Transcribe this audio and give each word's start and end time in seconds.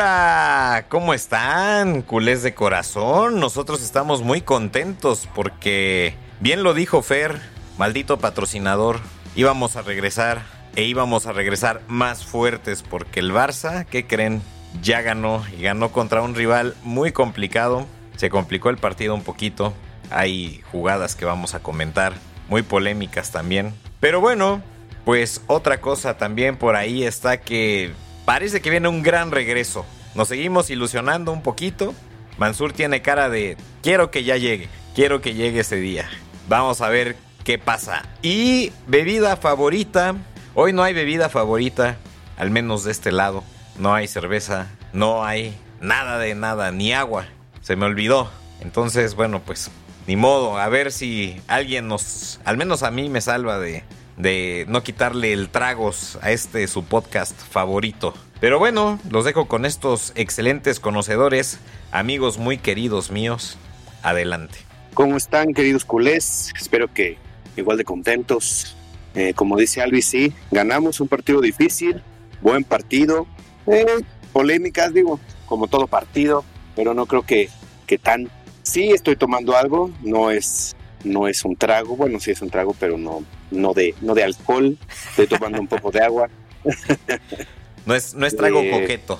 Hola, 0.00 0.86
¿cómo 0.88 1.12
están? 1.12 2.00
Culés 2.00 2.42
de 2.42 2.54
corazón. 2.54 3.38
Nosotros 3.38 3.82
estamos 3.82 4.22
muy 4.22 4.40
contentos 4.40 5.28
porque, 5.34 6.14
bien 6.40 6.62
lo 6.62 6.72
dijo 6.72 7.02
Fer, 7.02 7.38
maldito 7.76 8.18
patrocinador, 8.18 8.98
íbamos 9.36 9.76
a 9.76 9.82
regresar 9.82 10.40
e 10.74 10.84
íbamos 10.84 11.26
a 11.26 11.32
regresar 11.32 11.82
más 11.86 12.24
fuertes 12.24 12.82
porque 12.82 13.20
el 13.20 13.30
Barça, 13.30 13.84
¿qué 13.84 14.06
creen? 14.06 14.40
Ya 14.80 15.02
ganó 15.02 15.44
y 15.58 15.64
ganó 15.64 15.92
contra 15.92 16.22
un 16.22 16.34
rival 16.34 16.76
muy 16.82 17.12
complicado. 17.12 17.86
Se 18.16 18.30
complicó 18.30 18.70
el 18.70 18.78
partido 18.78 19.14
un 19.14 19.22
poquito. 19.22 19.74
Hay 20.08 20.62
jugadas 20.72 21.14
que 21.14 21.26
vamos 21.26 21.54
a 21.54 21.60
comentar, 21.60 22.14
muy 22.48 22.62
polémicas 22.62 23.32
también. 23.32 23.74
Pero 24.00 24.22
bueno, 24.22 24.62
pues 25.04 25.42
otra 25.46 25.82
cosa 25.82 26.16
también 26.16 26.56
por 26.56 26.74
ahí 26.74 27.04
está 27.04 27.42
que 27.42 27.92
parece 28.30 28.60
que 28.60 28.70
viene 28.70 28.86
un 28.86 29.02
gran 29.02 29.32
regreso. 29.32 29.84
Nos 30.14 30.28
seguimos 30.28 30.70
ilusionando 30.70 31.32
un 31.32 31.42
poquito. 31.42 31.96
Mansur 32.38 32.72
tiene 32.72 33.02
cara 33.02 33.28
de 33.28 33.56
quiero 33.82 34.12
que 34.12 34.22
ya 34.22 34.36
llegue, 34.36 34.68
quiero 34.94 35.20
que 35.20 35.34
llegue 35.34 35.58
ese 35.58 35.74
día. 35.74 36.08
Vamos 36.48 36.80
a 36.80 36.88
ver 36.88 37.16
qué 37.42 37.58
pasa. 37.58 38.04
Y 38.22 38.70
bebida 38.86 39.36
favorita. 39.36 40.14
Hoy 40.54 40.72
no 40.72 40.84
hay 40.84 40.94
bebida 40.94 41.28
favorita, 41.28 41.96
al 42.36 42.52
menos 42.52 42.84
de 42.84 42.92
este 42.92 43.10
lado. 43.10 43.42
No 43.76 43.94
hay 43.94 44.06
cerveza, 44.06 44.68
no 44.92 45.24
hay 45.24 45.58
nada 45.80 46.16
de 46.20 46.36
nada, 46.36 46.70
ni 46.70 46.92
agua. 46.92 47.26
Se 47.62 47.74
me 47.74 47.86
olvidó. 47.86 48.30
Entonces, 48.60 49.16
bueno, 49.16 49.42
pues 49.44 49.72
ni 50.06 50.14
modo. 50.14 50.56
A 50.56 50.68
ver 50.68 50.92
si 50.92 51.40
alguien 51.48 51.88
nos, 51.88 52.38
al 52.44 52.58
menos 52.58 52.84
a 52.84 52.92
mí 52.92 53.08
me 53.08 53.22
salva 53.22 53.58
de, 53.58 53.82
de 54.22 54.66
no 54.68 54.82
quitarle 54.82 55.32
el 55.32 55.48
tragos 55.48 56.18
a 56.22 56.30
este 56.30 56.66
su 56.66 56.84
podcast 56.84 57.38
favorito. 57.38 58.14
Pero 58.40 58.58
bueno, 58.58 58.98
los 59.10 59.24
dejo 59.24 59.46
con 59.46 59.64
estos 59.66 60.12
excelentes 60.14 60.80
conocedores, 60.80 61.58
amigos 61.92 62.38
muy 62.38 62.58
queridos 62.58 63.10
míos. 63.10 63.58
Adelante. 64.02 64.58
¿Cómo 64.94 65.16
están, 65.16 65.52
queridos 65.52 65.84
culés? 65.84 66.52
Espero 66.58 66.92
que 66.92 67.18
igual 67.56 67.78
de 67.78 67.84
contentos. 67.84 68.76
Eh, 69.14 69.34
como 69.34 69.56
dice 69.56 69.82
Alvis, 69.82 70.06
sí, 70.06 70.32
ganamos 70.50 71.00
un 71.00 71.08
partido 71.08 71.40
difícil, 71.40 72.02
buen 72.40 72.64
partido. 72.64 73.26
Eh, 73.66 73.84
polémicas, 74.32 74.94
digo, 74.94 75.20
como 75.46 75.66
todo 75.66 75.86
partido, 75.86 76.44
pero 76.76 76.94
no 76.94 77.06
creo 77.06 77.22
que, 77.22 77.50
que 77.86 77.98
tan. 77.98 78.30
Sí, 78.62 78.90
estoy 78.90 79.16
tomando 79.16 79.56
algo, 79.56 79.90
no 80.02 80.30
es 80.30 80.76
no 81.04 81.28
es 81.28 81.44
un 81.44 81.56
trago, 81.56 81.96
bueno, 81.96 82.20
sí 82.20 82.30
es 82.30 82.42
un 82.42 82.50
trago, 82.50 82.74
pero 82.78 82.98
no, 82.98 83.24
no, 83.50 83.72
de, 83.72 83.94
no 84.00 84.14
de 84.14 84.24
alcohol, 84.24 84.76
estoy 85.10 85.26
tomando 85.26 85.60
un 85.60 85.66
poco 85.66 85.90
de 85.90 86.00
agua. 86.00 86.28
no, 87.86 87.94
es, 87.94 88.14
no 88.14 88.26
es 88.26 88.36
trago 88.36 88.60
eh, 88.60 88.70
coqueto. 88.70 89.18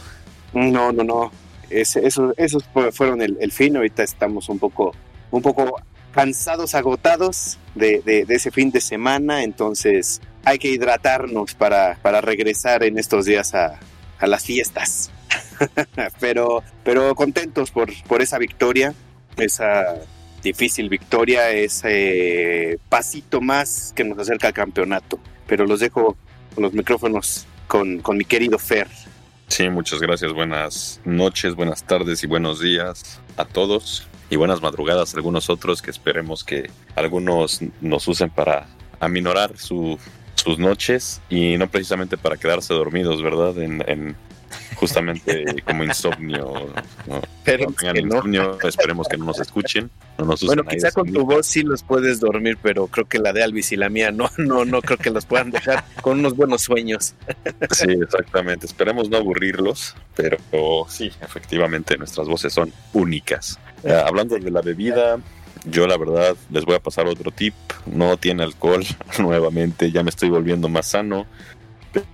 No, 0.52 0.92
no, 0.92 1.04
no. 1.04 1.32
esos, 1.70 2.34
esos 2.36 2.64
fueron 2.92 3.22
el, 3.22 3.36
el, 3.40 3.52
fin, 3.52 3.76
ahorita 3.76 4.02
estamos 4.02 4.48
un 4.48 4.58
poco, 4.58 4.94
un 5.30 5.42
poco 5.42 5.80
cansados, 6.12 6.74
agotados 6.74 7.58
de, 7.74 8.00
de, 8.02 8.26
ese 8.28 8.50
fin 8.50 8.70
de 8.70 8.80
semana, 8.80 9.44
entonces 9.44 10.20
hay 10.44 10.58
que 10.58 10.68
hidratarnos 10.68 11.54
para, 11.54 11.98
para 12.02 12.20
regresar 12.20 12.82
en 12.82 12.98
estos 12.98 13.26
días 13.26 13.54
a, 13.54 13.78
a 14.18 14.26
las 14.26 14.44
fiestas. 14.44 15.10
pero, 16.20 16.62
pero 16.82 17.14
contentos 17.14 17.70
por, 17.70 17.90
por 18.04 18.22
esa 18.22 18.38
victoria, 18.38 18.94
esa 19.36 20.00
difícil 20.42 20.88
victoria, 20.88 21.50
ese 21.50 22.78
pasito 22.88 23.40
más 23.40 23.92
que 23.94 24.04
nos 24.04 24.18
acerca 24.18 24.48
al 24.48 24.54
campeonato. 24.54 25.18
Pero 25.46 25.66
los 25.66 25.80
dejo 25.80 26.16
con 26.54 26.62
los 26.62 26.72
micrófonos 26.72 27.46
con, 27.66 28.00
con 28.00 28.16
mi 28.16 28.24
querido 28.24 28.58
Fer. 28.58 28.88
Sí, 29.48 29.68
muchas 29.68 30.00
gracias. 30.00 30.32
Buenas 30.32 31.00
noches, 31.04 31.54
buenas 31.54 31.82
tardes 31.84 32.22
y 32.22 32.26
buenos 32.26 32.60
días 32.60 33.20
a 33.36 33.44
todos. 33.44 34.06
Y 34.30 34.36
buenas 34.36 34.62
madrugadas 34.62 35.12
a 35.12 35.16
algunos 35.16 35.50
otros 35.50 35.82
que 35.82 35.90
esperemos 35.90 36.44
que 36.44 36.70
algunos 36.94 37.60
nos 37.80 38.06
usen 38.06 38.30
para 38.30 38.68
aminorar 39.00 39.58
su, 39.58 39.98
sus 40.36 40.58
noches 40.58 41.20
y 41.28 41.56
no 41.56 41.68
precisamente 41.68 42.16
para 42.16 42.36
quedarse 42.36 42.72
dormidos, 42.74 43.22
¿verdad? 43.22 43.58
En, 43.58 43.82
en, 43.88 44.16
justamente 44.76 45.44
como 45.64 45.84
insomnio. 45.84 46.72
¿no? 47.06 47.20
Pero 47.44 47.72
insomnio, 47.94 48.58
esperemos 48.62 49.08
que 49.08 49.16
no 49.16 49.26
nos 49.26 49.40
escuchen. 49.40 49.90
No 50.18 50.24
nos 50.26 50.44
bueno, 50.44 50.64
quizá 50.64 50.90
con 50.92 51.12
tu 51.12 51.24
voz 51.24 51.46
sí 51.46 51.62
los 51.62 51.82
puedes 51.82 52.20
dormir, 52.20 52.58
pero 52.62 52.86
creo 52.86 53.06
que 53.06 53.18
la 53.18 53.32
de 53.32 53.42
Alvis 53.42 53.72
y 53.72 53.76
la 53.76 53.88
mía 53.88 54.10
no, 54.10 54.30
no, 54.38 54.64
no 54.64 54.82
creo 54.82 54.98
que 54.98 55.10
los 55.10 55.26
puedan 55.26 55.50
dejar 55.50 55.84
con 56.02 56.18
unos 56.18 56.36
buenos 56.36 56.62
sueños. 56.62 57.14
Sí, 57.70 57.90
exactamente. 58.02 58.66
Esperemos 58.66 59.08
no 59.08 59.16
aburrirlos, 59.16 59.94
pero 60.14 60.38
sí, 60.88 61.10
efectivamente 61.20 61.96
nuestras 61.96 62.28
voces 62.28 62.52
son 62.52 62.72
únicas. 62.92 63.58
Uh, 63.82 63.92
hablando 64.06 64.38
de 64.38 64.50
la 64.50 64.60
bebida, 64.60 65.18
yo 65.64 65.86
la 65.86 65.96
verdad 65.96 66.36
les 66.50 66.64
voy 66.64 66.74
a 66.74 66.80
pasar 66.80 67.06
otro 67.06 67.30
tip. 67.30 67.54
No 67.86 68.16
tiene 68.16 68.42
alcohol 68.42 68.84
nuevamente, 69.18 69.90
ya 69.90 70.02
me 70.02 70.10
estoy 70.10 70.28
volviendo 70.28 70.68
más 70.68 70.88
sano, 70.88 71.26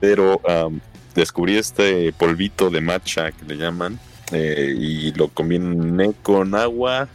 pero 0.00 0.40
um, 0.48 0.80
descubrí 1.20 1.56
este 1.56 2.12
polvito 2.12 2.70
de 2.70 2.80
matcha 2.80 3.32
que 3.32 3.44
le 3.46 3.56
llaman 3.56 3.98
eh, 4.32 4.74
y 4.76 5.12
lo 5.12 5.28
combiné 5.28 6.12
con 6.22 6.54
agua, 6.54 7.08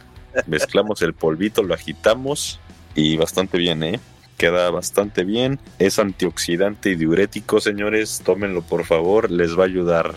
mezclamos 0.46 1.02
el 1.02 1.14
polvito, 1.14 1.62
lo 1.62 1.74
agitamos 1.74 2.58
y 2.94 3.16
bastante 3.16 3.58
bien, 3.58 3.82
¿eh? 3.82 4.00
Queda 4.36 4.70
bastante 4.70 5.24
bien, 5.24 5.60
es 5.78 5.98
antioxidante 5.98 6.90
y 6.90 6.96
diurético, 6.96 7.60
señores, 7.60 8.22
tómenlo 8.24 8.62
por 8.62 8.84
favor, 8.84 9.30
les 9.30 9.56
va 9.56 9.62
a 9.62 9.66
ayudar. 9.66 10.14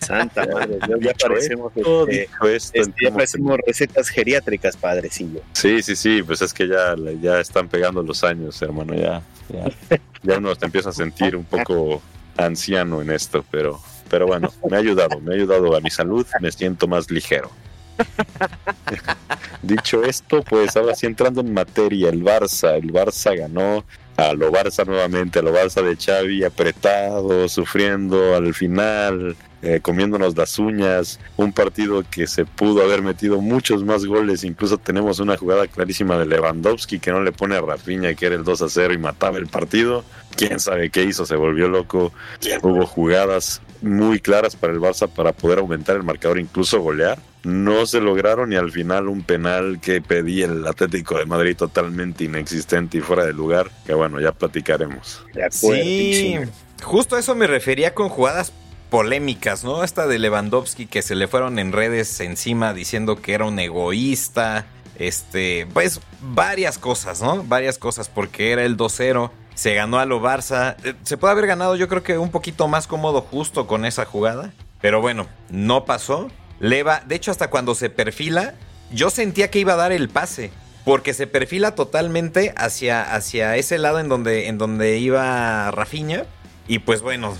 Santa 0.00 0.46
madre, 0.46 0.78
ya 1.00 1.14
parecemos, 1.14 1.72
este, 1.76 2.28
esto, 2.54 2.78
este, 2.78 3.04
ya 3.04 3.10
parecemos 3.12 3.58
recetas 3.66 4.08
geriátricas, 4.08 4.76
padrecillo. 4.76 5.40
Sí, 5.52 5.82
sí, 5.82 5.96
sí, 5.96 6.22
pues 6.22 6.42
es 6.42 6.52
que 6.52 6.68
ya, 6.68 6.94
ya 7.20 7.40
están 7.40 7.68
pegando 7.68 8.02
los 8.02 8.22
años, 8.22 8.60
hermano, 8.62 8.94
ya, 8.94 9.22
ya, 9.48 9.98
ya 10.22 10.38
uno 10.38 10.54
te 10.54 10.66
empieza 10.66 10.90
a 10.90 10.92
sentir 10.92 11.34
un 11.34 11.44
poco 11.44 12.02
anciano 12.36 13.02
en 13.02 13.10
esto, 13.10 13.44
pero, 13.50 13.80
pero 14.10 14.26
bueno, 14.26 14.52
me 14.70 14.76
ha 14.76 14.80
ayudado, 14.80 15.20
me 15.20 15.32
ha 15.32 15.34
ayudado 15.36 15.76
a 15.76 15.80
mi 15.80 15.90
salud, 15.90 16.26
me 16.40 16.50
siento 16.52 16.86
más 16.86 17.10
ligero. 17.10 17.50
Dicho 19.62 20.02
esto, 20.04 20.42
pues 20.42 20.76
ahora 20.76 20.94
sí 20.94 21.06
entrando 21.06 21.40
en 21.40 21.52
materia, 21.52 22.08
el 22.08 22.22
Barça, 22.22 22.76
el 22.76 22.92
Barça 22.92 23.36
ganó 23.36 23.84
a 24.16 24.32
lo 24.32 24.52
Barça 24.52 24.86
nuevamente, 24.86 25.38
a 25.38 25.42
lo 25.42 25.52
Barça 25.52 25.82
de 25.82 25.96
Xavi 25.96 26.44
apretado, 26.44 27.48
sufriendo 27.48 28.34
al 28.34 28.54
final, 28.54 29.36
eh, 29.66 29.80
comiéndonos 29.80 30.36
las 30.36 30.58
uñas, 30.58 31.18
un 31.38 31.50
partido 31.50 32.04
que 32.10 32.26
se 32.26 32.44
pudo 32.44 32.82
haber 32.82 33.00
metido 33.00 33.40
muchos 33.40 33.82
más 33.82 34.04
goles, 34.04 34.44
incluso 34.44 34.76
tenemos 34.76 35.20
una 35.20 35.38
jugada 35.38 35.66
clarísima 35.66 36.18
de 36.18 36.26
Lewandowski 36.26 36.98
que 36.98 37.10
no 37.10 37.22
le 37.22 37.32
pone 37.32 37.56
a 37.56 37.62
Rafinha 37.62 38.12
que 38.12 38.26
era 38.26 38.34
el 38.34 38.44
2 38.44 38.60
a 38.60 38.68
0 38.68 38.92
y 38.92 38.98
mataba 38.98 39.38
el 39.38 39.46
partido, 39.46 40.04
quién 40.36 40.60
sabe 40.60 40.90
qué 40.90 41.04
hizo, 41.04 41.24
se 41.24 41.36
volvió 41.36 41.68
loco, 41.68 42.12
hubo 42.60 42.84
jugadas 42.84 43.62
muy 43.80 44.20
claras 44.20 44.54
para 44.54 44.74
el 44.74 44.80
Barça 44.80 45.08
para 45.08 45.32
poder 45.32 45.60
aumentar 45.60 45.96
el 45.96 46.02
marcador, 46.02 46.38
incluso 46.38 46.80
golear, 46.80 47.18
no 47.42 47.86
se 47.86 48.02
lograron 48.02 48.52
y 48.52 48.56
al 48.56 48.70
final 48.70 49.08
un 49.08 49.22
penal 49.22 49.80
que 49.80 50.02
pedía 50.02 50.44
el 50.44 50.66
Atlético 50.66 51.16
de 51.16 51.24
Madrid 51.24 51.56
totalmente 51.56 52.24
inexistente 52.24 52.98
y 52.98 53.00
fuera 53.00 53.24
de 53.24 53.32
lugar, 53.32 53.70
que 53.86 53.94
bueno, 53.94 54.20
ya 54.20 54.32
platicaremos. 54.32 55.24
sí, 55.50 56.36
justo 56.82 57.16
a 57.16 57.20
eso 57.20 57.34
me 57.34 57.46
refería 57.46 57.94
con 57.94 58.10
jugadas 58.10 58.52
polémicas, 58.94 59.64
¿no? 59.64 59.82
Esta 59.82 60.06
de 60.06 60.20
Lewandowski 60.20 60.86
que 60.86 61.02
se 61.02 61.16
le 61.16 61.26
fueron 61.26 61.58
en 61.58 61.72
redes 61.72 62.20
encima 62.20 62.72
diciendo 62.72 63.20
que 63.20 63.32
era 63.32 63.44
un 63.44 63.58
egoísta, 63.58 64.66
este, 65.00 65.66
pues 65.74 66.00
varias 66.20 66.78
cosas, 66.78 67.20
¿no? 67.20 67.42
Varias 67.42 67.76
cosas 67.76 68.08
porque 68.08 68.52
era 68.52 68.62
el 68.62 68.76
2-0 68.76 69.32
se 69.56 69.74
ganó 69.74 69.98
a 69.98 70.04
lo 70.04 70.22
Barça. 70.22 70.76
Eh, 70.84 70.94
se 71.02 71.16
puede 71.16 71.32
haber 71.32 71.48
ganado 71.48 71.74
yo 71.74 71.88
creo 71.88 72.04
que 72.04 72.18
un 72.18 72.30
poquito 72.30 72.68
más 72.68 72.86
cómodo 72.86 73.20
justo 73.22 73.66
con 73.66 73.84
esa 73.84 74.04
jugada. 74.04 74.52
Pero 74.80 75.00
bueno, 75.00 75.26
no 75.50 75.86
pasó. 75.86 76.28
Leva, 76.60 77.02
de 77.04 77.16
hecho 77.16 77.32
hasta 77.32 77.50
cuando 77.50 77.74
se 77.74 77.90
perfila, 77.90 78.54
yo 78.92 79.10
sentía 79.10 79.50
que 79.50 79.58
iba 79.58 79.72
a 79.72 79.76
dar 79.76 79.90
el 79.90 80.08
pase. 80.08 80.52
Porque 80.84 81.14
se 81.14 81.26
perfila 81.26 81.74
totalmente 81.74 82.54
hacia, 82.56 83.12
hacia 83.12 83.56
ese 83.56 83.76
lado 83.76 83.98
en 83.98 84.08
donde, 84.08 84.46
en 84.46 84.56
donde 84.56 84.98
iba 84.98 85.68
Rafiña. 85.72 86.26
Y 86.68 86.78
pues 86.78 87.02
bueno, 87.02 87.34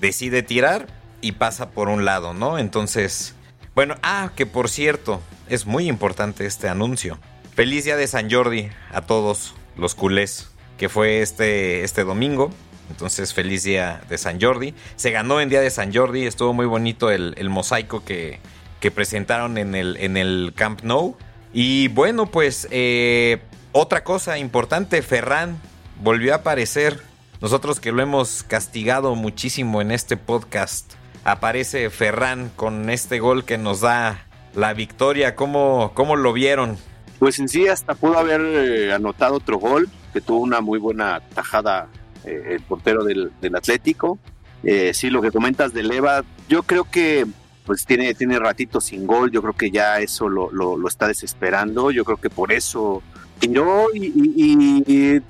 decide 0.00 0.42
tirar 0.42 0.86
y 1.24 1.32
pasa 1.32 1.70
por 1.70 1.88
un 1.88 2.04
lado, 2.04 2.34
¿no? 2.34 2.58
Entonces, 2.58 3.34
bueno, 3.74 3.94
ah, 4.02 4.32
que 4.36 4.44
por 4.44 4.68
cierto, 4.68 5.22
es 5.48 5.64
muy 5.64 5.88
importante 5.88 6.44
este 6.44 6.68
anuncio. 6.68 7.18
Feliz 7.54 7.84
día 7.84 7.96
de 7.96 8.06
San 8.06 8.30
Jordi 8.30 8.68
a 8.92 9.00
todos 9.00 9.54
los 9.76 9.94
culés 9.94 10.50
que 10.76 10.90
fue 10.90 11.22
este, 11.22 11.82
este 11.82 12.04
domingo. 12.04 12.50
Entonces, 12.90 13.32
feliz 13.32 13.62
día 13.62 14.02
de 14.06 14.18
San 14.18 14.38
Jordi. 14.38 14.74
Se 14.96 15.10
ganó 15.12 15.40
en 15.40 15.48
día 15.48 15.62
de 15.62 15.70
San 15.70 15.94
Jordi. 15.94 16.26
Estuvo 16.26 16.52
muy 16.52 16.66
bonito 16.66 17.10
el, 17.10 17.48
mosaico 17.48 18.04
que, 18.04 18.38
que, 18.80 18.90
presentaron 18.90 19.56
en 19.56 19.74
el, 19.74 19.96
en 19.96 20.18
el 20.18 20.52
Camp 20.54 20.82
Nou. 20.82 21.16
Y 21.54 21.88
bueno, 21.88 22.26
pues 22.26 22.68
eh, 22.70 23.40
otra 23.72 24.04
cosa 24.04 24.36
importante, 24.36 25.00
Ferran 25.00 25.58
volvió 26.02 26.34
a 26.34 26.38
aparecer. 26.38 27.00
Nosotros 27.40 27.80
que 27.80 27.92
lo 27.92 28.02
hemos 28.02 28.42
castigado 28.42 29.14
muchísimo 29.14 29.80
en 29.80 29.90
este 29.90 30.18
podcast 30.18 30.92
aparece 31.24 31.90
Ferran 31.90 32.50
con 32.54 32.90
este 32.90 33.18
gol 33.18 33.44
que 33.44 33.58
nos 33.58 33.80
da 33.80 34.26
la 34.54 34.74
victoria. 34.74 35.34
¿Cómo, 35.34 35.92
cómo 35.94 36.16
lo 36.16 36.32
vieron? 36.32 36.76
Pues 37.18 37.38
en 37.38 37.48
sí 37.48 37.66
hasta 37.66 37.94
pudo 37.94 38.18
haber 38.18 38.40
eh, 38.42 38.92
anotado 38.92 39.36
otro 39.36 39.58
gol, 39.58 39.88
que 40.12 40.20
tuvo 40.20 40.40
una 40.40 40.60
muy 40.60 40.78
buena 40.78 41.20
tajada 41.34 41.88
eh, 42.24 42.42
el 42.50 42.60
portero 42.62 43.04
del, 43.04 43.32
Atlético. 43.54 44.18
Eh, 44.62 44.92
sí, 44.94 45.10
lo 45.10 45.20
que 45.22 45.30
comentas 45.30 45.72
de 45.72 45.82
Leva, 45.82 46.24
yo 46.48 46.62
creo 46.62 46.84
que 46.84 47.26
pues 47.66 47.86
tiene, 47.86 48.14
tiene 48.14 48.38
ratito 48.38 48.80
sin 48.80 49.06
gol, 49.06 49.30
yo 49.30 49.40
creo 49.40 49.54
que 49.54 49.70
ya 49.70 49.98
eso 50.00 50.28
lo, 50.28 50.50
lo, 50.52 50.86
está 50.86 51.08
desesperando, 51.08 51.90
yo 51.90 52.04
creo 52.04 52.18
que 52.18 52.28
por 52.28 52.52
eso 52.52 53.02
tiró 53.38 53.86
y, 53.94 55.22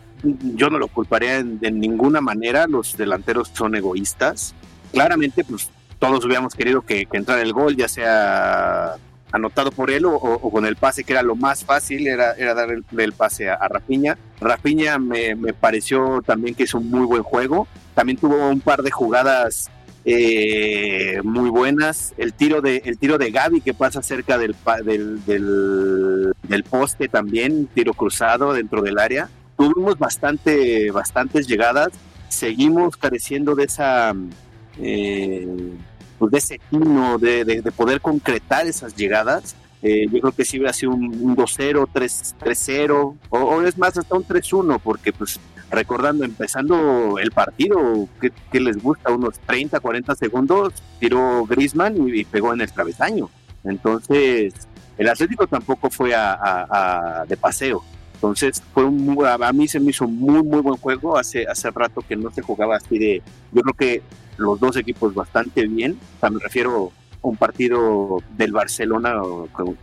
yo 0.56 0.70
no 0.70 0.78
lo 0.78 0.88
culparía 0.88 1.38
en, 1.38 1.60
ninguna 1.78 2.20
manera, 2.20 2.66
los 2.66 2.96
delanteros 2.96 3.50
son 3.52 3.74
egoístas. 3.74 4.54
Claramente, 4.90 5.44
pues 5.44 5.68
todos 6.08 6.24
hubiéramos 6.26 6.54
querido 6.54 6.82
que, 6.82 7.06
que 7.06 7.16
entrara 7.16 7.40
el 7.40 7.54
gol, 7.54 7.76
ya 7.76 7.88
sea 7.88 8.96
anotado 9.32 9.72
por 9.72 9.90
él 9.90 10.04
o, 10.04 10.50
con 10.50 10.66
el 10.66 10.76
pase, 10.76 11.02
que 11.02 11.14
era 11.14 11.22
lo 11.22 11.34
más 11.34 11.64
fácil, 11.64 12.06
era, 12.06 12.34
era 12.34 12.52
dar 12.52 12.68
el, 12.70 13.12
pase 13.12 13.48
a, 13.48 13.66
Rapiña. 13.68 14.18
Rapiña 14.38 14.98
me, 14.98 15.34
me, 15.34 15.54
pareció 15.54 16.20
también 16.22 16.54
que 16.54 16.64
hizo 16.64 16.78
un 16.78 16.90
muy 16.90 17.06
buen 17.06 17.22
juego. 17.22 17.66
También 17.94 18.18
tuvo 18.18 18.48
un 18.48 18.60
par 18.60 18.82
de 18.82 18.90
jugadas 18.90 19.70
eh, 20.04 21.20
muy 21.24 21.48
buenas. 21.48 22.12
El 22.18 22.34
tiro 22.34 22.60
de 22.60 22.82
el 22.84 22.98
tiro 22.98 23.16
de 23.16 23.30
Gaby 23.30 23.62
que 23.62 23.72
pasa 23.72 24.02
cerca 24.02 24.36
del, 24.36 24.54
del, 24.84 26.34
del, 26.42 26.64
poste 26.64 27.08
también, 27.08 27.66
tiro 27.74 27.94
cruzado 27.94 28.52
dentro 28.52 28.82
del 28.82 28.98
área. 28.98 29.30
Tuvimos 29.56 29.98
bastante, 29.98 30.90
bastantes 30.90 31.48
llegadas. 31.48 31.88
Seguimos 32.28 32.96
careciendo 32.98 33.54
de 33.54 33.64
esa 33.64 34.14
eh, 34.80 35.46
pues, 36.18 36.32
de 36.32 36.38
ese 36.38 36.60
tino, 36.70 37.18
de, 37.18 37.44
de, 37.44 37.72
poder 37.72 38.00
concretar 38.00 38.66
esas 38.66 38.94
llegadas. 38.96 39.54
Eh, 39.82 40.06
yo 40.10 40.20
creo 40.20 40.32
que 40.32 40.44
sí 40.44 40.56
hubiera 40.56 40.72
sido 40.72 40.92
un, 40.92 41.36
2-0, 41.36 41.86
3-0, 41.92 43.16
o, 43.28 43.62
es 43.62 43.76
más, 43.76 43.98
hasta 43.98 44.14
un 44.14 44.24
3-1, 44.24 44.80
porque 44.82 45.12
pues 45.12 45.38
recordando, 45.70 46.24
empezando 46.24 47.18
el 47.18 47.30
partido, 47.32 48.08
que, 48.20 48.60
les 48.60 48.82
gusta? 48.82 49.12
Unos 49.12 49.38
30, 49.40 49.80
40 49.80 50.14
segundos, 50.14 50.72
tiró 50.98 51.44
Grisman 51.44 52.08
y, 52.08 52.24
pegó 52.24 52.54
en 52.54 52.62
el 52.62 52.72
travesaño. 52.72 53.28
Entonces, 53.64 54.54
el 54.96 55.08
Atlético 55.08 55.46
tampoco 55.46 55.90
fue 55.90 56.14
a, 56.14 57.24
de 57.28 57.36
paseo. 57.36 57.84
Entonces, 58.24 58.62
fue 58.72 58.84
un, 58.84 59.18
a 59.26 59.52
mí 59.52 59.68
se 59.68 59.78
me 59.78 59.90
hizo 59.90 60.08
muy, 60.08 60.42
muy 60.42 60.62
buen 60.62 60.78
juego. 60.78 61.18
Hace, 61.18 61.46
hace 61.46 61.70
rato 61.70 62.00
que 62.00 62.16
no 62.16 62.30
se 62.30 62.40
jugaba 62.40 62.76
así 62.76 62.98
de. 62.98 63.22
Yo 63.52 63.60
creo 63.60 63.74
que 63.74 64.02
los 64.38 64.58
dos 64.58 64.78
equipos 64.78 65.14
bastante 65.14 65.66
bien. 65.66 65.98
O 66.22 66.30
me 66.30 66.40
refiero 66.40 66.90
a 67.22 67.28
un 67.28 67.36
partido 67.36 68.22
del 68.38 68.52
Barcelona 68.52 69.20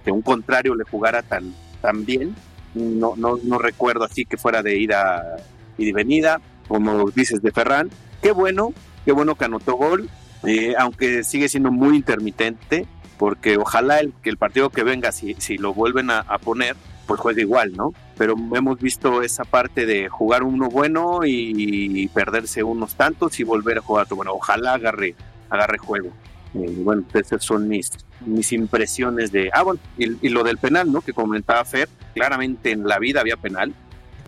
que 0.04 0.12
un 0.12 0.24
contrario 0.24 0.74
le 0.74 0.86
jugara 0.86 1.22
tan, 1.22 1.54
tan 1.82 2.04
bien. 2.04 2.36
No, 2.74 3.14
no, 3.16 3.38
no 3.44 3.60
recuerdo 3.60 4.06
así 4.06 4.26
que 4.26 4.38
fuera 4.38 4.64
de 4.64 4.76
ida 4.80 5.38
y 5.78 5.86
de 5.86 5.94
venida, 5.94 6.42
como 6.68 7.12
dices 7.12 7.44
de 7.44 7.52
Ferran. 7.52 7.92
Qué 8.24 8.32
bueno, 8.32 8.74
qué 9.06 9.12
bueno 9.12 9.36
que 9.36 9.46
anotó 9.46 9.76
gol, 9.76 10.10
eh, 10.48 10.74
aunque 10.80 11.24
sigue 11.24 11.48
siendo 11.48 11.72
muy 11.72 11.96
intermitente, 11.96 12.88
porque 13.20 13.58
ojalá 13.58 14.00
el, 14.00 14.14
que 14.24 14.32
el 14.32 14.38
partido 14.38 14.72
que 14.72 14.82
venga, 14.82 15.12
si, 15.12 15.36
si 15.36 15.60
lo 15.60 15.76
vuelven 15.76 16.10
a, 16.10 16.22
a 16.22 16.40
poner, 16.40 16.76
pues 17.06 17.20
juegue 17.20 17.42
igual, 17.42 17.74
¿no? 17.76 17.94
Pero 18.22 18.36
hemos 18.54 18.78
visto 18.80 19.24
esa 19.24 19.44
parte 19.44 19.88
de 19.88 20.08
jugar 20.08 20.44
uno 20.44 20.70
bueno 20.70 21.22
y, 21.26 22.08
perderse 22.14 22.62
unos 22.62 22.94
tantos 22.94 23.40
y 23.40 23.44
volver 23.44 23.80
a 23.80 23.82
jugar 23.82 24.04
otro 24.04 24.16
bueno. 24.16 24.34
Ojalá 24.34 24.76
agarre, 24.76 25.16
agarre 25.50 25.80
juego. 25.80 26.10
Eh, 26.54 26.72
bueno, 26.84 27.04
esas 27.16 27.44
son 27.44 27.68
mis, 27.68 27.90
mis 28.24 28.52
impresiones 28.54 29.32
de... 29.32 29.50
Ah, 29.52 29.64
bueno, 29.64 29.80
y, 29.98 30.30
lo 30.30 30.44
del 30.44 30.60
penal, 30.60 30.92
¿no? 30.92 31.02
Que 31.02 31.14
comentaba 31.14 31.66
Fer, 31.66 31.90
claramente 32.14 32.70
en 32.70 32.88
la 32.88 33.00
vida 33.00 33.22
había 33.22 33.38
penal, 33.38 33.74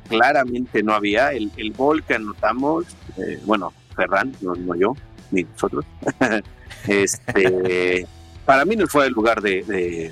claramente 0.09 0.81
no 0.81 0.95
había. 0.95 1.31
El, 1.31 1.51
el 1.57 1.71
gol 1.71 2.01
que 2.01 2.15
anotamos, 2.15 2.87
eh, 3.17 3.39
bueno, 3.45 3.73
Ferran, 3.95 4.33
no, 4.41 4.55
no, 4.55 4.73
yo, 4.73 4.95
ni 5.29 5.43
nosotros, 5.43 5.85
este, 6.87 8.07
para 8.43 8.65
mí 8.65 8.75
no 8.75 8.87
fue 8.87 9.05
el 9.05 9.13
lugar 9.13 9.39
de, 9.39 9.61
de, 9.61 10.11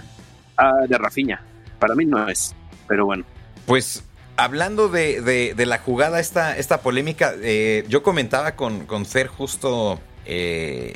ah, 0.55 0.85
de 0.87 0.97
Rafiña 0.99 1.41
para 1.81 1.95
mí 1.95 2.05
no 2.05 2.29
es, 2.29 2.55
pero 2.87 3.07
bueno. 3.07 3.25
Pues 3.65 4.03
hablando 4.37 4.89
de, 4.89 5.53
la 5.57 5.77
jugada, 5.79 6.19
esta, 6.19 6.57
esta 6.57 6.81
polémica, 6.81 7.33
eh, 7.41 7.85
yo 7.87 8.03
comentaba 8.03 8.55
con, 8.55 8.85
con 8.85 9.05
Fer 9.05 9.27
justo 9.27 9.99
eh, 10.25 10.93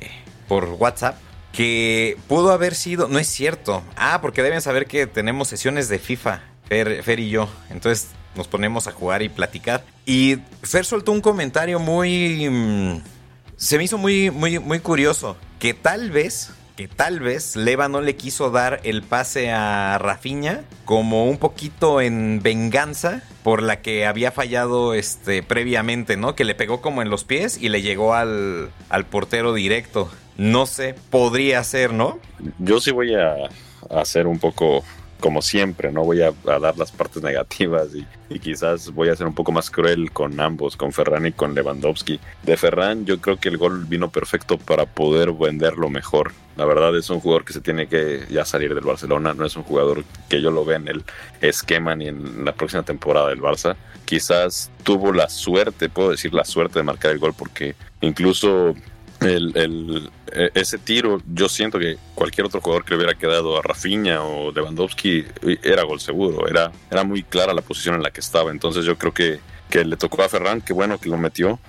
por 0.48 0.66
WhatsApp 0.66 1.18
que 1.52 2.18
pudo 2.28 2.52
haber 2.52 2.76
sido, 2.76 3.08
no 3.08 3.18
es 3.18 3.28
cierto, 3.28 3.82
ah, 3.96 4.20
porque 4.22 4.44
deben 4.44 4.62
saber 4.62 4.88
que 4.88 5.08
tenemos 5.08 5.48
sesiones 5.48 5.88
de 5.88 6.00
FIFA, 6.00 6.42
Fer, 6.68 7.02
Fer 7.02 7.20
y 7.22 7.30
yo, 7.30 7.48
entonces 7.70 8.10
nos 8.36 8.48
ponemos 8.48 8.88
a 8.88 8.92
jugar 8.92 9.22
y 9.22 9.30
platicar. 9.30 9.86
Y 10.06 10.40
Fer 10.62 10.86
soltó 10.86 11.14
un 11.14 11.22
comentario 11.22 11.80
muy... 11.80 12.50
Mm, 12.50 13.02
se 13.56 13.78
me 13.78 13.86
hizo 13.86 13.98
muy, 13.98 14.32
muy, 14.32 14.60
muy 14.60 14.80
curioso, 14.80 15.38
que 15.60 15.74
tal 15.74 16.12
vez 16.12 16.52
que 16.76 16.88
tal 16.88 17.20
vez 17.20 17.56
Leva 17.56 17.88
no 17.88 18.02
le 18.02 18.16
quiso 18.16 18.52
dar 18.52 18.82
el 18.84 19.02
pase 19.02 19.52
a 19.52 19.98
Rafiña 19.98 20.64
como 20.84 21.26
un 21.26 21.38
poquito 21.38 22.02
en 22.02 22.42
venganza 22.44 23.24
por 23.44 23.64
la 23.64 23.82
que 23.82 24.06
había 24.06 24.32
fallado 24.32 24.94
este 24.94 25.42
previamente, 25.42 26.18
¿no? 26.18 26.36
Que 26.36 26.44
le 26.44 26.56
pegó 26.56 26.82
como 26.82 27.02
en 27.02 27.10
los 27.10 27.24
pies 27.24 27.58
y 27.62 27.70
le 27.70 27.82
llegó 27.82 28.14
al, 28.14 28.72
al 28.90 29.06
portero 29.06 29.54
directo. 29.54 30.10
No 30.38 30.66
sé, 30.66 30.96
podría 31.10 31.64
ser, 31.64 31.94
¿no? 31.94 32.20
Yo 32.60 32.82
sí 32.82 32.92
voy 32.92 33.16
a 33.16 33.36
hacer 33.90 34.28
un 34.28 34.40
poco 34.40 34.84
como 35.20 35.42
siempre, 35.42 35.92
no 35.92 36.04
voy 36.04 36.22
a, 36.22 36.34
dar 36.44 36.78
las 36.78 36.92
partes 36.92 37.24
negativas 37.24 37.90
y, 37.96 38.06
quizás 38.40 38.92
voy 38.92 39.10
a 39.10 39.16
ser 39.16 39.28
un 39.28 39.36
poco 39.36 39.52
más 39.52 39.70
cruel 39.70 40.12
con 40.12 40.40
ambos, 40.40 40.76
con 40.76 40.92
Ferran 40.92 41.26
y 41.26 41.32
con 41.32 41.56
Lewandowski. 41.56 42.20
De 42.44 42.58
Ferran 42.58 43.06
yo 43.06 43.20
creo 43.22 43.38
que 43.38 43.50
el 43.50 43.58
gol 43.58 43.86
vino 43.86 44.10
perfecto 44.10 44.58
para 44.58 44.86
poder 44.86 45.32
venderlo 45.32 45.90
mejor. 45.90 46.34
La 46.58 46.66
verdad 46.66 46.96
es 46.98 47.10
un 47.10 47.20
jugador 47.20 47.46
que 47.46 47.54
se 47.54 47.62
tiene 47.62 47.88
que 47.88 48.26
ya 48.30 48.46
salir 48.46 48.74
del 48.74 48.84
Barcelona, 48.84 49.34
no 49.34 49.46
es 49.46 49.56
un 49.56 49.64
jugador 49.64 50.04
que 50.30 50.42
yo 50.42 50.52
lo 50.52 50.66
vea 50.66 50.78
en 50.78 50.88
el 50.88 51.04
esquema 51.42 51.96
ni 51.96 52.08
en 52.08 52.46
la 52.46 52.54
próxima 52.54 52.84
temporada 52.84 53.30
del 53.30 53.42
Barça. 53.42 53.76
Quizás 54.06 54.72
tuvo 54.84 55.12
la 55.12 55.30
suerte, 55.30 55.90
puedo 55.90 56.12
decir 56.12 56.34
la 56.34 56.46
suerte 56.46 56.80
de 56.80 56.84
marcar 56.84 57.12
el 57.12 57.20
gol 57.20 57.34
porque 57.38 57.76
incluso 58.02 58.76
el, 59.26 60.10
e, 60.32 60.52
ese 60.54 60.78
tiro, 60.78 61.22
yo 61.34 61.50
siento 61.50 61.80
que 61.80 61.98
cualquier 62.14 62.48
otro 62.48 62.62
jugador 62.62 62.86
que 62.86 62.92
le 62.92 62.98
hubiera 62.98 63.16
quedado 63.16 63.58
a 63.58 63.62
Rafinha 63.62 64.22
o 64.24 64.52
Lewandowski 64.52 65.26
era 65.64 65.84
gol 65.84 66.00
seguro, 66.00 66.48
era, 66.48 66.72
era 66.90 67.04
muy 67.04 67.24
clara 67.24 67.54
la 67.54 67.62
posición 67.62 67.96
en 67.96 68.04
la 68.04 68.12
que 68.12 68.22
estaba, 68.22 68.52
entonces 68.52 68.86
yo 68.86 68.98
creo 68.98 69.14
que, 69.14 69.40
que 69.70 69.86
le 69.86 69.98
tocó 69.98 70.24
a 70.24 70.30
Ferran, 70.30 70.62
que 70.62 70.74
bueno 70.74 71.00
que 71.00 71.10
lo 71.10 71.18
metió, 71.18 71.60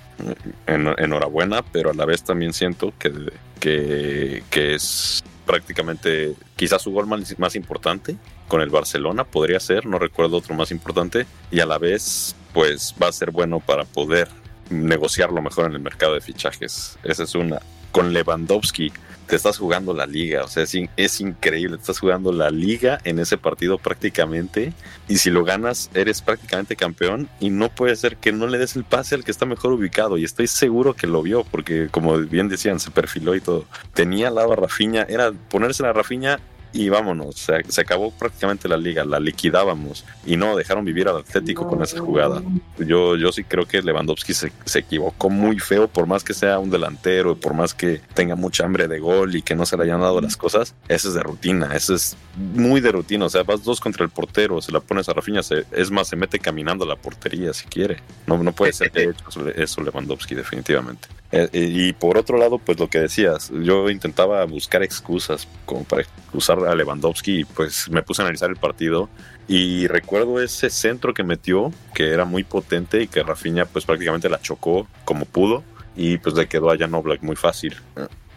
en, 0.65 0.87
enhorabuena, 0.97 1.63
pero 1.63 1.91
a 1.91 1.93
la 1.93 2.05
vez 2.05 2.23
también 2.23 2.53
siento 2.53 2.93
que, 2.97 3.31
que, 3.59 4.75
es 4.75 5.23
prácticamente 5.45 6.33
quizás 6.55 6.81
su 6.81 6.91
gol 6.91 7.07
más 7.07 7.55
importante 7.55 8.17
con 8.47 8.61
el 8.61 8.69
Barcelona, 8.69 9.23
podría 9.23 9.59
ser, 9.59 9.85
no 9.85 9.99
recuerdo 9.99 10.37
otro 10.37 10.55
más 10.55 10.71
importante, 10.71 11.25
y 11.51 11.59
a 11.59 11.65
la 11.65 11.77
vez 11.77 12.35
pues 12.53 12.95
va 13.01 13.07
a 13.07 13.11
ser 13.11 13.31
bueno 13.31 13.59
para 13.59 13.85
poder 13.85 14.27
negociarlo 14.69 15.41
mejor 15.41 15.65
en 15.67 15.73
el 15.73 15.79
mercado 15.79 16.13
de 16.13 16.21
fichajes. 16.21 16.97
Esa 17.03 17.23
es 17.23 17.35
una. 17.35 17.61
Con 17.91 18.13
Lewandowski 18.13 18.91
te 19.27 19.35
estás 19.35 19.57
jugando 19.57 19.93
la 19.93 20.05
liga, 20.05 20.45
o 20.45 20.47
sea, 20.47 20.63
es, 20.63 21.19
increíble, 21.19 21.75
te 21.75 21.81
estás 21.81 21.99
jugando 21.99 22.31
la 22.31 22.49
liga 22.49 22.99
en 23.03 23.19
ese 23.19 23.37
partido 23.37 23.77
prácticamente 23.77 24.73
y 25.09 25.17
si 25.17 25.29
lo 25.29 25.43
ganas 25.43 25.91
eres 25.93 26.21
prácticamente 26.21 26.77
campeón 26.77 27.27
y 27.39 27.49
no 27.49 27.69
puede 27.69 27.95
ser 27.97 28.15
que 28.17 28.31
no 28.31 28.47
le 28.47 28.57
des 28.57 28.77
el 28.77 28.85
pase 28.85 29.15
al 29.15 29.25
que 29.25 29.31
está 29.31 29.45
mejor 29.45 29.73
ubicado 29.73 30.17
y 30.17 30.23
estoy 30.23 30.47
seguro 30.47 30.93
que 30.93 31.07
lo 31.07 31.21
vio 31.21 31.43
porque 31.43 31.89
como 31.91 32.17
bien 32.17 32.47
decían 32.47 32.79
se 32.79 32.89
perfiló 32.89 33.35
y 33.35 33.41
todo. 33.41 33.65
Tenía 33.93 34.29
al 34.29 34.35
lado 34.35 34.55
era 35.09 35.31
ponerse 35.49 35.83
la 35.83 35.93
Rafiña 35.93 36.39
y 36.77 36.89
vámonos. 36.89 37.35
Se, 37.67 37.81
acabó 37.81 38.11
prácticamente 38.11 38.69
la 38.69 38.77
liga, 38.77 39.03
la 39.03 39.19
liquidábamos 39.19 40.05
y 40.27 40.37
no 40.37 40.55
dejaron 40.55 40.85
vivir 40.85 41.07
al 41.07 41.17
Atlético 41.17 41.67
con 41.67 41.81
esa 41.81 41.99
jugada. 41.99 42.43
Yo, 42.77 43.15
yo 43.15 43.31
sí 43.31 43.43
creo 43.43 43.65
que 43.65 43.81
Lewandowski 43.81 44.35
se, 44.35 44.51
se, 44.63 44.79
equivocó 44.79 45.31
muy 45.31 45.59
feo, 45.59 45.87
por 45.87 46.05
más 46.05 46.23
que 46.23 46.35
sea 46.35 46.59
un 46.59 46.69
delantero, 46.69 47.35
por 47.35 47.55
más 47.55 47.73
que 47.73 47.99
tenga 48.13 48.35
mucha 48.35 48.63
hambre 48.63 48.87
de 48.87 48.99
gol 48.99 49.35
y 49.35 49.41
que 49.41 49.55
no 49.55 49.65
se 49.65 49.75
le 49.75 49.83
hayan 49.83 50.01
dado 50.01 50.21
las 50.21 50.37
cosas. 50.37 50.75
Eso 50.87 51.07
es 51.07 51.15
de 51.15 51.23
rutina, 51.23 51.75
eso 51.75 51.95
es 51.95 52.15
muy 52.35 52.79
de 52.79 52.91
rutina. 52.91 53.25
O 53.25 53.29
sea, 53.29 53.41
vas 53.41 53.63
dos 53.63 53.79
contra 53.79 54.03
el 54.03 54.11
portero, 54.11 54.61
se 54.61 54.71
la 54.71 54.79
pones 54.79 55.09
a 55.09 55.13
Rafinha, 55.13 55.41
es 55.71 55.89
más, 55.89 56.07
se 56.07 56.15
mete 56.15 56.37
caminando 56.37 56.85
a 56.85 56.87
la 56.87 56.95
portería 56.95 57.53
si 57.53 57.65
quiere. 57.65 57.97
No, 58.27 58.37
no 58.37 58.51
puede 58.51 58.71
ser 58.73 58.91
que 58.91 58.99
haya 58.99 59.11
hecho 59.27 59.49
eso 59.49 59.81
Lewandowski, 59.81 60.35
definitivamente. 60.35 61.07
Eh, 61.31 61.49
eh, 61.51 61.69
y 61.71 61.93
por 61.93 62.17
otro 62.17 62.37
lado, 62.37 62.57
pues 62.57 62.79
lo 62.79 62.89
que 62.89 62.99
decías, 62.99 63.51
yo 63.51 63.89
intentaba 63.89 64.45
buscar 64.45 64.81
excusas 64.81 65.47
para 65.89 66.01
excusar 66.01 66.59
a 66.65 66.73
Lewandowski 66.73 67.41
y 67.41 67.43
pues 67.45 67.89
me 67.89 68.01
puse 68.01 68.21
a 68.21 68.25
analizar 68.25 68.49
el 68.49 68.55
partido 68.55 69.09
y 69.47 69.87
recuerdo 69.87 70.41
ese 70.41 70.69
centro 70.69 71.13
que 71.13 71.23
metió, 71.23 71.71
que 71.93 72.11
era 72.11 72.23
muy 72.23 72.43
potente 72.43 73.01
y 73.01 73.07
que 73.07 73.23
Rafinha 73.23 73.65
pues 73.65 73.85
prácticamente 73.85 74.29
la 74.29 74.39
chocó 74.41 74.87
como 75.03 75.25
pudo 75.25 75.63
y 75.97 76.17
pues 76.17 76.35
le 76.35 76.47
quedó 76.47 76.71
a 76.71 76.77
Jan 76.77 76.93
Oblak 76.93 77.21
muy 77.23 77.35
fácil. 77.35 77.75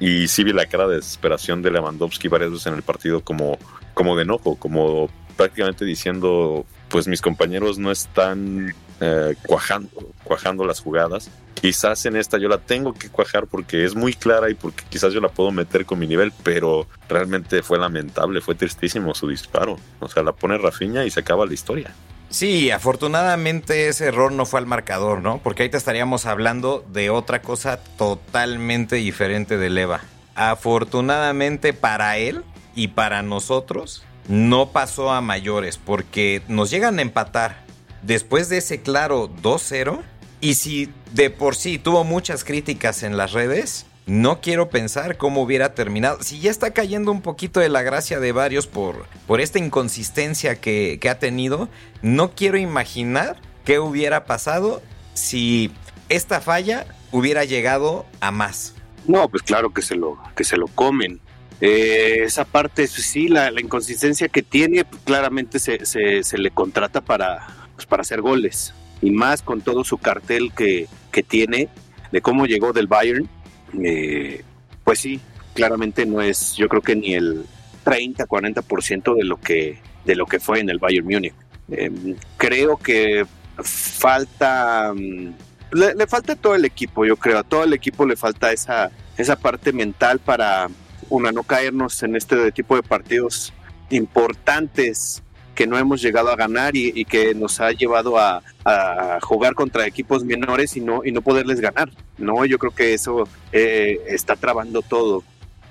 y 0.01 0.27
sí 0.29 0.43
vi 0.43 0.53
la 0.53 0.67
cara 0.67 0.89
de 0.89 0.97
desesperación 0.97 1.63
de 1.63 1.71
Lewandowski 1.71 2.27
varias 2.29 2.51
veces 2.51 2.67
en 2.67 2.75
el 2.75 2.83
partido 2.83 3.21
como, 3.21 3.59
como 3.95 4.17
de 4.17 4.23
enojo, 4.23 4.57
como 4.57 5.11
prácticamente 5.37 5.85
diciendo, 5.85 6.67
pues 6.89 7.07
mis 7.07 7.21
compañeros 7.23 7.79
no 7.79 7.91
están 7.91 8.75
eh, 9.01 9.35
cuajando, 9.47 10.13
cuajando 10.31 10.65
las 10.65 10.79
jugadas. 10.79 11.29
Quizás 11.55 12.07
en 12.07 12.15
esta 12.15 12.39
yo 12.39 12.49
la 12.49 12.59
tengo 12.59 12.95
que 12.95 13.09
cuajar 13.09 13.49
porque 13.49 13.85
es 13.85 13.97
muy 13.97 14.13
clara 14.13 14.49
y 14.49 14.55
porque 14.55 14.85
quizás 14.89 15.13
yo 15.13 15.21
la 15.21 15.29
puedo 15.29 15.51
meter 15.51 15.85
con 15.85 15.99
mi 15.99 16.07
nivel, 16.07 16.33
pero 16.45 16.87
realmente 17.09 17.65
fue 17.65 17.81
lamentable, 17.81 18.41
fue 18.41 18.55
tristísimo 18.55 19.13
su 19.13 19.27
disparo. 19.27 19.77
O 19.99 20.09
sea, 20.09 20.23
la 20.23 20.31
pone 20.31 20.57
Rafiña 20.57 21.05
y 21.05 21.11
se 21.11 21.19
acaba 21.19 21.47
la 21.47 21.55
historia. 21.55 21.93
Sí, 22.29 22.71
afortunadamente 22.71 23.89
ese 23.89 24.07
error 24.07 24.31
no 24.31 24.47
fue 24.47 24.61
al 24.61 24.67
marcador, 24.67 25.21
¿no? 25.21 25.39
Porque 25.43 25.65
ahorita 25.65 25.79
estaríamos 25.79 26.27
hablando 26.27 26.85
de 26.93 27.11
otra 27.11 27.43
cosa 27.43 27.81
totalmente 27.99 28.95
diferente 28.95 29.59
de 29.59 29.69
Leva. 29.69 30.03
Afortunadamente 30.37 31.73
para 31.73 32.19
él 32.19 32.45
y 32.77 32.87
para 32.89 33.23
nosotros 33.23 34.05
no 34.29 34.71
pasó 34.71 35.11
a 35.11 35.21
mayores 35.21 35.77
porque 35.77 36.43
nos 36.47 36.71
llegan 36.71 37.01
a 37.01 37.03
empatar 37.03 37.65
después 38.03 38.49
de 38.49 38.59
ese 38.59 38.81
claro 38.81 39.29
2-0 39.43 40.03
y 40.41 40.55
si 40.55 40.91
de 41.13 41.31
por 41.31 41.57
sí 41.57 41.79
tuvo 41.79 42.05
muchas 42.05 42.45
críticas 42.45 43.03
en 43.03 43.17
las 43.17 43.33
redes, 43.33 43.87
no 44.07 44.41
quiero 44.41 44.71
pensar 44.71 45.17
cómo 45.17 45.43
hubiera 45.43 45.75
terminado. 45.75 46.23
Si 46.23 46.41
ya 46.41 46.51
está 46.51 46.73
cayendo 46.73 47.13
un 47.13 47.23
poquito 47.23 47.61
de 47.61 47.69
la 47.69 47.83
gracia 47.83 48.19
de 48.19 48.33
varios 48.33 48.67
por, 48.67 49.07
por 49.27 49.41
esta 49.41 49.59
inconsistencia 49.59 50.61
que, 50.61 50.99
que 51.01 51.09
ha 51.09 51.19
tenido, 51.19 51.69
no 52.03 52.33
quiero 52.35 52.59
imaginar 52.59 53.37
qué 53.65 53.79
hubiera 53.79 54.25
pasado 54.25 54.83
si 55.15 55.71
esta 56.09 56.41
falla 56.41 56.87
hubiera 57.13 57.45
llegado 57.45 58.07
a 58.21 58.31
más. 58.31 58.75
No, 59.07 59.29
pues 59.29 59.43
claro 59.43 59.73
que 59.73 59.83
se 59.83 59.95
lo, 59.95 60.19
que 60.37 60.45
se 60.45 60.57
lo 60.57 60.67
comen. 60.67 61.21
Eh, 61.61 62.23
esa 62.25 62.45
parte, 62.45 62.87
sí, 62.87 63.29
la, 63.29 63.51
inconsistencia 63.61 64.29
que 64.29 64.43
tiene, 64.43 64.85
pues 64.85 65.03
claramente 65.05 65.59
se, 65.59 65.85
se, 65.85 66.39
le 66.39 66.51
contrata 66.51 67.01
para, 67.01 67.69
pues 67.75 67.87
para 67.87 68.01
hacer 68.03 68.23
goles. 68.23 68.73
Y 69.03 69.11
más 69.11 69.43
con 69.43 69.61
todo 69.61 69.85
su 69.85 69.99
cartel 69.99 70.53
que, 70.55 70.89
que 71.11 71.23
tiene 71.23 71.69
de 72.13 72.21
cómo 72.21 72.47
llegó 72.47 72.73
del 72.73 72.87
Bayern 72.87 73.29
eh, 73.83 74.43
pues 74.85 75.01
sí, 75.01 75.21
claramente 75.55 76.07
no 76.07 76.21
es, 76.21 76.55
yo 76.57 76.69
creo 76.69 76.83
que 76.83 76.97
ni 76.97 77.15
el 77.15 77.45
30, 77.85 78.27
40% 78.27 79.15
de 79.15 79.25
lo 79.25 79.41
que 79.41 79.79
de 80.05 80.17
lo 80.17 80.27
que 80.27 80.41
fue 80.41 80.61
en 80.61 80.71
el 80.71 80.79
Bayern 80.79 81.07
Múnich. 81.07 81.35
Em, 81.71 82.17
creo 82.37 82.77
que 82.77 83.27
falta 83.63 84.93
mm, 84.95 85.35
le, 85.73 86.07
falta 86.07 86.35
todo 86.35 86.55
el 86.55 86.65
equipo, 86.65 87.05
yo 87.05 87.17
creo, 87.17 87.39
a 87.39 87.45
todo 87.45 87.65
el 87.65 87.73
equipo 87.73 88.07
le 88.07 88.17
falta 88.17 88.53
esa 88.53 88.91
esa 89.17 89.37
parte 89.37 89.73
mental 89.73 90.19
para 90.19 90.69
una 91.11 91.33
no 91.33 91.43
caernos 91.43 92.03
en 92.03 92.17
este 92.17 92.51
tipo 92.53 92.77
de 92.77 92.83
partidos 92.83 93.53
importantes 93.91 95.23
que 95.55 95.67
no 95.67 95.79
hemos 95.79 96.01
llegado 96.01 96.31
a 96.31 96.37
ganar 96.37 96.77
y, 96.77 97.05
que 97.05 97.35
nos 97.35 97.61
ha 97.61 97.73
llevado 97.73 98.19
a, 98.19 98.43
jugar 99.23 99.55
contra 99.55 99.87
equipos 99.87 100.25
menores 100.25 100.77
y 100.77 100.81
no, 100.81 101.05
y 101.05 101.13
no 101.13 101.23
poderles 101.23 101.61
ganar. 101.61 101.91
No, 102.19 102.45
yo 102.45 102.59
creo 102.59 102.75
que 102.75 102.95
eso 102.95 103.29
eh, 103.53 104.01
está 104.09 104.37
trabando 104.37 104.83
todo, 104.83 105.25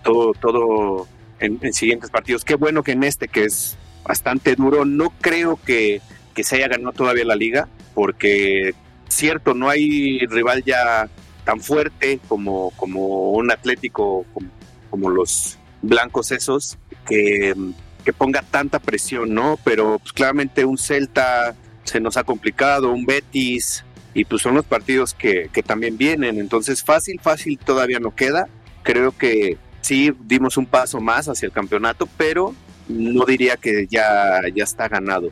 todo, 0.03 0.33
todo 0.33 1.07
en, 1.39 1.74
siguientes 1.74 2.09
partidos. 2.09 2.43
Qué 2.43 2.55
bueno 2.55 2.83
que 2.83 2.91
en 2.93 3.03
este, 3.03 3.27
que 3.27 3.45
es 3.45 3.77
bastante 4.03 4.55
duro, 4.55 4.86
no 4.86 5.12
creo 5.21 5.59
que, 5.65 6.01
que 6.33 6.43
se 6.43 6.57
haya 6.57 6.67
ganado 6.67 6.93
todavía 6.93 7.25
la 7.25 7.36
liga, 7.36 7.67
porque 7.93 8.74
cierto, 9.07 9.53
no 9.53 9.69
hay 9.69 10.19
rival 10.27 10.63
ya 10.63 11.09
tan 11.43 11.62
fuerte 11.62 12.19
como, 12.27 12.71
como 12.71 13.31
un 13.31 13.51
Atlético, 13.51 14.25
como, 14.33 14.50
como 14.89 15.09
los 15.09 15.57
blancos 15.81 16.31
esos, 16.31 16.77
que 17.07 17.55
que 18.10 18.13
ponga 18.13 18.42
tanta 18.42 18.80
presión, 18.80 19.36
¿no? 19.36 19.60
Pero 19.63 20.00
pues, 20.00 20.13
claramente 20.13 20.66
un 20.66 20.80
Celta 20.80 21.56
se 21.84 22.00
nos 22.00 22.18
ha 22.18 22.24
complicado, 22.24 22.89
un 22.89 23.06
Betis, 23.06 23.86
y 24.16 24.25
pues 24.25 24.42
son 24.42 24.56
los 24.56 24.66
partidos 24.66 25.13
que, 25.13 25.51
que 25.54 25.62
también 25.62 25.96
vienen. 25.96 26.39
Entonces, 26.39 26.84
fácil, 26.84 27.20
fácil 27.22 27.60
todavía 27.60 28.00
no 28.00 28.16
queda. 28.16 28.48
Creo 28.82 29.16
que 29.16 29.58
sí 29.82 30.12
dimos 30.22 30.58
un 30.58 30.66
paso 30.66 31.00
más 31.00 31.28
hacia 31.28 31.46
el 31.46 31.51
campeonato, 31.51 32.10
pero 32.18 32.56
no 32.88 33.25
diría 33.25 33.58
que 33.58 33.86
ya, 33.88 34.42
ya 34.56 34.63
está 34.63 34.88
ganado. 34.88 35.30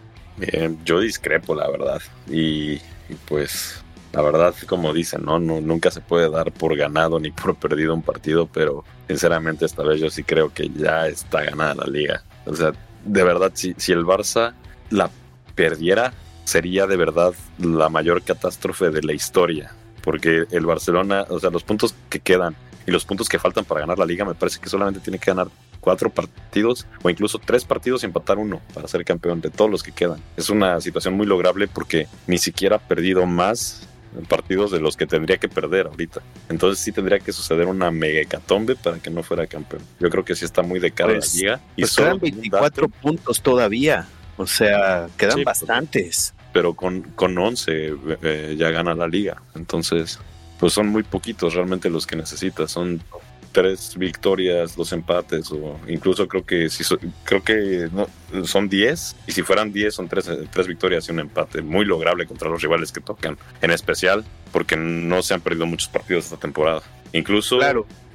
yo 0.86 1.00
discrepo, 1.00 1.56
la 1.56 1.68
verdad. 1.72 2.00
Y, 2.30 2.74
y, 2.74 3.16
pues, 3.28 3.84
la 4.14 4.22
verdad, 4.22 4.54
como 4.68 4.94
dicen, 4.94 5.26
¿no? 5.26 5.40
¿no? 5.40 5.62
Nunca 5.62 5.90
se 5.90 6.02
puede 6.02 6.30
dar 6.30 6.52
por 6.52 6.78
ganado 6.78 7.20
ni 7.20 7.32
por 7.32 7.56
perdido 7.56 7.96
un 7.96 8.04
partido, 8.04 8.46
pero 8.46 8.84
sinceramente 9.08 9.66
esta 9.66 9.82
vez 9.82 10.00
yo 10.00 10.12
sí 10.12 10.24
creo 10.24 10.54
que 10.54 10.70
ya 10.70 11.08
está 11.08 11.42
ganada 11.42 11.74
la 11.74 11.88
liga. 11.88 12.24
O 12.48 12.56
sea, 12.56 12.74
de 13.06 13.24
verdad, 13.24 13.52
si, 13.54 13.74
si 13.78 13.92
el 13.92 14.06
Barça 14.06 14.54
la 14.90 15.10
perdiera, 15.56 16.14
sería 16.44 16.88
de 16.88 16.96
verdad 16.96 17.34
la 17.60 17.90
mayor 17.90 18.22
catástrofe 18.24 18.90
de 18.90 19.04
la 19.04 19.14
historia. 19.14 19.72
Porque 20.02 20.46
el 20.52 20.66
Barcelona, 20.66 21.26
o 21.30 21.40
sea, 21.40 21.50
los 21.50 21.64
puntos 21.64 21.94
que 22.10 22.20
quedan 22.20 22.56
y 22.86 22.92
los 22.92 23.06
puntos 23.06 23.28
que 23.28 23.40
faltan 23.40 23.66
para 23.66 23.82
ganar 23.82 24.00
la 24.00 24.06
liga, 24.06 24.24
me 24.24 24.36
parece 24.36 24.60
que 24.60 24.70
solamente 24.70 25.02
tiene 25.02 25.20
que 25.20 25.32
ganar 25.32 25.48
cuatro 25.82 26.10
partidos 26.10 26.86
o 27.04 27.10
incluso 27.10 27.40
tres 27.40 27.66
partidos 27.66 28.04
y 28.04 28.06
empatar 28.06 28.38
uno 28.38 28.62
para 28.74 28.88
ser 28.88 29.04
campeón 29.06 29.42
de 29.42 29.50
todos 29.50 29.70
los 29.70 29.84
que 29.84 29.92
quedan. 29.92 30.22
Es 30.36 30.50
una 30.50 30.80
situación 30.82 31.16
muy 31.16 31.26
lograble 31.26 31.68
porque 31.68 32.08
ni 32.28 32.38
siquiera 32.38 32.78
ha 32.78 32.80
perdido 32.80 33.26
más 33.26 33.88
partidos 34.26 34.72
de 34.72 34.80
los 34.80 34.98
que 34.98 35.06
tendría 35.06 35.38
que 35.38 35.50
perder 35.50 35.88
ahorita. 35.88 36.22
Entonces 36.50 36.84
sí 36.84 36.92
tendría 36.92 37.20
que 37.20 37.32
suceder 37.32 37.68
una 37.68 37.92
mega 37.92 38.22
hecatombe 38.22 38.76
para 38.76 39.00
que 39.00 39.10
no 39.10 39.24
fuera 39.24 39.48
campeón. 39.48 39.82
Yo 40.00 40.10
creo 40.10 40.26
que 40.26 40.36
sí 40.36 40.46
está 40.46 40.62
muy 40.62 40.80
de 40.80 40.92
cara 40.92 41.14
la 41.14 41.20
pues, 41.20 41.36
liga. 41.36 41.60
Y 41.76 41.82
pues 41.82 41.96
quedan 41.96 42.20
24 42.20 42.90
puntos 42.90 43.42
todavía. 43.42 44.08
O 44.38 44.48
sea, 44.48 45.08
quedan 45.18 45.44
bastantes. 45.44 46.34
Pero 46.54 46.74
con, 46.74 47.02
con 47.02 47.38
11 47.38 47.96
eh, 48.22 48.56
ya 48.58 48.70
gana 48.70 48.94
la 48.96 49.08
liga. 49.08 49.42
Entonces, 49.56 50.20
pues 50.60 50.74
son 50.74 50.88
muy 50.88 51.04
poquitos 51.04 51.54
realmente 51.54 51.90
los 51.90 52.08
que 52.08 52.16
necesita. 52.16 52.68
Son 52.68 53.02
tres 53.52 53.96
victorias, 53.98 54.76
dos 54.76 54.92
empates, 54.94 55.52
o 55.52 55.80
incluso 55.88 56.28
creo 56.28 56.46
que 56.46 56.70
si 56.70 56.84
creo 57.24 57.44
que 57.44 57.90
no, 57.92 58.08
son 58.46 58.70
diez, 58.70 59.16
y 59.28 59.32
si 59.32 59.44
fueran 59.44 59.72
diez 59.72 59.96
son 59.96 60.08
tres, 60.08 60.30
tres 60.52 60.68
victorias 60.68 61.08
y 61.08 61.12
un 61.12 61.20
empate, 61.20 61.62
muy 61.62 61.86
lograble 61.86 62.26
contra 62.26 62.50
los 62.50 62.62
rivales 62.62 62.92
que 62.92 63.02
tocan, 63.02 63.38
en 63.62 63.72
especial 63.72 64.24
porque 64.52 64.76
no 64.76 65.22
se 65.22 65.34
han 65.34 65.42
perdido 65.42 65.66
muchos 65.66 65.90
partidos 65.90 66.26
esta 66.26 66.38
temporada. 66.38 66.82
Incluso 67.14 67.60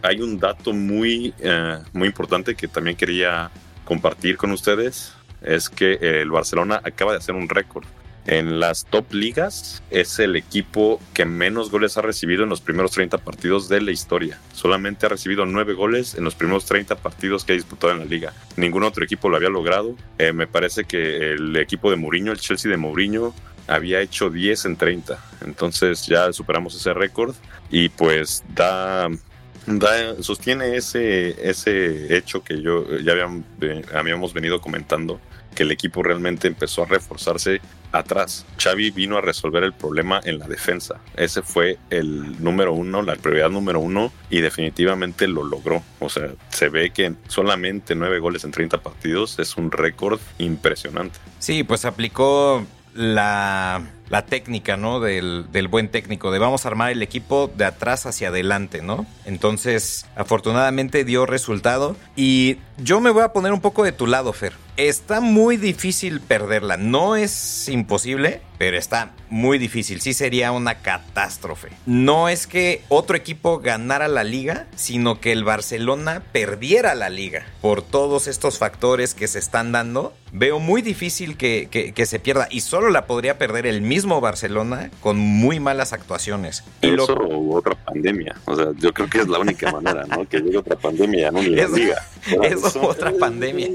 hay 0.03 0.21
un 0.21 0.39
dato 0.39 0.73
muy, 0.73 1.35
eh, 1.39 1.79
muy 1.93 2.09
importante 2.09 2.55
que 2.55 2.69
también 2.69 2.97
quería 2.97 3.51
compartir 3.85 4.37
con 4.37 4.53
ustedes, 4.53 5.15
es 5.43 5.69
que 5.69 5.95
el 6.01 6.31
Barcelona 6.31 6.81
acaba 6.85 7.13
de 7.13 7.19
hacer 7.19 7.35
un 7.35 7.49
récord 7.49 7.85
en 8.27 8.61
las 8.61 8.85
top 8.87 9.13
ligas 9.13 9.83
es 9.91 10.19
el 10.19 10.37
equipo 10.37 11.01
que 11.13 11.25
menos 11.25 11.71
goles 11.71 11.97
ha 11.97 12.03
recibido 12.03 12.45
en 12.45 12.51
los 12.51 12.61
primeros 12.61 12.93
30 12.93 13.19
partidos 13.19 13.69
de 13.69 13.81
la 13.81 13.91
historia. 13.91 14.39
Solamente 14.53 15.07
ha 15.07 15.09
recibido 15.09 15.45
9 15.45 15.75
goles 15.75 16.15
en 16.15 16.25
los 16.25 16.35
primeros 16.35 16.65
30 16.67 16.97
partidos 16.97 17.45
que 17.45 17.53
ha 17.53 17.57
disputado 17.57 17.93
en 17.93 17.99
la 17.99 18.05
liga. 18.05 18.33
Ningún 18.57 18.85
otro 18.85 19.05
equipo 19.05 19.29
lo 19.29 19.37
había 19.37 19.49
logrado. 19.49 19.97
Eh, 20.19 20.33
me 20.33 20.47
parece 20.47 20.85
que 20.85 21.33
el 21.33 21.57
equipo 21.57 21.91
de 21.91 21.97
Mourinho, 21.97 22.33
el 22.33 22.39
Chelsea 22.39 22.71
de 22.71 22.77
Mourinho, 22.77 23.35
había 23.67 24.01
hecho 24.01 24.31
10 24.31 24.67
en 24.67 24.77
30. 24.77 25.19
Entonces 25.45 26.07
ya 26.07 26.33
superamos 26.33 26.75
ese 26.75 26.95
récord 26.95 27.35
y 27.71 27.89
pues 27.89 28.45
da 28.55 29.09
sostiene 30.21 30.77
ese, 30.77 31.49
ese 31.49 32.17
hecho 32.17 32.43
que 32.43 32.61
yo 32.61 32.99
ya 32.99 33.13
habíamos 33.95 34.35
venido 34.35 34.61
comentando, 34.61 35.21
que 35.53 35.63
el 35.63 35.71
equipo 35.71 36.03
realmente 36.03 36.49
empezó 36.49 36.83
a 36.83 36.87
reforzarse 36.87 37.61
atrás. 37.93 38.47
Xavi 38.59 38.91
vino 38.91 39.19
a 39.19 39.21
resolver 39.21 39.63
el 39.65 39.73
problema 39.73 40.21
en 40.25 40.39
la 40.39 40.47
defensa. 40.47 41.01
Ese 41.17 41.43
fue 41.43 41.79
el 41.91 42.43
número 42.43 42.73
uno, 42.73 43.03
la 43.03 43.17
prioridad 43.17 43.51
número 43.51 43.81
uno, 43.81 44.13
y 44.31 44.41
definitivamente 44.41 45.29
lo 45.29 45.45
logró. 45.45 45.83
O 46.01 46.09
sea, 46.09 46.31
se 46.51 46.69
ve 46.69 46.91
que 46.91 47.15
solamente 47.29 47.95
nueve 47.95 48.19
goles 48.19 48.45
en 48.45 48.51
30 48.51 48.83
partidos 48.83 49.39
es 49.39 49.57
un 49.57 49.71
récord 49.71 50.21
impresionante. 50.39 51.19
Sí, 51.39 51.63
pues 51.63 51.85
aplicó 51.85 52.65
la, 52.95 53.83
la 54.09 54.27
técnica, 54.27 54.77
¿no? 54.77 55.01
Del, 55.01 55.47
del, 55.53 55.69
buen 55.69 55.89
técnico, 55.89 56.31
de 56.31 56.39
vamos 56.39 56.65
a 56.65 56.69
armar 56.69 56.93
el 56.93 57.03
equipo 57.03 57.51
de 57.55 57.65
atrás 57.65 58.05
hacia 58.05 58.29
adelante, 58.29 58.83
¿no? 58.83 59.07
Entonces, 59.25 60.07
afortunadamente 60.17 61.05
dio 61.05 61.25
resultado. 61.25 61.97
Y 62.15 62.59
yo 62.79 63.01
me 63.01 63.11
voy 63.11 63.23
a 63.23 63.33
poner 63.33 63.53
un 63.53 63.61
poco 63.61 63.85
de 63.85 63.93
tu 63.93 64.07
lado, 64.07 64.33
Fer. 64.33 64.53
Está 64.77 65.21
muy 65.21 65.59
difícil 65.59 66.21
perderla. 66.21 66.79
No 66.79 67.15
es 67.15 67.69
imposible, 67.69 68.41
pero 68.57 68.79
está 68.79 69.13
muy 69.29 69.59
difícil. 69.59 70.01
Sí 70.01 70.15
sería 70.15 70.51
una 70.51 70.77
catástrofe. 70.77 71.69
No 71.85 72.31
es 72.31 72.47
que 72.47 72.83
otro 72.89 73.17
equipo 73.17 73.59
ganara 73.59 74.09
la 74.09 74.25
liga, 74.25 74.67
sino 74.75 75.21
que 75.21 75.33
el 75.33 75.45
Barcelona 75.45 76.23
perdiera 76.33 76.95
la 76.95 77.11
liga. 77.11 77.47
Por 77.61 77.83
todos 77.83 78.27
estos 78.27 78.59
factores 78.59 79.13
que 79.13 79.29
se 79.29 79.39
están 79.39 79.73
dando, 79.73 80.15
veo 80.33 80.59
muy 80.59 80.81
difícil 80.81 81.37
que, 81.37 81.69
que 81.71 82.07
se 82.07 82.19
pierda. 82.19 82.49
Y 82.51 82.63
solo 82.63 82.89
la 82.89 83.07
podría 83.07 83.37
perder 83.37 83.67
el 83.67 83.83
mismo 83.83 84.02
mismo 84.03 84.21
Barcelona 84.21 84.91
con 85.01 85.17
muy 85.17 85.61
malas 85.61 85.93
actuaciones. 85.93 86.65
Y 86.81 86.89
Eso 86.95 87.15
o 87.15 87.57
otra 87.57 87.77
pandemia. 87.77 88.35
O 88.47 88.57
sea, 88.57 88.67
yo 88.79 88.93
creo 88.93 89.09
que 89.09 89.19
es 89.19 89.29
la 89.29 89.39
única 89.39 89.71
manera, 89.71 90.05
¿no? 90.07 90.29
Que 90.29 90.41
llegue 90.41 90.59
otra 90.59 90.75
pandemia, 90.75 91.31
no 91.31 91.41
la 91.41 91.69
liga. 91.69 92.03
Eso, 92.43 92.83
otra 92.83 93.13
pandemia. 93.13 93.69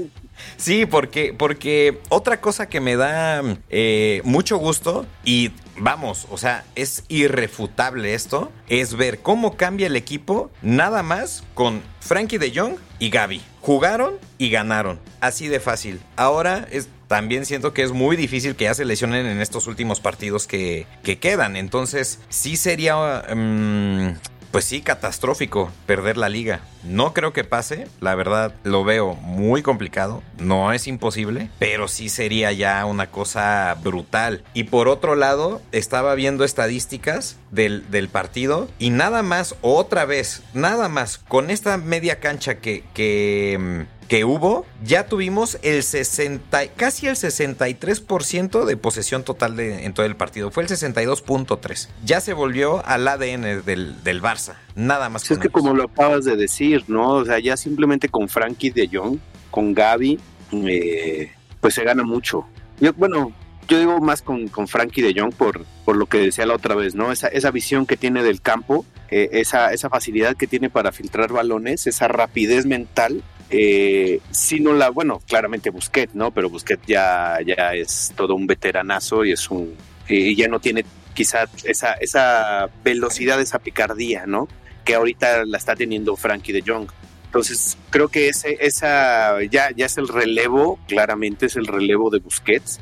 Sí, 0.58 0.84
porque, 0.84 1.34
porque 1.36 2.00
otra 2.10 2.42
cosa 2.42 2.68
que 2.68 2.80
me 2.80 2.96
da 2.96 3.42
eh, 3.70 4.20
mucho 4.24 4.58
gusto 4.58 5.06
y 5.24 5.52
vamos, 5.78 6.26
o 6.30 6.36
sea, 6.36 6.64
es 6.74 7.04
irrefutable 7.08 8.12
esto, 8.14 8.52
es 8.68 8.96
ver 8.96 9.20
cómo 9.20 9.56
cambia 9.56 9.86
el 9.86 9.96
equipo 9.96 10.50
nada 10.60 11.02
más 11.02 11.42
con 11.54 11.82
Frankie 12.00 12.38
de 12.38 12.52
Jong 12.54 12.76
y 12.98 13.08
Gaby. 13.08 13.40
Jugaron 13.62 14.14
y 14.36 14.50
ganaron, 14.50 15.00
así 15.20 15.48
de 15.48 15.58
fácil. 15.58 16.00
Ahora 16.16 16.68
es, 16.70 16.88
también 17.08 17.46
siento 17.46 17.72
que 17.72 17.82
es 17.82 17.92
muy 17.92 18.16
difícil 18.16 18.54
que 18.54 18.64
ya 18.64 18.74
se 18.74 18.84
lesionen 18.84 19.26
en 19.26 19.40
estos 19.40 19.66
últimos 19.66 20.00
partidos 20.00 20.46
que, 20.46 20.86
que 21.02 21.18
quedan. 21.18 21.56
Entonces, 21.56 22.20
sí 22.28 22.56
sería... 22.56 23.24
Mm, 23.34 24.12
pues 24.50 24.64
sí, 24.64 24.80
catastrófico 24.80 25.70
perder 25.86 26.16
la 26.16 26.28
liga. 26.28 26.60
No 26.82 27.12
creo 27.12 27.32
que 27.32 27.44
pase, 27.44 27.86
la 28.00 28.14
verdad 28.14 28.54
lo 28.64 28.82
veo 28.82 29.14
muy 29.14 29.62
complicado, 29.62 30.22
no 30.38 30.72
es 30.72 30.86
imposible, 30.86 31.50
pero 31.58 31.86
sí 31.88 32.08
sería 32.08 32.50
ya 32.52 32.84
una 32.86 33.10
cosa 33.10 33.76
brutal. 33.82 34.44
Y 34.54 34.64
por 34.64 34.88
otro 34.88 35.16
lado, 35.16 35.60
estaba 35.72 36.14
viendo 36.14 36.44
estadísticas 36.44 37.36
del, 37.50 37.90
del 37.90 38.08
partido 38.08 38.68
y 38.78 38.90
nada 38.90 39.22
más, 39.22 39.54
otra 39.60 40.06
vez, 40.06 40.42
nada 40.54 40.88
más, 40.88 41.18
con 41.18 41.50
esta 41.50 41.76
media 41.76 42.20
cancha 42.20 42.58
que... 42.58 42.84
que 42.94 43.58
mm, 43.60 43.97
que 44.08 44.24
hubo, 44.24 44.64
ya 44.82 45.06
tuvimos 45.06 45.58
el 45.62 45.82
60, 45.82 46.68
casi 46.76 47.06
el 47.06 47.14
63% 47.14 48.64
de 48.64 48.76
posesión 48.78 49.22
total 49.22 49.54
de, 49.54 49.84
en 49.84 49.92
todo 49.92 50.06
el 50.06 50.16
partido. 50.16 50.50
Fue 50.50 50.62
el 50.62 50.68
62.3. 50.68 51.88
Ya 52.04 52.20
se 52.20 52.32
volvió 52.32 52.84
al 52.86 53.06
ADN 53.06 53.64
del, 53.64 54.02
del 54.02 54.22
Barça. 54.22 54.54
Nada 54.74 55.10
más. 55.10 55.30
es 55.30 55.38
que 55.38 55.50
como 55.50 55.74
lo 55.74 55.84
acabas 55.84 56.24
de 56.24 56.36
decir, 56.36 56.84
¿no? 56.88 57.10
O 57.10 57.24
sea, 57.24 57.38
ya 57.38 57.56
simplemente 57.56 58.08
con 58.08 58.28
Frankie 58.28 58.70
de 58.70 58.88
Jong, 58.90 59.18
con 59.50 59.74
Gaby, 59.74 60.18
eh, 60.52 61.30
pues 61.60 61.74
se 61.74 61.84
gana 61.84 62.02
mucho. 62.02 62.46
Yo, 62.80 62.94
bueno, 62.94 63.32
yo 63.68 63.78
digo 63.78 64.00
más 64.00 64.22
con, 64.22 64.48
con 64.48 64.68
Frankie 64.68 65.02
de 65.02 65.20
Jong 65.20 65.34
por, 65.34 65.66
por 65.84 65.96
lo 65.96 66.06
que 66.06 66.18
decía 66.18 66.46
la 66.46 66.54
otra 66.54 66.74
vez, 66.74 66.94
¿no? 66.94 67.12
Esa, 67.12 67.28
esa 67.28 67.50
visión 67.50 67.84
que 67.84 67.98
tiene 67.98 68.22
del 68.22 68.40
campo, 68.40 68.86
eh, 69.10 69.28
esa, 69.32 69.74
esa 69.74 69.90
facilidad 69.90 70.34
que 70.34 70.46
tiene 70.46 70.70
para 70.70 70.92
filtrar 70.92 71.30
balones, 71.30 71.86
esa 71.86 72.08
rapidez 72.08 72.64
mental 72.64 73.22
eh, 73.50 74.20
si 74.30 74.60
no 74.60 74.72
la, 74.72 74.90
bueno, 74.90 75.22
claramente 75.26 75.70
Busquet, 75.70 76.10
¿no? 76.12 76.30
Pero 76.30 76.50
Busquet 76.50 76.80
ya, 76.86 77.38
ya 77.44 77.74
es 77.74 78.12
todo 78.16 78.34
un 78.34 78.46
veteranazo 78.46 79.24
y 79.24 79.32
es 79.32 79.50
un, 79.50 79.74
y 80.08 80.36
ya 80.36 80.48
no 80.48 80.60
tiene 80.60 80.84
quizá 81.14 81.48
esa, 81.64 81.94
esa 81.94 82.68
velocidad, 82.84 83.40
esa 83.40 83.58
picardía, 83.58 84.26
¿no? 84.26 84.48
Que 84.84 84.94
ahorita 84.94 85.44
la 85.44 85.58
está 85.58 85.74
teniendo 85.74 86.14
Frankie 86.16 86.52
de 86.52 86.62
Jong. 86.66 86.88
Entonces, 87.24 87.76
creo 87.90 88.08
que 88.08 88.28
ese, 88.28 88.56
esa 88.60 89.42
ya, 89.50 89.70
ya 89.74 89.86
es 89.86 89.98
el 89.98 90.08
relevo, 90.08 90.78
claramente 90.86 91.46
es 91.46 91.56
el 91.56 91.66
relevo 91.66 92.10
de 92.10 92.20
Busquets. 92.20 92.80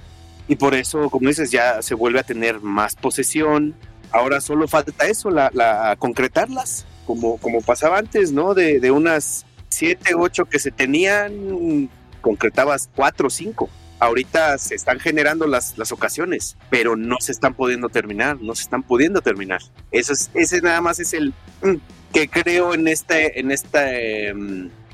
Y 0.49 0.57
por 0.57 0.75
eso, 0.75 1.09
como 1.11 1.29
dices, 1.29 1.51
ya 1.51 1.81
se 1.81 1.95
vuelve 1.95 2.21
a 2.21 2.23
tener 2.23 2.61
más 2.61 2.95
posesión. 2.95 3.75
Ahora 4.13 4.41
solo 4.41 4.69
falta 4.69 5.07
eso, 5.07 5.31
la, 5.31 5.51
la 5.55 5.97
concretarlas, 5.99 6.87
como, 7.07 7.39
como 7.39 7.63
pasaba 7.63 7.99
antes, 7.99 8.33
¿no? 8.33 8.55
De, 8.55 8.79
de 8.79 8.91
unas 8.91 9.46
siete, 9.77 10.15
ocho 10.17 10.47
que 10.47 10.59
se 10.59 10.71
tenían, 10.71 11.91
concretabas 12.21 12.89
cuatro 12.95 13.29
o 13.29 13.31
cinco. 13.31 13.69
Ahorita 13.99 14.59
se 14.59 14.75
están 14.75 15.01
generando 15.01 15.47
las, 15.47 15.79
las 15.79 15.91
ocasiones, 15.93 16.57
pero 16.69 16.97
no 16.97 17.17
se 17.21 17.33
están 17.33 17.55
pudiendo 17.55 17.89
terminar, 17.89 18.41
no 18.41 18.55
se 18.55 18.63
están 18.63 18.83
pudiendo 18.83 19.23
terminar. 19.23 19.61
Eso 19.91 20.13
es, 20.13 20.31
ese 20.35 20.61
nada 20.61 20.81
más 20.81 21.01
es 21.01 21.15
el 21.15 21.33
mm, 21.63 21.77
que 22.13 22.29
creo 22.29 22.75
en 22.75 22.89
este, 22.89 23.41
en 23.41 23.51
este 23.51 24.35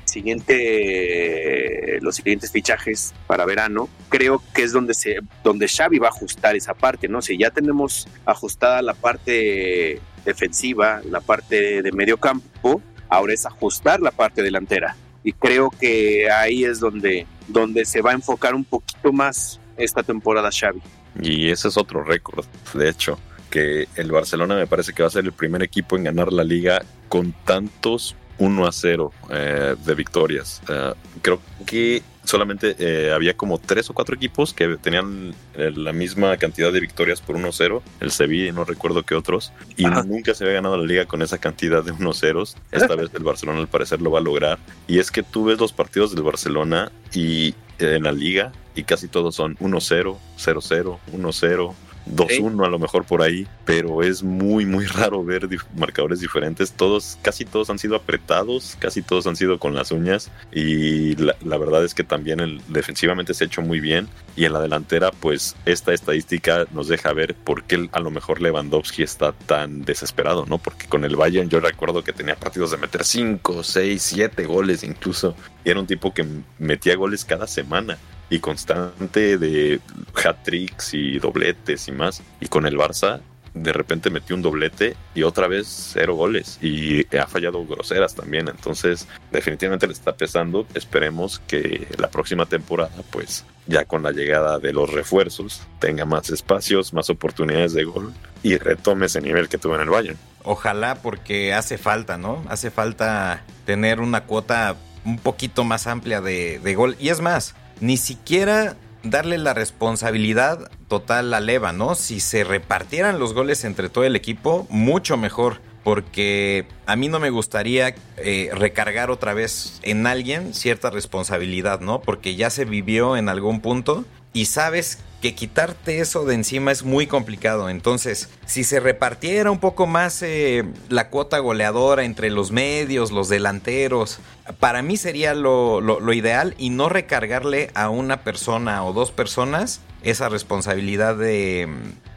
siguiente, 0.05 1.99
los 2.01 2.15
siguientes 2.15 2.51
fichajes 2.51 3.13
para 3.27 3.45
verano, 3.45 3.89
creo 4.09 4.41
que 4.53 4.63
es 4.63 4.71
donde 4.71 4.93
se, 4.93 5.17
donde 5.43 5.67
Xavi 5.67 5.99
va 5.99 6.07
a 6.07 6.11
ajustar 6.11 6.55
esa 6.55 6.73
parte, 6.73 7.07
¿no? 7.07 7.21
Si 7.21 7.37
ya 7.37 7.49
tenemos 7.49 8.07
ajustada 8.25 8.81
la 8.81 8.93
parte 8.93 9.99
defensiva, 10.23 11.01
la 11.09 11.19
parte 11.19 11.81
de 11.81 11.91
medio 11.91 12.17
campo, 12.17 12.81
ahora 13.13 13.33
es 13.33 13.45
ajustar 13.45 14.01
la 14.01 14.11
parte 14.11 14.41
delantera. 14.41 14.95
Y 15.23 15.31
creo 15.31 15.69
que 15.69 16.29
ahí 16.29 16.65
es 16.65 16.79
donde, 16.79 17.25
donde 17.47 17.85
se 17.85 18.01
va 18.01 18.11
a 18.11 18.13
enfocar 18.13 18.55
un 18.55 18.65
poquito 18.65 19.13
más 19.13 19.59
esta 19.77 20.03
temporada 20.03 20.49
Xavi. 20.51 20.81
Y 21.21 21.49
ese 21.49 21.67
es 21.67 21.77
otro 21.77 22.03
récord, 22.03 22.45
de 22.73 22.89
hecho, 22.89 23.19
que 23.49 23.87
el 23.95 24.11
Barcelona 24.11 24.55
me 24.55 24.67
parece 24.67 24.93
que 24.93 25.03
va 25.03 25.07
a 25.07 25.11
ser 25.11 25.25
el 25.25 25.31
primer 25.31 25.61
equipo 25.61 25.95
en 25.95 26.05
ganar 26.05 26.33
la 26.33 26.43
liga 26.43 26.83
con 27.07 27.33
tantos 27.45 28.15
1 28.39 28.67
a 28.67 28.71
0 28.71 29.11
eh, 29.29 29.75
de 29.85 29.95
victorias. 29.95 30.61
Eh, 30.67 30.93
creo 31.21 31.39
que 31.65 32.01
solamente 32.23 32.75
eh, 32.79 33.11
había 33.11 33.35
como 33.35 33.57
tres 33.57 33.89
o 33.89 33.93
cuatro 33.93 34.15
equipos 34.15 34.53
que 34.53 34.77
tenían 34.77 35.33
la 35.55 35.93
misma 35.93 36.37
cantidad 36.37 36.71
de 36.71 36.79
victorias 36.79 37.21
por 37.21 37.37
1-0. 37.37 37.81
El 37.99 38.11
Sevilla 38.11 38.49
y 38.49 38.51
no 38.51 38.63
recuerdo 38.65 39.03
qué 39.03 39.15
otros. 39.15 39.51
Y 39.77 39.85
nunca 39.85 40.33
se 40.33 40.43
había 40.43 40.55
ganado 40.55 40.77
la 40.77 40.85
liga 40.85 41.05
con 41.05 41.21
esa 41.21 41.37
cantidad 41.37 41.83
de 41.83 41.93
1-0. 41.93 42.55
Esta 42.71 42.95
vez 42.95 43.09
el 43.13 43.23
Barcelona 43.23 43.59
al 43.59 43.67
parecer 43.67 44.01
lo 44.01 44.11
va 44.11 44.19
a 44.19 44.23
lograr. 44.23 44.59
Y 44.87 44.99
es 44.99 45.11
que 45.11 45.23
tú 45.23 45.45
ves 45.45 45.59
los 45.59 45.73
partidos 45.73 46.13
del 46.13 46.23
Barcelona 46.23 46.91
y 47.13 47.55
en 47.79 48.03
la 48.03 48.11
liga 48.11 48.51
y 48.75 48.83
casi 48.83 49.07
todos 49.07 49.35
son 49.35 49.55
1-0, 49.57 50.17
0-0, 50.37 50.97
1-0. 51.13 51.73
2-1 52.09 52.65
a 52.65 52.69
lo 52.69 52.79
mejor 52.79 53.05
por 53.05 53.21
ahí, 53.21 53.47
pero 53.65 54.03
es 54.03 54.23
muy 54.23 54.65
muy 54.65 54.85
raro 54.85 55.23
ver 55.23 55.47
marcadores 55.75 56.19
diferentes. 56.19 56.71
Todos, 56.71 57.17
casi 57.21 57.45
todos 57.45 57.69
han 57.69 57.79
sido 57.79 57.95
apretados, 57.95 58.75
casi 58.79 59.01
todos 59.01 59.27
han 59.27 59.35
sido 59.35 59.59
con 59.59 59.75
las 59.75 59.91
uñas 59.91 60.31
y 60.51 61.15
la, 61.15 61.57
verdad 61.57 61.83
es 61.85 61.93
que 61.93 62.03
también 62.03 62.39
el, 62.39 62.61
defensivamente 62.67 63.33
se 63.33 63.43
ha 63.43 63.47
hecho 63.47 63.61
muy 63.61 63.79
bien 63.79 64.07
y 64.35 64.45
en 64.45 64.53
la 64.53 64.61
delantera 64.61 65.11
pues 65.11 65.55
esta 65.65 65.93
estadística 65.93 66.65
nos 66.71 66.87
deja 66.87 67.13
ver 67.13 67.35
por 67.35 67.63
qué 67.63 67.89
a 67.91 67.99
lo 67.99 68.11
mejor 68.11 68.41
Lewandowski 68.41 69.03
está 69.03 69.31
tan 69.33 69.83
desesperado, 69.83 70.45
¿no? 70.47 70.57
Porque 70.57 70.87
con 70.87 71.05
el 71.05 71.15
Bayern 71.15 71.49
yo 71.49 71.59
recuerdo 71.59 72.03
que 72.03 72.13
tenía 72.13 72.35
partidos 72.35 72.71
de 72.71 72.77
meter 72.77 73.03
5, 73.03 73.63
6, 73.63 74.01
7 74.01 74.45
goles 74.45 74.83
incluso 74.83 75.35
y 75.63 75.69
era 75.69 75.79
un 75.79 75.87
tipo 75.87 76.13
que 76.13 76.25
metía 76.59 76.95
goles 76.95 77.25
cada 77.25 77.47
semana 77.47 77.97
y 78.33 78.39
constante 78.39 79.37
de 79.37 79.79
hat-tricks 80.15 80.95
y 80.95 81.19
dobletes 81.19 81.87
y 81.87 81.91
más. 81.91 82.23
Y 82.39 82.47
con 82.47 82.65
el 82.65 82.75
Barça 82.75 83.21
de 83.53 83.71
repente 83.71 84.09
metió 84.09 84.35
un 84.35 84.41
doblete 84.41 84.95
y 85.13 85.21
otra 85.21 85.47
vez 85.47 85.67
cero 85.93 86.15
goles 86.15 86.57
y 86.59 87.05
ha 87.15 87.27
fallado 87.27 87.63
groseras 87.63 88.15
también. 88.15 88.47
Entonces, 88.47 89.07
definitivamente 89.31 89.85
le 89.85 89.93
está 89.93 90.15
pesando. 90.15 90.65
Esperemos 90.73 91.43
que 91.45 91.87
la 91.99 92.09
próxima 92.09 92.47
temporada, 92.47 93.03
pues 93.11 93.45
ya 93.67 93.85
con 93.85 94.01
la 94.01 94.11
llegada 94.11 94.57
de 94.57 94.73
los 94.73 94.91
refuerzos, 94.91 95.61
tenga 95.77 96.05
más 96.05 96.31
espacios, 96.31 96.91
más 96.91 97.11
oportunidades 97.11 97.73
de 97.73 97.83
gol 97.83 98.13
y 98.41 98.57
retome 98.57 99.05
ese 99.05 99.21
nivel 99.21 99.47
que 99.47 99.59
tuvo 99.59 99.75
en 99.75 99.81
el 99.81 99.91
Bayern. 99.91 100.17
Ojalá, 100.41 100.95
porque 100.95 101.53
hace 101.53 101.77
falta, 101.77 102.17
¿no? 102.17 102.43
Hace 102.49 102.71
falta 102.71 103.43
tener 103.67 103.99
una 103.99 104.23
cuota 104.23 104.75
un 105.05 105.19
poquito 105.19 105.63
más 105.63 105.85
amplia 105.85 106.19
de, 106.19 106.59
de 106.63 106.73
gol. 106.73 106.95
Y 106.99 107.09
es 107.09 107.21
más, 107.21 107.53
ni 107.79 107.97
siquiera 107.97 108.75
darle 109.03 109.37
la 109.37 109.53
responsabilidad 109.53 110.71
total 110.87 111.33
a 111.33 111.39
Leva, 111.39 111.73
¿no? 111.73 111.95
Si 111.95 112.19
se 112.19 112.43
repartieran 112.43 113.19
los 113.19 113.33
goles 113.33 113.63
entre 113.65 113.89
todo 113.89 114.03
el 114.05 114.15
equipo, 114.15 114.65
mucho 114.69 115.17
mejor. 115.17 115.61
Porque 115.83 116.65
a 116.85 116.95
mí 116.95 117.09
no 117.09 117.19
me 117.19 117.29
gustaría 117.29 117.93
eh, 118.15 118.49
recargar 118.53 119.11
otra 119.11 119.33
vez 119.33 119.79
en 119.81 120.07
alguien 120.07 120.53
cierta 120.53 120.89
responsabilidad, 120.89 121.81
¿no? 121.81 122.01
Porque 122.01 122.35
ya 122.35 122.49
se 122.49 122.63
vivió 122.63 123.17
en 123.17 123.27
algún 123.27 123.59
punto 123.59 124.05
y 124.31 124.45
sabes 124.45 124.99
que 125.23 125.33
quitarte 125.33 126.01
eso 126.01 126.25
de 126.25 126.35
encima 126.35 126.73
es 126.73 126.83
muy 126.83 127.07
complicado. 127.07 127.69
Entonces, 127.69 128.27
si 128.45 128.65
se 128.65 128.81
repartiera 128.81 129.49
un 129.51 129.59
poco 129.59 129.87
más 129.87 130.21
eh, 130.21 130.65
la 130.89 131.07
cuota 131.07 131.39
goleadora 131.39 132.03
entre 132.03 132.29
los 132.29 132.51
medios, 132.51 133.09
los 133.13 133.29
delanteros, 133.29 134.19
para 134.59 134.81
mí 134.81 134.97
sería 134.97 135.33
lo, 135.33 136.11
ideal 136.11 136.55
y 136.57 136.71
no 136.71 136.89
recargarle 136.89 137.71
a 137.73 137.89
una 137.89 138.25
persona 138.25 138.83
o 138.83 138.91
dos 138.91 139.11
personas 139.11 139.79
esa 140.03 140.27
responsabilidad 140.27 141.15
de, 141.15 141.69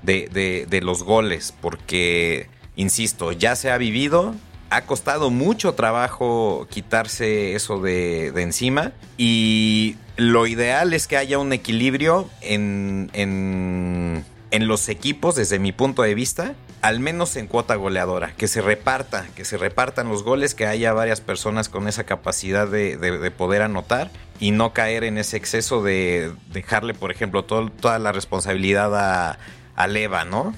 de 0.02 0.80
los 0.82 1.04
goles, 1.04 1.54
porque, 1.60 2.48
insisto, 2.74 3.30
ya 3.30 3.54
se 3.54 3.70
ha 3.70 3.78
vivido, 3.78 4.34
ha 4.70 4.82
costado 4.82 5.30
mucho 5.30 5.74
trabajo 5.74 6.66
quitarse 6.70 7.54
eso 7.54 7.80
de, 7.80 8.28
encima 8.36 8.92
y 9.16 9.96
lo 10.16 10.46
ideal 10.46 10.92
es 10.92 11.06
que 11.06 11.16
haya 11.16 11.38
un 11.38 11.52
equilibrio 11.52 12.28
en, 12.40 13.10
en, 13.12 14.24
los 14.66 14.88
equipos 14.88 15.34
desde 15.36 15.58
mi 15.58 15.72
punto 15.72 16.02
de 16.02 16.14
vista, 16.14 16.54
al 16.80 16.98
menos 16.98 17.36
en 17.36 17.46
cuota 17.46 17.74
goleadora, 17.74 18.34
que 18.36 18.48
se 18.48 18.62
reparta, 18.62 19.26
que 19.36 19.44
se 19.44 19.58
repartan 19.58 20.08
los 20.08 20.22
goles, 20.22 20.54
que 20.54 20.66
haya 20.66 20.94
varias 20.94 21.20
personas 21.20 21.68
con 21.68 21.88
esa 21.88 22.04
capacidad 22.04 22.66
de, 22.66 22.96
de, 22.96 23.30
poder 23.30 23.60
anotar 23.60 24.10
y 24.40 24.52
no 24.52 24.72
caer 24.72 25.04
en 25.04 25.18
ese 25.18 25.36
exceso 25.36 25.82
de 25.82 26.32
dejarle, 26.52 26.94
por 26.94 27.10
ejemplo, 27.10 27.44
toda 27.44 27.98
la 27.98 28.12
responsabilidad 28.12 28.96
a 28.96 29.38
a 29.76 29.86
Leva, 29.86 30.24
¿no? 30.24 30.54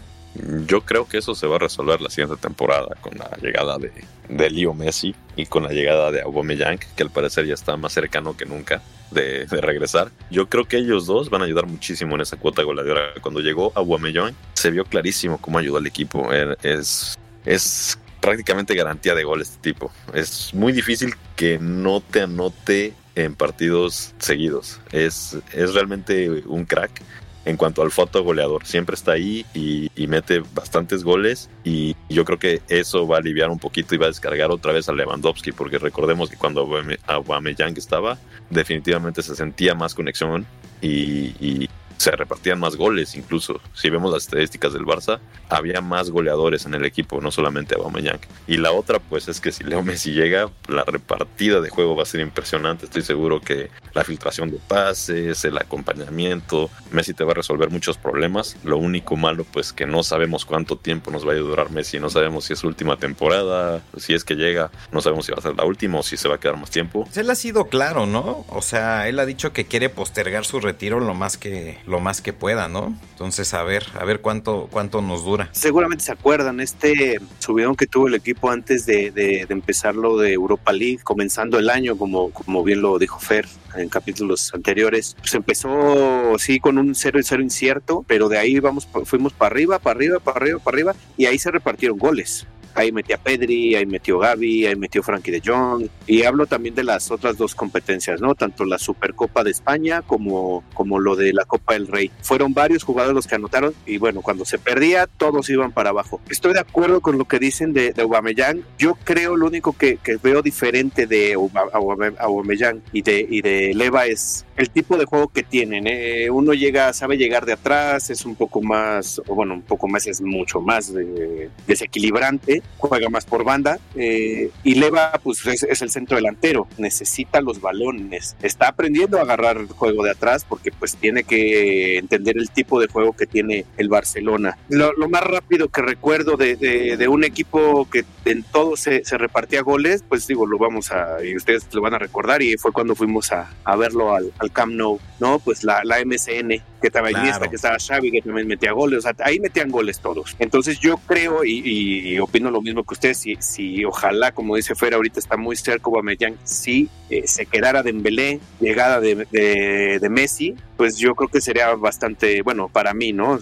Yo 0.67 0.83
creo 0.83 1.09
que 1.09 1.19
eso 1.19 1.35
se 1.35 1.47
va 1.47 1.57
a 1.57 1.59
resolver 1.59 2.01
la 2.01 2.11
siguiente 2.11 2.41
temporada 2.41 2.95
con 3.01 3.17
la 3.19 3.31
llegada 3.43 3.79
de, 3.79 3.93
de 4.29 4.51
Leo 4.51 4.75
Messi 4.75 5.15
y 5.37 5.47
con 5.47 5.65
la 5.65 5.71
llegada 5.71 6.11
de 6.11 6.21
Aubameyang, 6.21 6.79
que 6.79 7.03
al 7.03 7.11
parecer 7.11 7.47
ya 7.47 7.55
está 7.55 7.77
más 7.77 7.93
cercano 7.93 8.37
que 8.37 8.45
nunca 8.45 8.83
de, 9.11 9.47
regresar. 9.47 10.11
Yo 10.31 10.49
creo 10.49 10.67
que 10.67 10.79
ellos 10.79 11.07
dos 11.07 11.31
van 11.31 11.43
a 11.43 11.45
ayudar 11.47 11.67
muchísimo 11.67 12.15
en 12.15 12.21
esa 12.21 12.37
cuota 12.37 12.63
goleadora. 12.63 13.15
Cuando 13.21 13.41
llegó 13.41 13.73
Aubameyang, 13.75 14.35
se 14.55 14.71
vio 14.71 14.85
clarísimo 14.85 15.39
cómo 15.39 15.59
ayudó 15.59 15.79
al 15.79 15.87
equipo. 15.87 16.31
Es, 16.63 17.19
es 17.45 17.99
prácticamente 18.21 18.75
garantía 18.75 19.15
de 19.15 19.25
gol 19.25 19.41
este 19.41 19.59
tipo. 19.61 19.91
Es 20.15 20.53
muy 20.55 20.73
difícil 20.73 21.15
que 21.37 21.59
no 21.59 22.01
te 22.01 22.23
anote 22.23 22.95
en 23.15 23.35
partidos 23.35 24.15
seguidos. 24.19 24.81
Es, 24.93 25.37
es 25.53 25.75
realmente 25.75 26.43
un 26.47 26.65
crack 26.65 27.03
en 27.45 27.57
cuanto 27.57 27.83
al 27.83 27.91
foto 27.91 28.23
goleador. 28.23 28.67
Siempre 28.67 28.95
está 28.95 29.13
ahí 29.13 29.45
y, 29.55 29.89
mete 30.09 30.43
bastantes 30.55 31.05
goles 31.05 31.51
y 31.65 31.95
yo 32.09 32.25
creo 32.25 32.39
que 32.39 32.63
eso 32.69 33.07
va 33.07 33.17
a 33.17 33.19
aliviar 33.19 33.51
un 33.51 33.59
poquito 33.59 33.95
y 33.95 33.99
va 33.99 34.07
a 34.07 34.09
descargar 34.09 34.51
otra 34.51 34.73
vez 34.73 34.89
a 34.89 34.95
Lewandowski 34.95 35.53
porque 35.53 35.77
recordemos 35.77 36.31
que 36.31 36.37
cuando 36.37 36.67
Aubameyang 37.07 37.77
estaba 37.77 38.17
definitivamente 38.49 39.21
se 39.21 39.37
sentía 39.37 39.75
más 39.75 39.95
conexión 39.95 40.47
y 40.81 41.69
se 41.99 42.13
repartían 42.13 42.59
más 42.59 42.77
goles 42.77 43.15
incluso. 43.17 43.61
Si 43.75 43.91
vemos 43.91 44.13
las 44.13 44.23
estadísticas 44.25 44.73
del 44.73 44.85
Barça, 44.85 45.19
había 45.49 45.81
más 45.81 46.11
goleadores 46.11 46.65
en 46.65 46.75
el 46.75 46.85
equipo, 46.85 47.21
no 47.21 47.31
solamente 47.31 47.75
Aubameyang. 47.75 48.21
Y 48.47 48.57
la 48.57 48.73
otra 48.73 48.99
pues 48.99 49.29
es 49.29 49.41
que 49.41 49.53
si 49.53 49.65
Leo 49.65 49.83
Messi 49.83 50.13
llega, 50.13 50.51
la 50.69 50.85
repartida 50.85 51.61
de 51.61 51.71
juego 51.71 51.97
va 51.97 52.05
a 52.05 52.07
ser 52.07 52.21
impresionante. 52.21 52.87
Estoy 52.87 53.03
seguro 53.03 53.41
que 53.41 53.71
la 53.95 54.05
filtración 54.05 54.51
de 54.51 54.59
pases, 54.59 55.45
el 55.45 55.59
acompañamiento, 55.59 56.71
Messi 56.93 57.15
te 57.15 57.25
va 57.25 57.33
a 57.33 57.35
resolver 57.35 57.71
muchos 57.71 57.99
problemas. 57.99 58.57
Lo 58.65 58.79
único 58.79 59.17
malo 59.17 59.45
pues 59.45 59.73
que 59.73 59.87
no 59.87 60.03
sabemos 60.03 60.45
cuánto 60.45 60.77
tiempo 60.77 61.11
nos 61.11 61.27
va 61.27 61.33
a 61.33 61.37
durar 61.37 61.71
Messi, 61.71 61.99
no 61.99 62.11
sabemos 62.11 62.45
si 62.45 62.53
es 62.53 62.65
última 62.65 62.97
temporada, 62.97 63.83
si 63.97 64.15
es 64.15 64.25
que 64.25 64.37
llega, 64.37 64.71
no 64.93 65.01
sabemos 65.01 65.27
si 65.27 65.33
va 65.33 65.39
a 65.39 65.43
ser 65.43 65.57
la 65.57 65.65
última 65.65 65.99
o 65.99 66.03
si 66.03 66.17
se 66.17 66.29
va 66.29 66.37
a 66.37 66.41
quedar 66.41 66.57
más 66.57 66.71
tiempo. 66.71 67.09
Él 67.15 67.29
ha 67.29 67.35
sido 67.35 67.67
claro, 67.67 68.07
¿no? 68.07 68.45
O 68.49 68.63
sea, 68.63 69.09
él 69.09 69.19
ha 69.19 69.27
dicho 69.27 69.53
que 69.53 69.67
quiere 69.67 69.89
postergar 69.89 70.45
su 70.45 70.61
retiro 70.61 71.01
lo 71.01 71.15
más 71.15 71.37
que 71.37 71.79
lo 71.89 72.01
más 72.01 72.21
que 72.21 72.33
pueda, 72.33 72.69
¿no? 72.69 72.97
Entonces, 73.13 73.55
a 73.55 73.63
ver, 73.63 73.85
a 73.99 74.05
ver 74.05 74.21
cuánto, 74.21 74.69
cuánto 74.71 75.03
nos 75.03 75.25
dura. 75.25 75.49
Seguramente 75.53 76.05
se 76.05 76.13
acuerdan, 76.13 76.61
este 76.61 77.19
subidón 77.39 77.75
que 77.75 77.87
tuvo 77.87 78.09
el 78.09 78.15
equipo 78.15 78.51
antes 78.51 78.87
de, 78.87 79.11
de, 79.11 79.47
de 79.47 79.53
empezar 79.55 79.97
lo 79.97 80.19
de 80.19 80.33
Europa 80.33 80.73
League, 80.73 81.01
comenzando 81.03 81.59
el 81.59 81.71
año, 81.71 81.97
como, 81.97 82.31
como 82.31 82.63
bien 82.63 82.83
lo 82.83 82.99
dijo 82.99 83.19
Fer 83.19 83.47
en 83.75 83.89
capítulos 83.89 84.53
anteriores, 84.55 85.17
pues 85.19 85.35
empezó 85.35 86.37
sí 86.39 86.61
con 86.61 86.79
un 86.79 86.95
0 86.95 87.19
y 87.19 87.23
0 87.23 87.43
incierto, 87.43 88.05
pero 88.07 88.29
de 88.29 88.39
ahí 88.39 88.59
vamos, 88.61 88.89
fuimos 89.05 89.33
para 89.33 89.53
arriba, 89.53 89.79
para 89.79 89.97
arriba, 89.97 90.19
para 90.21 90.39
arriba, 90.39 90.59
para 90.59 90.75
arriba, 90.75 90.95
y 91.17 91.27
ahí 91.27 91.39
se 91.39 91.51
repartieron 91.51 91.99
goles 91.99 92.47
ahí 92.79 92.93
metí 92.93 93.13
a 93.13 93.19
Pedri, 93.19 93.75
ahí 93.75 93.87
metió 93.87 94.19
Gaby, 94.19 94.67
ahí 94.67 94.77
metió 94.77 95.03
Frankie 95.03 95.31
de 95.31 95.43
Jong. 95.45 95.89
Y 96.07 96.23
hablo 96.23 96.47
también 96.47 96.75
de 96.75 96.85
las 96.85 97.11
otras 97.11 97.37
dos 97.37 97.55
competencias, 97.55 98.21
¿no? 98.21 98.35
Tanto 98.35 98.65
la 98.65 98.79
Supercopa 98.79 99.45
de 99.45 99.51
España 99.51 100.03
como, 100.03 100.65
como 100.75 100.99
lo 100.99 101.17
de 101.17 101.33
la 101.33 101.45
Copa 101.45 101.75
del 101.75 101.87
Rey. 101.87 102.11
Fueron 102.23 102.55
varios 102.55 102.85
jugadores 102.85 103.15
los 103.15 103.27
que 103.27 103.35
anotaron 103.35 103.75
y 103.87 103.99
bueno, 103.99 104.23
cuando 104.23 104.45
se 104.45 104.59
perdía, 104.59 105.07
todos 105.07 105.51
iban 105.51 105.73
para 105.73 105.91
abajo. 105.91 106.21
Estoy 106.31 106.53
de 106.55 106.61
acuerdo 106.61 107.01
con 107.01 107.19
lo 107.19 107.27
que 107.27 107.39
dicen 107.39 107.73
de, 107.73 107.93
de 107.93 108.03
Aubameyang. 108.03 108.63
Yo 108.79 108.97
creo 109.05 109.37
lo 109.37 109.47
único 109.47 109.73
que, 109.73 109.97
que 109.97 110.17
veo 110.17 110.43
diferente 110.43 111.07
de 111.07 111.35
Aubameyang 111.35 112.83
y 112.93 113.03
de, 113.03 113.27
y 113.29 113.43
de 113.43 113.75
Leva 113.75 114.07
es 114.07 114.45
el 114.59 114.71
tipo 114.71 114.97
de 114.97 115.05
juego 115.05 115.29
que 115.29 115.43
tienen. 115.43 115.87
Eh, 115.87 116.29
uno 116.31 116.53
llega, 116.53 116.93
sabe 116.93 117.17
llegar 117.17 117.47
de 117.47 117.53
atrás, 117.53 118.11
es 118.11 118.27
un 118.27 118.35
poco 118.35 118.61
más, 118.61 119.23
o 119.27 119.35
bueno, 119.35 119.55
un 119.55 119.63
poco 119.63 119.87
más, 119.87 120.07
es 120.07 120.21
mucho 120.21 120.61
más 120.61 120.93
eh, 120.99 121.49
desequilibrante, 121.67 122.63
juega 122.77 123.09
más 123.09 123.25
por 123.25 123.45
banda. 123.45 123.79
Eh, 123.95 124.51
y 124.65 124.75
Leva, 124.75 125.13
pues 125.23 125.47
es, 125.47 125.63
es, 125.63 125.81
el 125.81 125.91
centro 125.91 126.17
delantero, 126.17 126.67
necesita 126.77 127.41
los 127.41 127.61
balones. 127.61 128.37
Está 128.43 128.69
aprendiendo 128.69 129.19
a 129.19 129.23
agarrar 129.23 129.59
el 129.59 129.69
juego 129.69 130.03
de 130.03 130.11
atrás 130.11 130.45
porque 130.47 130.73
pues 130.73 130.97
tiene 130.97 131.23
que 131.23 131.99
entender 131.99 132.37
el 132.37 132.51
tipo 132.51 132.81
de 132.81 132.89
juego 132.89 133.13
que 133.13 133.27
tiene 133.27 133.65
el 133.77 133.89
Barcelona. 133.89 134.59
Lo, 134.69 134.93
lo 134.93 135.09
más 135.09 135.23
rápido 135.23 135.69
que 135.69 135.83
recuerdo 135.83 136.37
de, 136.37 136.57
de, 136.57 136.97
de, 136.97 137.09
un 137.09 137.23
equipo 137.23 137.89
que 137.89 138.05
en 138.25 138.43
todo 138.43 138.77
se, 138.77 139.05
se, 139.05 139.17
repartía 139.19 139.63
goles, 139.63 140.03
pues 140.09 140.27
digo, 140.27 140.47
lo 140.47 140.59
vamos 140.59 140.91
a, 140.91 141.25
y 141.25 141.37
ustedes 141.37 141.73
lo 141.73 141.81
van 141.81 141.95
a 141.95 141.99
recordar, 141.99 142.43
y 142.43 142.57
fue 142.57 142.73
cuando 142.73 142.95
fuimos 142.95 143.33
a, 143.33 143.51
a 143.65 143.77
verlo 143.77 144.15
al, 144.15 144.33
al 144.39 144.48
Camp 144.51 144.73
Nou, 144.73 145.01
¿no? 145.21 145.39
Pues 145.39 145.65
la, 145.65 145.83
la 145.85 145.99
MCN, 146.05 146.49
que 146.81 146.87
estaba 146.87 147.09
claro. 147.09 147.25
Iniesta, 147.25 147.49
que 147.49 147.57
estaba 147.57 147.77
Xavi, 147.79 148.11
que 148.11 148.23
también 148.23 148.47
metía 148.47 148.73
goles, 148.73 148.99
o 148.99 149.03
sea, 149.03 149.15
ahí 149.25 149.41
metían 149.41 149.71
goles 149.71 150.01
todos. 150.01 150.37
Entonces 150.39 150.79
yo 150.81 150.99
creo 151.07 151.45
y, 151.45 151.61
y 151.65 152.19
opino 152.19 152.51
lo 152.51 152.61
mismo 152.61 152.85
que 152.85 152.95
ustedes, 152.95 153.19
si, 153.19 153.37
si 153.41 153.85
ojalá, 153.85 154.33
como 154.33 154.57
dice 154.57 154.75
Fer, 154.75 154.95
ahorita 154.95 155.21
está 155.21 155.37
muy 155.37 155.57
cerca 155.57 155.85
Aubameyang, 155.87 156.37
si 156.45 156.89
eh, 157.11 157.27
se 157.27 157.47
quedara 157.47 157.83
Dembélé, 157.83 158.41
llegada 158.61 159.01
de, 159.01 159.27
de, 159.31 159.99
de, 160.01 160.09
Messi, 160.09 160.55
pues 160.79 160.97
yo 160.97 161.17
creo 161.17 161.29
que 161.29 161.41
sería 161.41 161.75
bastante, 161.75 162.41
bueno, 162.43 162.69
para 162.69 162.95
mí, 162.95 163.13
¿no? 163.13 163.37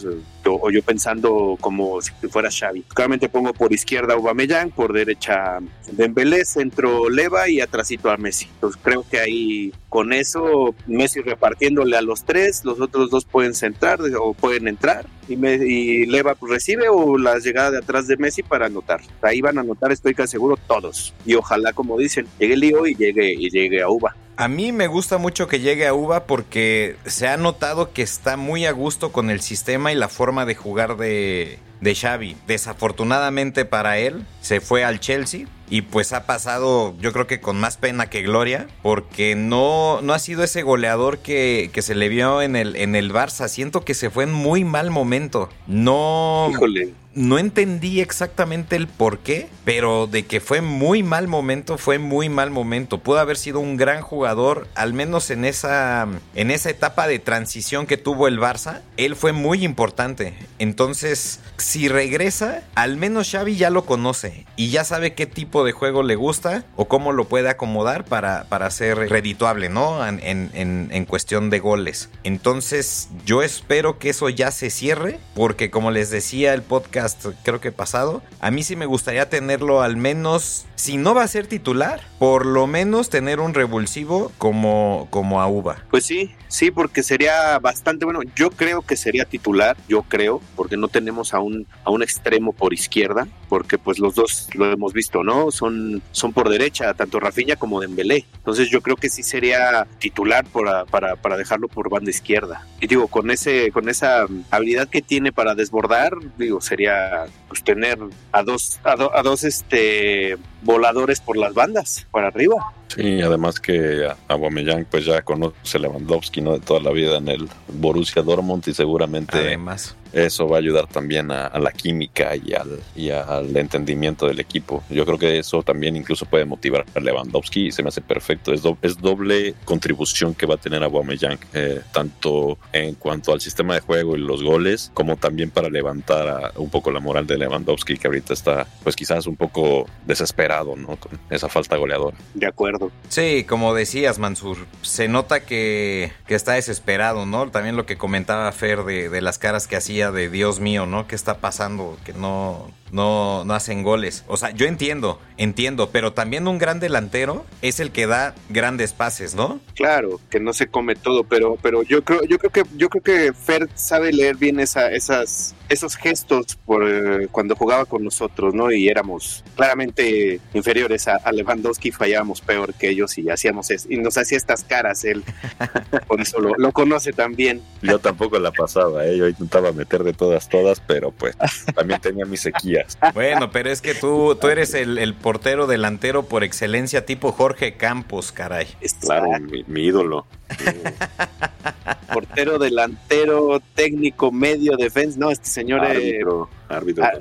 O, 0.47 0.71
yo 0.71 0.83
pensando 0.83 1.59
como 1.61 2.01
si 2.01 2.11
fuera 2.31 2.51
Xavi. 2.51 2.83
Claramente 2.95 3.29
pongo 3.29 3.53
por 3.53 3.75
izquierda 3.75 4.15
Aubameyang, 4.15 4.71
por 4.71 4.95
derecha 4.95 5.59
Dembélé, 5.93 6.47
centro 6.47 7.11
Leva 7.11 7.49
y 7.51 7.61
atrásito 7.61 8.11
a 8.11 8.17
Messi. 8.17 8.47
Entonces 8.55 8.81
creo 8.83 9.05
que 9.09 9.21
ahí 9.21 9.73
con 9.91 10.15
eso 10.15 10.75
Messi 10.87 11.21
repartiéndole 11.21 11.99
a 11.99 12.03
los 12.03 12.25
tres, 12.25 12.65
los 12.65 12.81
otros 12.81 13.11
dos 13.11 13.27
pueden 13.27 13.55
centrar 13.55 14.01
o 14.19 14.33
pueden 14.33 14.67
entrar 14.67 15.07
y, 15.29 15.37
me, 15.37 15.55
y 15.57 16.07
Leva 16.07 16.37
pues, 16.37 16.53
recibe 16.53 16.89
o 16.89 17.19
la 17.19 17.39
llegada 17.39 17.73
de 17.73 17.79
atrás 17.79 18.07
de 18.07 18.17
Messi 18.17 18.43
para 18.43 18.67
anotar. 18.67 19.03
Ahí 19.21 19.43
van 19.43 19.59
a 19.59 19.61
anotar, 19.61 19.93
estoy 19.93 20.15
casi 20.15 20.33
seguro, 20.33 20.57
todos. 20.57 21.13
Y 21.27 21.35
ojalá, 21.35 21.75
como 21.75 21.99
dicen, 21.99 22.27
llegue 22.39 22.57
Lío 22.57 22.87
y 22.87 22.95
llegue, 22.95 23.35
y 23.35 23.51
llegue 23.51 23.83
a 23.83 23.89
Uva. 23.91 24.17
A 24.39 24.49
mí 24.49 24.71
me 24.71 24.87
gusta 24.87 25.17
mucho 25.17 25.49
que 25.49 25.61
llegue 25.61 25.87
a 25.87 25.95
Uva 25.95 26.25
porque 26.25 26.97
se 27.07 27.27
ha 27.27 27.39
notado 27.39 27.95
que 27.95 28.03
está 28.03 28.37
muy 28.37 28.67
a 28.67 28.73
gusto 28.73 29.11
con 29.11 29.31
el 29.31 29.41
sistema 29.41 29.93
y 29.93 29.95
la 29.95 30.11
forma 30.11 30.45
de 30.45 30.55
jugar 30.55 30.99
de, 30.99 31.59
de 31.81 31.95
Xavi. 31.95 32.37
Desafortunadamente 32.47 33.65
para 33.65 33.97
él, 33.97 34.27
se 34.43 34.61
fue 34.61 34.85
al 34.85 35.01
Chelsea 35.01 35.47
y 35.71 35.83
pues 35.83 36.13
ha 36.13 36.27
pasado 36.27 36.95
yo 37.01 37.13
creo 37.15 37.27
que 37.27 37.41
con 37.41 37.59
más 37.59 37.79
pena 37.79 38.11
que 38.11 38.23
gloria 38.23 38.69
porque 38.83 39.35
no, 39.35 40.01
no 40.03 40.13
ha 40.13 40.19
sido 40.19 40.45
ese 40.45 40.63
goleador 40.63 41.19
que, 41.19 41.71
que 41.73 41.81
se 41.81 41.95
le 41.95 42.11
vio 42.11 42.43
en 42.43 42.57
el, 42.57 42.77
en 42.77 42.95
el 42.95 43.13
Barça. 43.13 43.49
Siento 43.49 43.87
que 43.87 43.95
se 43.95 44.11
fue 44.11 44.25
en 44.25 44.33
muy 44.33 44.65
mal 44.65 44.91
momento. 44.91 45.49
No... 45.67 46.49
Híjole 46.51 46.93
no 47.17 47.39
entendí 47.39 48.01
exactamente 48.01 48.77
el 48.77 48.89
por 48.89 49.21
qué, 49.21 49.49
pero 49.65 50.07
de 50.07 50.27
que 50.27 50.39
fue 50.39 50.61
muy 50.61 51.03
mal 51.03 51.29
momento, 51.29 51.79
fue 51.79 51.99
muy 51.99 52.29
mal 52.29 52.51
momento. 52.51 52.99
Pudo 52.99 53.19
haber 53.19 53.39
sido 53.39 53.59
un 53.59 53.79
gran 53.79 54.03
jugador, 54.03 54.69
al 54.75 54.93
menos 54.93 55.31
en 55.31 55.47
esa, 55.47 56.07
en 56.35 56.51
esa 56.51 56.69
etapa 56.69 57.09
de 57.09 57.19
transición 57.19 57.87
que 57.87 57.97
tuvo 57.97 58.29
el 58.29 58.39
Barça. 58.39 58.83
Él 58.99 59.17
fue 59.17 59.33
muy 59.33 59.65
importante. 59.65 60.35
Entonces, 60.59 61.41
si 61.57 61.89
regresa, 61.89 62.63
al 62.75 62.99
menos 62.99 63.31
Xavi 63.31 63.57
ya 63.57 63.71
lo 63.71 63.87
conoce 63.87 64.45
y 64.57 64.69
ya 64.69 64.85
sabe 64.85 65.15
qué 65.15 65.25
tipo 65.25 65.65
de 65.65 65.73
juego 65.73 66.03
le 66.03 66.17
gusta 66.17 66.67
o 66.77 66.87
cómo 66.87 67.13
lo 67.13 67.25
puede 67.29 67.49
acomodar 67.49 68.05
para, 68.05 68.45
para 68.45 68.71
ser 68.71 68.99
redituable, 68.99 69.71
¿no? 69.71 70.07
En, 70.07 70.21
en, 70.23 70.89
en 70.93 71.05
cuestión 71.07 71.49
de 71.49 71.61
goles. 71.61 72.11
Entonces, 72.25 73.09
yo 73.25 73.43
espero 73.43 73.99
que 73.99 74.11
eso 74.11 74.29
ya 74.29 74.51
se 74.51 74.69
cierre, 74.69 75.19
porque 75.35 75.71
como 75.71 75.91
les 75.91 76.11
decía 76.11 76.53
el 76.53 76.61
podcast, 76.61 77.06
creo 77.43 77.61
que 77.61 77.73
pasado. 77.73 78.23
A 78.41 78.51
mí 78.51 78.63
sí 78.63 78.77
me 78.77 78.87
gustaría 78.87 79.29
tenerlo 79.29 79.83
al 79.83 79.97
menos, 79.97 80.67
si 80.75 80.97
no 80.97 81.15
va 81.15 81.23
a 81.23 81.29
ser 81.29 81.47
titular, 81.47 82.01
por 82.19 82.47
lo 82.47 82.67
menos 82.67 83.11
tener 83.11 83.41
un 83.41 83.55
revulsivo 83.55 84.33
como, 84.39 85.09
como 85.11 85.41
a 85.41 85.49
Uva. 85.49 85.85
Pues 85.91 86.05
sí, 86.05 86.35
sí, 86.49 86.71
porque 86.71 87.03
sería 87.03 87.59
bastante 87.59 88.05
bueno. 88.05 88.21
Yo 88.35 88.51
creo 88.51 88.83
que 88.83 88.97
sería 88.97 89.25
titular, 89.25 89.77
yo 89.89 90.03
creo, 90.03 90.41
porque 90.55 90.77
no 90.77 90.89
tenemos 90.89 91.35
a 91.35 91.41
un, 91.41 91.67
a 91.85 91.91
un 91.91 92.03
extremo 92.03 92.53
por 92.53 92.73
izquierda, 92.73 93.29
porque 93.49 93.79
pues 93.79 93.99
los 93.99 94.15
dos 94.15 94.49
lo 94.55 94.71
hemos 94.71 94.93
visto, 94.93 95.23
¿no? 95.23 95.51
Son, 95.51 96.03
son 96.13 96.33
por 96.33 96.49
derecha, 96.49 96.95
tanto 96.95 97.21
Rafinha 97.21 97.57
como 97.57 97.81
Dembélé. 97.81 98.27
Entonces 98.37 98.71
yo 98.71 98.81
creo 98.81 98.97
que 98.97 99.09
sí 99.09 99.23
sería 99.23 99.87
titular 99.99 100.45
para, 100.47 100.85
para, 100.85 101.17
para 101.17 101.37
dejarlo 101.37 101.69
por 101.69 101.91
banda 101.91 102.11
izquierda. 102.11 102.67
Y 102.81 102.87
digo, 102.87 103.09
con, 103.09 103.31
ese, 103.31 103.71
con 103.73 103.89
esa 103.89 104.27
habilidad 104.51 104.89
que 104.89 105.03
tiene 105.03 105.33
para 105.33 105.55
desbordar, 105.55 106.13
digo, 106.37 106.61
sería 106.61 107.27
pues 107.49 107.63
tener 107.63 107.99
a 108.33 108.43
dos 108.43 108.81
a, 108.85 108.97
do, 108.97 109.15
a, 109.15 109.23
dos 109.23 109.45
este 109.45 110.37
voladores 110.63 111.21
por 111.21 111.37
las 111.37 111.55
bandas 111.55 112.07
para 112.11 112.29
arriba. 112.29 112.57
Sí 112.89 113.21
además 113.21 113.61
que 113.61 114.09
Aubameyang 114.29 114.87
pues 114.87 115.05
ya 115.05 115.23
conoce 115.23 115.79
Lewandowski 115.79 116.41
no 116.41 116.53
de 116.53 116.61
toda 116.61 116.81
la 116.81 116.91
vida 116.93 117.19
en 117.19 117.29
el 117.29 117.49
Borussia 117.69 118.23
Dortmund 118.23 118.65
y 118.67 118.75
seguramente 118.75 119.37
además 119.37 119.97
eso 120.13 120.49
va 120.49 120.57
a 120.57 120.61
ayudar 120.61 120.87
también 120.87 121.31
a, 121.31 121.57
la 121.59 121.73
química 121.73 122.37
y 122.37 122.55
al, 122.55 122.81
y 122.95 123.11
al 123.11 123.57
entendimiento 123.57 124.27
del 124.27 124.41
equipo. 124.41 124.83
Yo 124.91 125.05
creo 125.05 125.19
que 125.19 125.39
eso 125.39 125.63
también 125.63 125.97
incluso 125.97 126.27
puede 126.27 126.45
motivar 126.45 126.85
a 126.95 127.01
Lewandowski 127.01 127.67
y 127.67 127.73
se 127.73 127.83
me 127.83 127.89
hace 127.89 128.01
perfecto. 128.01 128.53
Es, 128.53 128.63
es 128.83 128.99
doble 128.99 129.55
contribución 129.65 130.35
que 130.35 130.47
va 130.47 130.55
a 130.55 130.59
tener 130.59 130.83
a 130.83 130.87
Aubameyang, 130.87 131.39
eh, 131.55 131.81
tanto 131.93 132.59
en 132.73 132.95
cuanto 132.95 133.33
al 133.33 133.41
sistema 133.41 133.75
de 133.75 133.81
juego 133.81 134.17
y 134.17 134.21
los 134.21 134.43
goles, 134.43 134.91
como 134.95 135.17
también 135.17 135.51
para 135.51 135.69
levantar 135.69 136.53
un 136.57 136.71
poco 136.71 136.91
la 136.91 137.01
moral 137.01 137.27
de 137.27 137.39
Lewandowski, 137.39 137.97
que 137.97 138.09
ahorita 138.09 138.33
está, 138.33 138.67
pues 138.83 138.97
quizás 138.97 139.27
un 139.27 139.37
poco 139.37 139.87
desesperado, 140.07 140.77
¿no? 140.77 140.97
Con 140.97 141.19
esa 141.31 141.49
falta 141.49 141.77
goleadora. 141.77 142.17
De 142.35 142.47
acuerdo. 142.47 142.91
Sí, 143.09 143.45
como 143.45 143.75
decías, 143.75 144.19
Mansur, 144.19 144.59
se 144.83 145.09
nota 145.09 145.41
que, 145.41 146.13
que 146.27 146.35
está 146.35 146.55
desesperado, 146.55 147.27
¿no? 147.27 147.51
También 147.51 147.77
lo 147.77 147.87
que 147.87 147.97
comentaba 147.97 148.51
Fer 148.53 148.85
de, 148.85 149.09
de 149.09 149.21
las 149.21 149.39
caras 149.39 149.67
que 149.67 149.77
hacía 149.77 149.96
de 149.97 150.29
Dios 150.29 150.61
mío, 150.61 150.87
¿no? 150.87 151.07
¿Qué 151.07 151.15
está 151.15 151.39
pasando? 151.39 151.97
Que 152.05 152.13
no, 152.13 152.71
no, 152.93 153.45
no 153.45 153.55
hacen 153.55 153.83
goles. 153.83 154.25
O 154.29 154.37
sea, 154.37 154.51
yo 154.51 154.67
entiendo, 154.67 155.21
entiendo, 155.37 155.91
pero 155.91 156.13
también 156.13 156.47
un 156.49 156.59
gran 156.59 156.81
delantero 156.81 157.45
es 157.63 157.81
el 157.81 157.91
que 157.91 158.07
da 158.07 158.35
grandes 158.49 158.93
pases, 158.93 159.35
¿no? 159.35 159.61
Claro, 159.75 160.21
que 160.31 160.41
no 160.41 160.53
se 160.53 160.69
come 160.69 160.95
todo, 160.95 161.25
pero, 161.25 161.57
pero 161.61 161.83
yo 161.83 162.03
creo, 162.05 162.23
yo 162.25 162.39
creo 162.39 162.51
que, 162.51 162.63
yo 162.77 162.89
creo 162.89 163.03
que 163.03 163.33
Fer 163.33 163.69
sabe 163.75 164.13
leer 164.13 164.37
bien 164.37 164.61
esa, 164.61 164.91
esas, 164.91 165.55
esos 165.69 165.97
gestos 165.97 166.57
por 166.65 166.89
eh, 166.89 167.29
cuando 167.31 167.57
jugaba 167.57 167.85
con 167.85 168.05
nosotros, 168.05 168.55
¿no? 168.55 168.71
Y 168.71 168.89
éramos 168.89 169.45
claramente 169.57 170.41
inferiores 170.55 171.09
a, 171.09 171.21
Lewandowski, 171.33 171.91
fallábamos 171.91 172.41
peor 172.41 172.73
que 172.73 172.89
ellos 172.89 173.19
y 173.19 173.29
hacíamos 173.29 173.71
eso, 173.71 173.89
y 173.91 173.99
nos 173.99 174.17
hacía 174.17 174.39
estas 174.39 174.65
caras 174.65 175.05
él. 175.05 175.25
por 176.09 176.21
eso 176.21 176.39
lo, 176.41 176.73
conoce 176.73 177.13
también. 177.13 177.63
Yo 177.83 177.99
tampoco 177.99 178.39
la 178.39 178.53
pasaba, 178.53 179.07
¿eh? 179.07 179.17
yo 179.17 179.29
intentaba 179.29 179.73
meter 179.73 180.05
de 180.05 180.13
todas, 180.13 180.49
todas, 180.49 180.81
pero 180.81 181.11
pues 181.11 181.37
también 181.75 182.01
tenía 182.01 182.27
mi 182.27 182.37
sequía 182.37 182.76
bueno, 183.15 183.51
pero 183.51 183.71
es 183.71 183.81
que 183.81 183.95
tú, 183.95 184.37
tú 184.41 184.49
eres 184.49 184.75
el, 184.75 185.15
portero 185.15 185.67
delantero 185.67 186.25
por 186.25 186.45
excelencia 186.45 187.07
tipo 187.07 187.33
Jorge 187.33 187.77
Campos, 187.77 188.33
caray. 188.33 188.67
Claro, 189.01 189.29
mi, 189.67 189.81
ídolo. 189.83 190.27
portero 192.13 192.59
delantero, 192.59 193.61
técnico, 193.75 194.33
medio, 194.33 194.77
defensa. 194.77 195.19
No, 195.19 195.31
este 195.31 195.49
señor... 195.49 195.81
Árbitro, 195.81 196.49
árbitro. 196.69 197.05
Ah, 197.05 197.13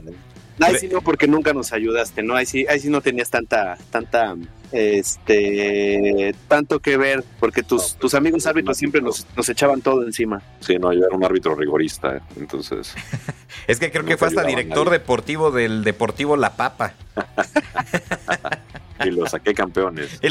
ahí 0.59 0.77
sí 0.77 0.87
no, 0.87 1.01
porque 1.01 1.27
nunca 1.27 1.53
nos 1.53 1.73
ayudaste, 1.73 2.23
¿no? 2.23 2.35
Ahí 2.35 2.45
sí, 2.45 2.65
ahí 2.69 2.79
sí 2.79 2.89
no 2.89 3.01
tenías 3.01 3.29
tanta, 3.29 3.77
tanta, 3.89 4.35
este, 4.71 6.35
tanto 6.47 6.79
que 6.79 6.97
ver, 6.97 7.23
porque 7.39 7.63
tus, 7.63 7.95
tus 7.95 8.13
amigos 8.13 8.45
árbitros 8.45 8.77
siempre 8.77 9.01
nos, 9.01 9.25
nos, 9.35 9.49
echaban 9.49 9.81
todo 9.81 10.03
encima. 10.03 10.41
Sí, 10.59 10.77
no, 10.77 10.93
yo 10.93 11.05
era 11.05 11.15
un 11.15 11.23
árbitro 11.23 11.55
rigorista, 11.55 12.21
entonces. 12.37 12.93
es 13.67 13.79
que 13.79 13.91
creo 13.91 14.05
que 14.05 14.17
fue 14.17 14.29
hasta 14.29 14.43
director 14.43 14.89
deportivo 14.89 15.51
del 15.51 15.83
Deportivo 15.83 16.37
La 16.37 16.55
Papa. 16.55 16.93
y 19.05 19.11
lo 19.11 19.27
saqué 19.27 19.53
campeones. 19.53 20.19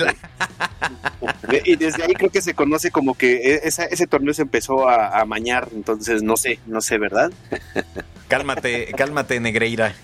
Y, 1.65 1.77
desde 1.77 2.03
ahí 2.03 2.15
creo 2.15 2.31
que 2.31 2.43
se 2.43 2.55
conoce 2.55 2.91
como 2.91 3.15
que 3.15 3.55
e, 3.55 3.61
ese 3.65 4.07
torneo 4.07 4.35
se 4.35 4.43
empezó 4.43 4.89
a, 4.89 5.21
a 5.21 5.25
mañar, 5.25 5.69
entonces 5.75 6.23
no 6.23 6.37
sé, 6.37 6.59
no 6.67 6.81
sé, 6.81 6.99
¿verdad? 6.99 7.33
Cálmate, 8.29 8.93
cálmate, 8.97 9.41
Negreira. 9.41 9.95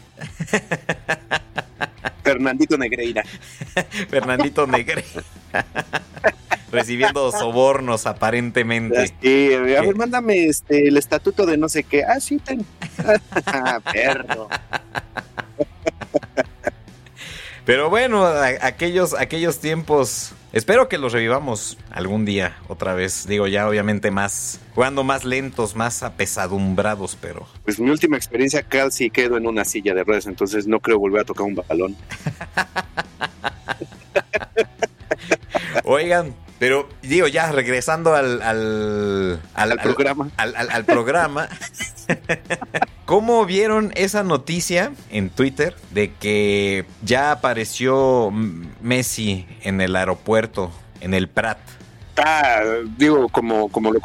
Fernandito 2.23 2.77
Negreira. 2.77 3.25
Fernandito 4.09 4.67
Negreira. 4.67 5.25
Recibiendo 6.71 7.33
sobornos 7.33 8.07
aparentemente. 8.07 9.13
Sí, 9.21 9.55
a 9.55 9.61
ver, 9.61 9.97
mándame 9.97 10.45
este, 10.45 10.87
el 10.89 10.97
estatuto 10.97 11.45
de 11.47 11.57
no 11.57 11.69
sé 11.69 11.83
qué. 11.83 12.05
Ah, 12.05 12.21
sí, 12.21 12.39
ten. 12.39 12.65
Perro. 13.93 14.49
Pero 17.65 17.91
bueno, 17.91 18.25
aquellos, 18.27 19.15
aquellos 19.15 19.59
tiempos 19.59 20.33
Espero 20.53 20.89
que 20.89 20.99
los 20.99 21.13
revivamos 21.13 21.79
algún 21.91 22.25
día 22.25 22.57
otra 22.67 22.95
vez. 22.95 23.29
Digo, 23.29 23.47
ya 23.47 23.69
obviamente 23.69 24.11
más, 24.11 24.59
jugando 24.75 25.05
más 25.05 25.25
lentos, 25.25 25.77
más 25.77 26.03
apesadumbrados, 26.03 27.17
pero. 27.21 27.47
Pues 27.65 27.79
mi 27.79 27.89
última 27.91 28.17
experiencia 28.17 28.65
casi 28.65 29.11
quedo 29.11 29.37
en 29.37 29.47
una 29.47 29.65
silla 29.65 29.95
de 29.95 30.03
ruedas, 30.03 30.27
entonces 30.27 30.67
no 30.67 30.81
creo 30.81 30.99
volver 30.99 31.21
a 31.21 31.25
tocar 31.25 31.47
un 31.47 31.55
balón. 31.55 31.97
Oigan, 35.85 36.35
pero 36.59 36.89
digo, 37.03 37.29
ya 37.29 37.53
regresando 37.53 38.15
al, 38.15 38.43
al, 38.43 39.41
al, 39.55 39.79
programa. 39.81 40.31
Al, 40.37 40.85
programa. 40.85 41.49
¿Cómo 43.11 43.45
vieron 43.45 43.91
esa 43.97 44.23
noticia 44.23 44.93
en 45.11 45.31
Twitter 45.31 45.75
de 45.91 46.13
que 46.13 46.85
ya 47.03 47.33
apareció 47.33 48.31
Messi 48.31 49.49
en 49.63 49.81
el 49.81 49.97
aeropuerto, 49.97 50.71
en 51.01 51.15
el 51.15 51.29
Prat? 51.29 51.59
Ah, 52.17 52.63
digo, 52.97 53.29
como, 53.29 53.69
como 53.69 53.91
lo, 53.91 53.99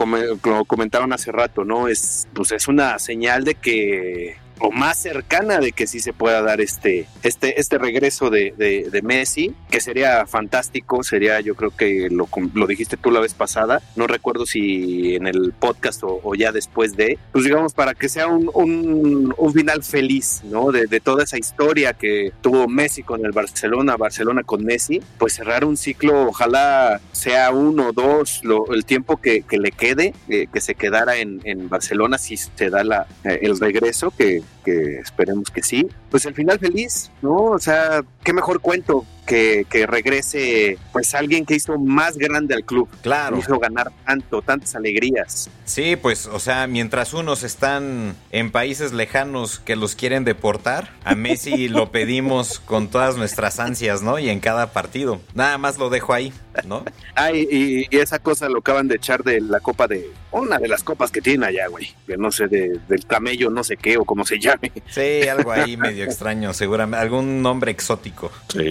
lo 0.44 0.65
comentaron 0.65 1.13
hace 1.13 1.32
rato, 1.32 1.63
¿no? 1.63 1.88
Es, 1.88 2.28
pues 2.34 2.52
es 2.52 2.68
una 2.68 2.98
señal 2.98 3.44
de 3.44 3.54
que 3.54 4.38
o 4.60 4.72
más 4.72 4.98
cercana 4.98 5.60
de 5.60 5.72
que 5.72 5.88
sí 5.88 6.00
se 6.00 6.13
pueda 6.13 6.41
dar 6.41 6.62
este, 6.62 7.08
este, 7.24 7.60
este 7.60 7.78
regreso 7.78 8.30
de, 8.30 8.54
de, 8.58 9.02
Messi, 9.02 9.54
que 9.70 9.82
sería 9.82 10.26
fantástico, 10.26 11.04
sería 11.04 11.39
yo 11.41 11.56
creo 11.56 11.70
que 11.76 12.08
lo, 12.10 12.28
lo, 12.54 12.65
dijiste 12.65 12.98
tú 12.98 13.12
la 13.12 13.20
vez 13.20 13.34
pasada, 13.34 13.82
no 13.96 14.08
recuerdo 14.08 14.46
si 14.46 15.15
en 15.15 15.28
el 15.28 15.54
podcast 15.54 16.02
o, 16.04 16.34
ya 16.36 16.52
después 16.52 16.96
de, 16.96 17.20
pues 17.32 17.44
digamos 17.44 17.74
para 17.74 17.94
que 17.94 18.10
sea 18.10 18.28
un, 18.28 18.50
un, 18.56 19.54
final 19.54 19.84
feliz, 19.84 20.41
¿no? 20.44 20.72
De, 20.72 20.88
de, 20.88 21.00
toda 21.00 21.24
esa 21.24 21.38
historia 21.38 21.94
que 21.94 22.34
tuvo 22.41 22.68
Messi 22.68 23.04
con 23.04 23.26
el 23.26 23.32
Barcelona, 23.32 23.96
Barcelona 23.96 24.44
con 24.44 24.65
Messi, 24.65 25.02
pues 25.18 25.34
cerrar 25.34 25.63
un 25.63 25.78
ciclo, 25.78 26.28
ojalá 26.28 27.00
sea 27.12 27.52
uno 27.52 27.89
o 27.89 27.94
dos, 27.94 28.41
lo, 28.44 28.74
el 28.74 28.86
tiempo 28.86 29.18
que, 29.18 29.44
que 29.44 29.58
le 29.58 29.72
quede, 29.72 30.13
eh, 30.30 30.48
que 30.52 30.62
se 30.62 30.76
quedara 30.76 31.18
en, 31.18 31.41
en, 31.44 31.70
Barcelona 31.70 32.18
si 32.18 32.38
se 32.38 32.70
da 32.70 32.84
la, 32.84 33.08
eh, 33.24 33.39
el 33.41 33.60
regreso, 33.60 34.12
que 34.12 34.44
que 34.63 34.97
esperemos 34.99 35.49
que 35.49 35.63
sí. 35.63 35.88
Pues 36.10 36.25
el 36.25 36.34
final 36.34 36.60
feliz, 36.60 37.12
¿no? 37.21 37.36
O 37.45 37.60
sea, 37.60 38.03
qué 38.23 38.34
mejor 38.34 38.62
cuento 38.62 39.05
que, 39.25 39.65
que, 39.69 39.85
regrese 39.88 40.77
pues 40.91 41.13
alguien 41.15 41.45
que 41.45 41.55
hizo 41.55 41.77
más 41.77 42.17
grande 42.17 42.55
al 42.55 42.63
club. 42.63 42.88
Claro. 43.01 43.38
Hizo 43.38 43.59
ganar 43.59 43.91
tanto, 44.05 44.41
tantas 44.41 44.75
alegrías. 44.75 45.49
Sí, 45.65 45.95
pues, 45.95 46.27
o 46.27 46.39
sea, 46.39 46.67
mientras 46.67 47.13
unos 47.13 47.43
están 47.43 48.15
en 48.31 48.51
países 48.51 48.93
lejanos 48.93 49.59
que 49.59 49.75
los 49.75 49.95
quieren 49.95 50.23
deportar, 50.23 50.91
a 51.03 51.15
Messi 51.15 51.67
lo 51.69 51.91
pedimos 51.91 52.59
con 52.59 52.89
todas 52.89 53.17
nuestras 53.17 53.59
ansias, 53.59 54.01
¿no? 54.01 54.19
Y 54.19 54.29
en 54.29 54.39
cada 54.39 54.71
partido. 54.71 55.19
Nada 55.33 55.57
más 55.57 55.77
lo 55.77 55.89
dejo 55.89 56.13
ahí, 56.13 56.31
¿no? 56.65 56.85
Ay, 57.15 57.47
y, 57.51 57.95
esa 57.97 58.19
cosa 58.19 58.47
lo 58.47 58.59
acaban 58.59 58.88
de 58.88 58.95
echar 58.95 59.23
de 59.23 59.41
la 59.41 59.59
copa 59.59 59.88
de. 59.88 60.09
Una 60.31 60.57
de 60.57 60.67
las 60.67 60.83
copas 60.83 61.11
que 61.11 61.21
tiene 61.21 61.45
allá, 61.45 61.67
güey. 61.67 61.95
Que 62.05 62.17
no 62.17 62.29
sé, 62.29 62.47
de, 62.47 62.77
del 62.89 63.05
camello, 63.05 63.49
no 63.49 63.63
sé 63.63 63.77
qué, 63.77 63.97
o 63.97 64.03
cómo 64.03 64.25
se 64.25 64.38
llame. 64.38 64.71
Sí, 64.89 65.25
algo 65.29 65.51
ahí 65.51 65.77
medio 65.77 66.03
extraño, 66.03 66.53
seguramente. 66.53 67.01
Algún 67.01 67.41
nombre 67.41 67.71
exótico. 67.71 68.31
Sí, 68.49 68.61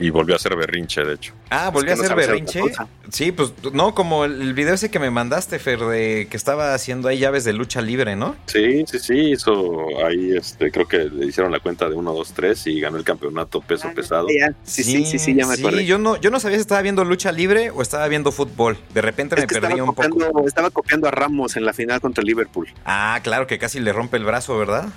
y 0.00 0.10
volvió 0.10 0.34
a 0.34 0.38
ser 0.38 0.56
berrinche, 0.56 1.04
de 1.04 1.14
hecho. 1.14 1.34
Ah, 1.50 1.70
volvió 1.70 1.92
a 1.92 1.96
ser 1.96 2.14
berrinche. 2.14 2.62
Sí, 3.10 3.32
pues 3.32 3.52
no, 3.72 3.94
como 3.94 4.24
el 4.24 4.54
video 4.54 4.74
ese 4.74 4.90
que 4.90 4.98
me 4.98 5.10
mandaste, 5.10 5.58
Fer, 5.58 5.80
de 5.80 6.26
que 6.30 6.36
estaba 6.36 6.74
haciendo 6.74 7.08
ahí 7.08 7.18
llaves 7.18 7.44
de 7.44 7.52
lucha 7.52 7.82
libre, 7.82 8.16
¿no? 8.16 8.36
Sí, 8.46 8.84
sí, 8.86 8.98
sí, 8.98 9.18
hizo 9.32 10.04
ahí, 10.06 10.36
este, 10.36 10.70
creo 10.70 10.88
que 10.88 10.98
le 10.98 11.26
hicieron 11.26 11.52
la 11.52 11.60
cuenta 11.60 11.88
de 11.88 11.94
1, 11.96 12.12
2, 12.12 12.32
3 12.32 12.66
y 12.68 12.80
ganó 12.80 12.96
el 12.96 13.04
campeonato 13.04 13.60
peso 13.60 13.88
ah, 13.88 13.92
pesado. 13.94 14.28
Sí, 14.62 14.84
sí, 14.84 15.04
sí, 15.04 15.18
sí, 15.18 15.34
ya 15.34 15.46
me 15.46 15.56
Sí, 15.56 15.84
yo 15.84 15.98
no, 15.98 16.16
yo 16.16 16.30
no 16.30 16.40
sabía 16.40 16.56
si 16.56 16.62
estaba 16.62 16.82
viendo 16.82 17.04
lucha 17.04 17.32
libre 17.32 17.70
o 17.70 17.82
estaba 17.82 18.08
viendo 18.08 18.32
fútbol. 18.32 18.78
De 18.94 19.02
repente 19.02 19.36
me 19.36 19.46
perdí 19.46 19.80
un 19.80 19.94
poco. 19.94 20.46
Estaba 20.46 20.70
copiando 20.70 21.08
a 21.08 21.10
Ramos 21.10 21.56
en 21.56 21.64
la 21.64 21.72
final 21.72 22.00
contra 22.00 22.22
el 22.22 22.26
Liverpool. 22.26 22.68
Ah, 22.84 23.20
claro, 23.22 23.46
que 23.46 23.58
casi 23.58 23.80
le 23.80 23.92
rompe 23.92 24.16
el 24.16 24.24
brazo, 24.24 24.56
¿verdad? 24.56 24.88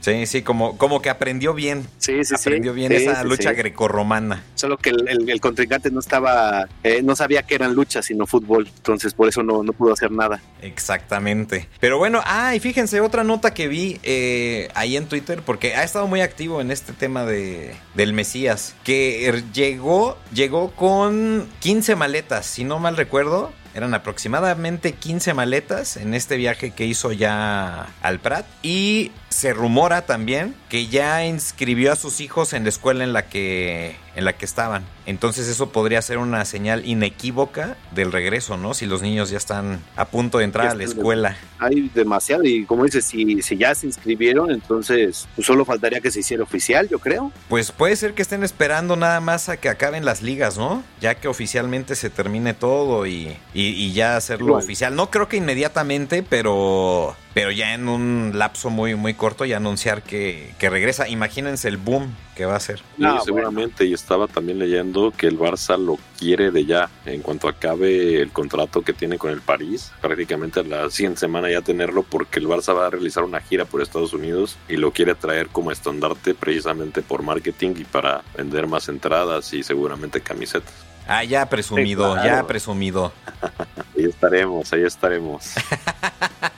Sí, 0.00 0.26
sí, 0.26 0.42
como, 0.42 0.76
como 0.78 1.02
que 1.02 1.10
aprendió 1.10 1.54
bien. 1.54 1.86
Sí, 1.98 2.24
sí, 2.24 2.34
aprendió 2.34 2.72
bien 2.72 2.92
esa 2.92 3.24
lucha 3.24 3.52
grecorromana. 3.52 4.27
Solo 4.54 4.76
que 4.76 4.90
el, 4.90 5.28
el, 5.28 5.40
contrincante 5.40 5.90
no 5.90 6.00
estaba, 6.00 6.68
eh, 6.82 7.02
no 7.02 7.16
sabía 7.16 7.42
que 7.42 7.54
eran 7.54 7.74
luchas, 7.74 8.06
sino 8.06 8.26
fútbol. 8.26 8.68
Entonces 8.76 9.14
por 9.14 9.28
eso 9.28 9.42
no, 9.42 9.62
no 9.62 9.72
pudo 9.72 9.92
hacer 9.92 10.10
nada. 10.10 10.40
Exactamente. 10.62 11.68
Pero 11.80 11.98
bueno, 11.98 12.20
ah, 12.24 12.54
y 12.54 12.60
fíjense, 12.60 13.00
otra 13.00 13.24
nota 13.24 13.54
que 13.54 13.68
vi 13.68 13.98
eh, 14.02 14.68
ahí 14.74 14.96
en 14.96 15.06
Twitter, 15.06 15.42
porque 15.44 15.74
ha 15.74 15.84
estado 15.84 16.06
muy 16.06 16.20
activo 16.20 16.60
en 16.60 16.70
este 16.70 16.92
tema 16.92 17.24
de, 17.24 17.74
del 17.94 18.12
Mesías, 18.12 18.74
que 18.84 19.42
llegó, 19.52 20.18
llegó 20.32 20.70
con 20.72 21.48
15 21.60 21.96
maletas, 21.96 22.46
si 22.46 22.64
no 22.64 22.78
mal 22.78 22.96
recuerdo. 22.96 23.52
Eran 23.74 23.94
aproximadamente 23.94 24.92
15 24.92 25.34
maletas 25.34 25.98
en 25.98 26.14
este 26.14 26.36
viaje 26.36 26.72
que 26.72 26.86
hizo 26.86 27.12
ya 27.12 27.86
al 28.02 28.18
Prat. 28.18 28.44
Y 28.62 29.12
se 29.28 29.52
rumora 29.52 30.02
también 30.02 30.56
que 30.68 30.88
ya 30.88 31.24
inscribió 31.24 31.92
a 31.92 31.96
sus 31.96 32.20
hijos 32.20 32.54
en 32.54 32.64
la 32.64 32.70
escuela 32.70 33.04
en 33.04 33.12
la 33.12 33.26
que 33.26 33.94
en 34.14 34.24
la 34.24 34.32
que 34.32 34.44
estaban. 34.44 34.84
Entonces 35.06 35.48
eso 35.48 35.70
podría 35.70 36.02
ser 36.02 36.18
una 36.18 36.44
señal 36.44 36.86
inequívoca 36.86 37.76
del 37.94 38.12
regreso, 38.12 38.56
¿no? 38.56 38.74
Si 38.74 38.86
los 38.86 39.02
niños 39.02 39.30
ya 39.30 39.36
están 39.36 39.80
a 39.96 40.06
punto 40.06 40.38
de 40.38 40.44
entrar 40.44 40.68
a 40.68 40.74
la 40.74 40.84
escuela. 40.84 41.36
Hay 41.58 41.90
demasiado 41.94 42.44
y 42.44 42.64
como 42.64 42.84
dices, 42.84 43.04
si, 43.04 43.42
si 43.42 43.56
ya 43.56 43.74
se 43.74 43.86
inscribieron, 43.86 44.50
entonces 44.50 45.28
pues, 45.34 45.46
solo 45.46 45.64
faltaría 45.64 46.00
que 46.00 46.10
se 46.10 46.20
hiciera 46.20 46.42
oficial, 46.42 46.88
yo 46.88 46.98
creo. 46.98 47.32
Pues 47.48 47.72
puede 47.72 47.96
ser 47.96 48.14
que 48.14 48.22
estén 48.22 48.44
esperando 48.44 48.96
nada 48.96 49.20
más 49.20 49.48
a 49.48 49.56
que 49.56 49.68
acaben 49.68 50.04
las 50.04 50.22
ligas, 50.22 50.58
¿no? 50.58 50.82
Ya 51.00 51.14
que 51.14 51.28
oficialmente 51.28 51.94
se 51.94 52.10
termine 52.10 52.54
todo 52.54 53.06
y, 53.06 53.36
y, 53.54 53.92
ya 53.92 54.16
hacerlo 54.16 54.56
oficial. 54.56 54.94
No 54.94 55.10
creo 55.10 55.28
que 55.28 55.36
inmediatamente, 55.36 56.22
pero 56.22 57.16
pero 57.34 57.50
ya 57.50 57.74
en 57.74 57.88
un 57.88 58.32
lapso 58.34 58.70
muy 58.70 58.94
muy 58.94 59.14
corto 59.14 59.44
y 59.44 59.52
anunciar 59.52 60.02
que, 60.02 60.54
que 60.58 60.70
regresa. 60.70 61.08
Imagínense 61.08 61.68
el 61.68 61.76
boom 61.76 62.14
que 62.34 62.46
va 62.46 62.56
a 62.56 62.60
ser. 62.60 62.80
No, 62.96 63.20
seguramente, 63.20 63.84
y 63.84 63.92
estaba 63.92 64.28
también 64.28 64.60
leyendo 64.60 65.10
que 65.10 65.26
el 65.26 65.38
Barça 65.38 65.76
lo 65.76 65.98
quiere 66.18 66.52
de 66.52 66.64
ya, 66.64 66.88
en 67.04 67.20
cuanto 67.20 67.48
acabe 67.48 68.20
el 68.20 68.30
contrato 68.30 68.82
que 68.82 68.92
tiene 68.92 69.18
con 69.18 69.32
el 69.32 69.40
París, 69.40 69.90
prácticamente 70.00 70.62
la 70.62 70.88
siguiente 70.88 71.18
semana 71.18 71.50
ya 71.50 71.62
tenerlo 71.62 72.04
porque 72.04 72.38
el 72.38 72.46
Barça 72.46 72.76
va 72.76 72.86
a 72.86 72.90
realizar 72.90 73.24
una 73.24 73.40
gira 73.40 73.64
por 73.64 73.82
Estados 73.82 74.12
Unidos 74.12 74.56
y 74.68 74.76
lo 74.76 74.92
quiere 74.92 75.16
traer 75.16 75.48
como 75.48 75.72
estandarte 75.72 76.34
precisamente 76.34 77.02
por 77.02 77.22
marketing 77.22 77.74
y 77.78 77.84
para 77.84 78.22
vender 78.36 78.68
más 78.68 78.88
entradas 78.88 79.52
y 79.52 79.64
seguramente 79.64 80.20
camisetas. 80.20 80.72
Ah, 81.08 81.24
ya 81.24 81.48
presumido, 81.48 82.14
ya 82.16 82.46
presumido. 82.46 83.12
ahí 83.96 84.04
estaremos, 84.04 84.72
ahí 84.72 84.82
estaremos. 84.82 85.54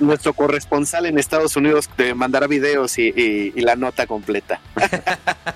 Nuestro 0.00 0.32
corresponsal 0.32 1.06
en 1.06 1.18
Estados 1.18 1.56
Unidos 1.56 1.88
te 1.96 2.14
mandará 2.14 2.46
videos 2.46 2.98
y, 2.98 3.52
la 3.62 3.76
nota 3.76 4.06
completa. 4.06 4.60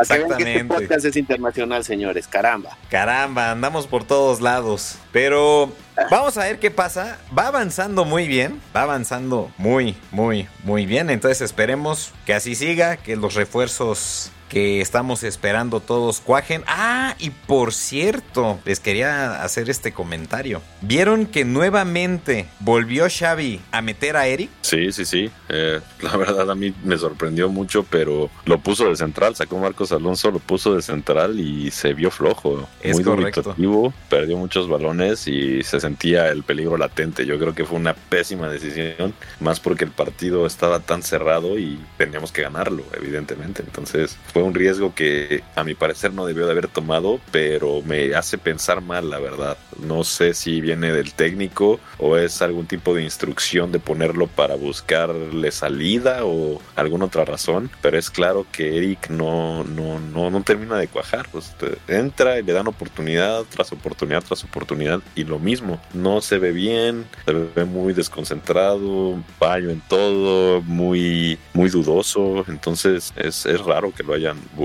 Este 0.00 0.14
Exactamente. 0.14 0.52
este 0.52 0.64
podcast 0.64 1.04
es 1.04 1.16
internacional, 1.16 1.84
señores. 1.84 2.26
Caramba. 2.26 2.78
Caramba, 2.88 3.50
andamos 3.50 3.86
por 3.86 4.04
todos 4.04 4.40
lados. 4.40 4.96
Pero 5.12 5.70
vamos 6.10 6.38
a 6.38 6.44
ver 6.44 6.58
qué 6.58 6.70
pasa. 6.70 7.18
Va 7.36 7.48
avanzando 7.48 8.06
muy 8.06 8.26
bien. 8.26 8.58
Va 8.74 8.84
avanzando 8.84 9.50
muy, 9.58 9.94
muy, 10.10 10.48
muy 10.64 10.86
bien. 10.86 11.10
Entonces 11.10 11.42
esperemos 11.42 12.14
que 12.24 12.32
así 12.32 12.54
siga, 12.54 12.96
que 12.96 13.16
los 13.16 13.34
refuerzos 13.34 14.32
que 14.52 14.82
estamos 14.82 15.22
esperando 15.22 15.80
todos 15.80 16.20
cuajen. 16.20 16.62
Ah, 16.66 17.16
y 17.18 17.30
por 17.30 17.72
cierto, 17.72 18.60
les 18.66 18.80
quería 18.80 19.42
hacer 19.42 19.70
este 19.70 19.92
comentario. 19.92 20.60
¿Vieron 20.82 21.24
que 21.24 21.46
nuevamente 21.46 22.44
volvió 22.60 23.06
Xavi 23.08 23.62
a 23.70 23.80
meter 23.80 24.14
a 24.14 24.26
Eric? 24.26 24.50
Sí, 24.60 24.92
sí, 24.92 25.06
sí. 25.06 25.30
Eh, 25.48 25.80
la 26.02 26.18
verdad 26.18 26.50
a 26.50 26.54
mí 26.54 26.74
me 26.84 26.98
sorprendió 26.98 27.48
mucho, 27.48 27.86
pero 27.88 28.28
lo 28.44 28.58
puso 28.58 28.90
de 28.90 28.96
central, 28.96 29.34
sacó 29.36 29.56
Marcos 29.56 29.90
Alonso, 29.90 30.30
lo 30.30 30.38
puso 30.38 30.74
de 30.74 30.82
central 30.82 31.40
y 31.40 31.70
se 31.70 31.94
vio 31.94 32.10
flojo. 32.10 32.68
Es 32.82 32.96
muy 32.96 33.04
correcto. 33.04 33.56
perdió 34.10 34.36
muchos 34.36 34.68
balones 34.68 35.28
y 35.28 35.62
se 35.62 35.80
sentía 35.80 36.28
el 36.28 36.42
peligro 36.42 36.76
latente. 36.76 37.24
Yo 37.24 37.38
creo 37.38 37.54
que 37.54 37.64
fue 37.64 37.78
una 37.78 37.94
pésima 37.94 38.50
decisión, 38.50 39.14
más 39.40 39.60
porque 39.60 39.86
el 39.86 39.92
partido 39.92 40.44
estaba 40.44 40.80
tan 40.80 41.02
cerrado 41.02 41.58
y 41.58 41.80
teníamos 41.96 42.32
que 42.32 42.42
ganarlo, 42.42 42.84
evidentemente. 42.92 43.62
Entonces 43.62 44.18
fue 44.30 44.41
un 44.44 44.54
riesgo 44.54 44.94
que 44.94 45.42
a 45.54 45.64
mi 45.64 45.74
parecer 45.74 46.12
no 46.12 46.26
debió 46.26 46.46
de 46.46 46.52
haber 46.52 46.68
tomado, 46.68 47.20
pero 47.30 47.82
me 47.82 48.14
hace 48.14 48.38
pensar 48.38 48.80
mal, 48.80 49.10
la 49.10 49.18
verdad. 49.18 49.56
No 49.78 50.04
sé 50.04 50.34
si 50.34 50.60
viene 50.60 50.92
del 50.92 51.12
técnico 51.12 51.80
o 51.98 52.16
es 52.16 52.42
algún 52.42 52.66
tipo 52.66 52.94
de 52.94 53.02
instrucción 53.02 53.72
de 53.72 53.78
ponerlo 53.78 54.26
para 54.26 54.54
buscarle 54.54 55.50
salida 55.50 56.24
o 56.24 56.60
alguna 56.76 57.06
otra 57.06 57.24
razón, 57.24 57.70
pero 57.80 57.98
es 57.98 58.10
claro 58.10 58.46
que 58.52 58.76
Eric 58.76 59.10
no, 59.10 59.64
no, 59.64 59.98
no, 59.98 60.30
no 60.30 60.42
termina 60.42 60.78
de 60.78 60.88
cuajar. 60.88 61.28
Pues 61.30 61.54
entra 61.88 62.38
y 62.38 62.42
le 62.42 62.52
dan 62.52 62.66
oportunidad 62.66 63.44
tras 63.50 63.72
oportunidad 63.72 64.22
tras 64.22 64.44
oportunidad 64.44 65.00
y 65.14 65.24
lo 65.24 65.38
mismo, 65.38 65.80
no 65.94 66.20
se 66.20 66.38
ve 66.38 66.52
bien, 66.52 67.06
se 67.24 67.32
ve 67.32 67.64
muy 67.64 67.92
desconcentrado, 67.92 69.22
fallo 69.38 69.70
en 69.70 69.80
todo, 69.88 70.60
muy, 70.62 71.38
muy 71.54 71.70
dudoso, 71.70 72.44
entonces 72.48 73.12
es, 73.16 73.46
es 73.46 73.60
raro 73.60 73.92
que 73.92 74.02
lo 74.02 74.14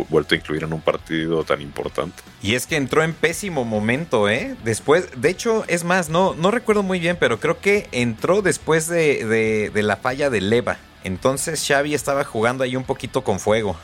vuelto 0.10 0.36
a 0.36 0.38
incluir 0.38 0.64
en 0.64 0.74
un 0.74 0.82
partido 0.82 1.44
tan 1.44 1.62
importante. 1.62 2.24
Y 2.42 2.56
es 2.56 2.68
que 2.68 2.76
entró 2.76 3.04
en 3.04 3.14
pésimo 3.14 3.66
momento, 3.66 4.30
¿eh? 4.30 4.56
Después, 4.64 5.10
de 5.16 5.30
hecho, 5.30 5.66
es 5.68 5.84
más, 5.84 6.10
no, 6.10 6.34
no 6.36 6.52
recuerdo 6.52 6.84
muy 6.84 7.00
bien, 7.00 7.18
pero 7.20 7.40
creo 7.40 7.60
que 7.60 7.88
entró 7.92 8.42
después 8.42 8.88
de, 8.88 9.72
de, 9.74 9.84
la 9.84 9.98
falla 9.98 10.30
de 10.30 10.42
Leva. 10.42 10.78
Entonces 11.04 11.64
Xavi 11.66 11.94
estaba 11.94 12.24
jugando 12.24 12.64
ahí 12.64 12.76
un 12.76 12.84
poquito 12.84 13.24
con 13.24 13.40
fuego. 13.40 13.78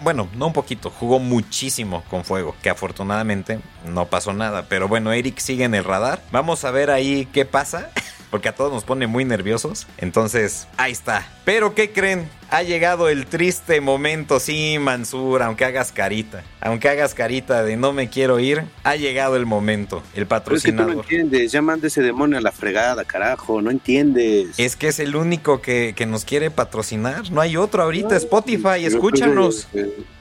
bueno, 0.00 0.28
no 0.34 0.48
un 0.48 0.52
poquito, 0.52 0.90
jugó 0.90 1.18
muchísimo 1.18 2.04
con 2.10 2.24
fuego, 2.24 2.54
que 2.62 2.68
afortunadamente 2.68 3.60
no 3.86 4.06
pasó 4.06 4.32
nada. 4.32 4.66
Pero 4.68 4.88
bueno, 4.88 5.12
Eric 5.12 5.38
sigue 5.38 5.64
en 5.64 5.74
el 5.74 5.84
radar. 5.84 6.22
Vamos 6.30 6.64
a 6.64 6.70
ver 6.70 6.90
ahí 6.90 7.26
qué 7.32 7.44
pasa. 7.44 7.90
porque 8.30 8.48
a 8.48 8.54
todos 8.54 8.72
nos 8.72 8.84
pone 8.84 9.06
muy 9.06 9.24
nerviosos. 9.24 9.86
Entonces, 9.98 10.68
ahí 10.76 10.92
está. 10.92 11.26
Pero, 11.44 11.74
¿qué 11.74 11.90
creen? 11.90 12.28
Ha 12.50 12.62
llegado 12.62 13.10
el 13.10 13.26
triste 13.26 13.80
momento, 13.82 14.40
sí, 14.40 14.78
Mansur, 14.80 15.42
aunque 15.42 15.66
hagas 15.66 15.92
carita. 15.92 16.42
Aunque 16.60 16.88
hagas 16.88 17.12
carita 17.12 17.62
de 17.62 17.76
no 17.76 17.92
me 17.92 18.08
quiero 18.08 18.38
ir, 18.38 18.64
ha 18.84 18.96
llegado 18.96 19.36
el 19.36 19.44
momento. 19.44 20.02
El 20.14 20.26
patrocinador. 20.26 20.94
no 20.94 21.00
entiendes, 21.02 21.52
ya 21.52 21.60
manda 21.60 21.88
ese 21.88 22.00
demonio 22.00 22.38
a 22.38 22.40
la 22.40 22.50
fregada, 22.50 23.04
carajo, 23.04 23.60
no 23.60 23.70
entiendes. 23.70 24.58
Es 24.58 24.76
que 24.76 24.88
es 24.88 24.98
el 24.98 25.14
único 25.14 25.60
que, 25.60 25.94
nos 26.08 26.24
quiere 26.24 26.50
patrocinar. 26.50 27.30
No 27.30 27.42
hay 27.42 27.58
otro 27.58 27.82
ahorita. 27.82 28.16
Spotify, 28.16 28.84
escúchanos. 28.84 29.68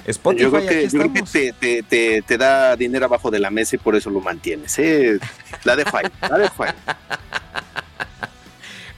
Spotify, 0.05 0.43
yo 0.43 0.51
creo 0.51 0.67
que, 0.67 0.89
yo 0.89 0.99
creo 0.99 1.13
que 1.13 2.23
te, 2.27 2.37
da 2.37 2.75
dinero 2.75 3.05
abajo 3.05 3.31
de 3.31 3.39
la 3.39 3.49
mesa 3.49 3.77
y 3.77 3.79
por 3.79 3.95
eso 3.95 4.09
lo 4.09 4.19
mantienes. 4.19 4.77
¿eh? 4.79 5.17
La 5.63 5.77
dejo 5.77 5.95
ahí, 5.95 6.05
la 6.29 6.37
dejo 6.37 6.63
ahí. 6.63 6.71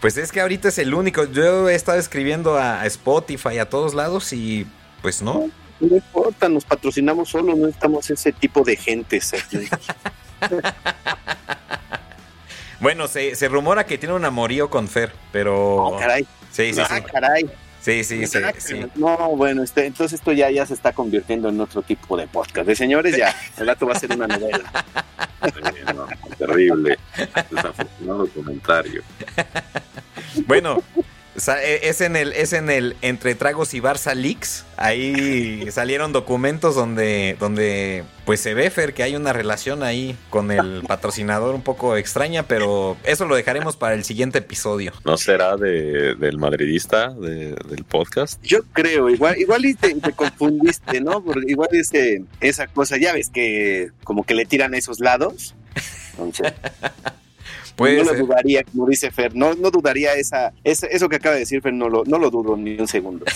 Pues 0.02 0.18
es 0.18 0.32
que 0.32 0.40
ahorita 0.42 0.70
es 0.70 0.78
el 0.78 0.94
único. 0.94 1.26
Yo 1.26 1.70
he 1.70 1.76
estado 1.76 1.98
escribiendo 1.98 2.58
a 2.58 2.86
Spotify, 2.86 3.60
a 3.60 3.70
todos 3.70 3.94
lados 3.94 4.32
y 4.32 4.66
pues 5.02 5.22
no. 5.22 5.50
No, 5.80 5.96
importa, 5.96 6.50
nos 6.50 6.66
patrocinamos 6.66 7.30
solo, 7.30 7.56
no 7.56 7.68
estamos 7.68 8.10
ese 8.10 8.32
tipo 8.34 8.64
de 8.64 8.76
gente. 8.76 9.22
bueno, 12.82 13.08
se, 13.08 13.36
se, 13.36 13.48
rumora 13.48 13.86
que 13.86 13.98
tiene 13.98 14.14
un 14.14 14.26
amorío 14.26 14.70
con 14.70 14.90
Fer, 14.90 15.14
pero... 15.32 15.78
Oh, 15.78 15.98
caray. 15.98 16.28
Sí, 16.52 16.74
sí, 16.74 16.82
ah, 16.82 17.02
caray. 17.02 17.50
Sí, 17.82 18.04
sí, 18.04 18.28
sí, 18.28 18.40
No, 18.96 19.36
bueno, 19.38 19.64
este, 19.64 19.86
entonces 19.86 20.20
esto 20.20 20.34
ya, 20.34 20.52
ya 20.52 20.66
se 20.66 20.74
está 20.74 20.92
convirtiendo 20.92 21.48
en 21.48 21.62
otro 21.62 21.82
tipo 21.82 22.18
de 22.18 22.28
podcast. 22.28 22.68
De 22.68 22.76
señores, 22.76 23.16
ya, 23.16 23.34
el 23.58 23.68
rato 23.68 23.88
va 23.88 23.94
a 23.94 24.00
ser 24.00 24.12
una 24.12 24.28
novela. 24.28 24.86
Terrible. 26.38 26.98
Desafortunado 27.50 28.28
comentario. 28.28 29.04
Bueno, 30.46 30.84
es 31.48 32.02
en 32.02 32.16
el, 32.16 32.34
es 32.34 32.54
en 32.54 32.70
el 32.70 32.96
Entre 33.02 33.36
Tragos 33.36 33.74
y 33.74 33.82
Barça 33.82 34.14
Leaks. 34.14 34.66
Ahí 34.78 35.66
salieron 35.72 36.14
documentos 36.14 36.76
donde, 36.76 37.36
donde 37.40 38.04
pues 38.26 38.40
se 38.40 38.54
ve, 38.54 38.70
Fer, 38.70 38.94
que 38.94 39.04
hay 39.04 39.16
una 39.16 39.34
relación 39.34 39.84
ahí 39.84 40.16
con 40.30 40.52
el 40.52 40.84
patrocinador 40.88 41.56
un 41.56 41.62
poco 41.62 41.98
extraña, 41.98 42.44
pero 42.44 42.98
eso 43.04 43.26
lo 43.26 43.36
dejaremos 43.36 43.76
para 43.76 43.96
el 43.96 44.04
siguiente 44.04 44.40
episodio. 44.40 44.94
¿No 45.06 45.18
será 45.18 45.58
de, 45.58 46.16
del 46.16 46.38
madridista 46.38 47.10
del 47.10 47.86
podcast? 47.88 48.42
Yo 48.44 48.64
creo, 48.74 49.10
igual, 49.10 49.38
igual 49.40 49.66
y 49.66 49.74
te, 49.74 50.00
confundiste, 50.14 51.02
¿no? 51.02 51.24
Porque 51.24 51.52
igual 51.52 51.70
ese, 51.72 52.24
esa 52.40 52.68
cosa, 52.68 52.98
ya 52.98 53.14
ves 53.14 53.30
que 53.30 53.90
como 54.04 54.24
que 54.24 54.36
le 54.36 54.46
tiran 54.46 54.74
a 54.74 54.78
esos 54.78 55.00
lados. 55.00 55.56
Entonces 56.12 56.54
no 57.80 58.04
lo 58.04 58.14
dudaría, 58.16 58.64
como 58.64 58.88
dice 58.88 59.12
Fer, 59.12 59.36
no, 59.36 59.54
no 59.54 59.72
dudaría 59.72 60.14
esa, 60.14 60.54
eso 60.64 61.10
que 61.10 61.16
acaba 61.16 61.36
de 61.36 61.42
decir 61.42 61.62
Fer, 61.62 61.74
no 61.74 61.90
lo, 61.90 62.04
no 62.06 62.20
lo 62.20 62.30
dudo 62.30 62.58
ni 62.58 62.80
un 62.80 62.88
segundo. 62.88 63.26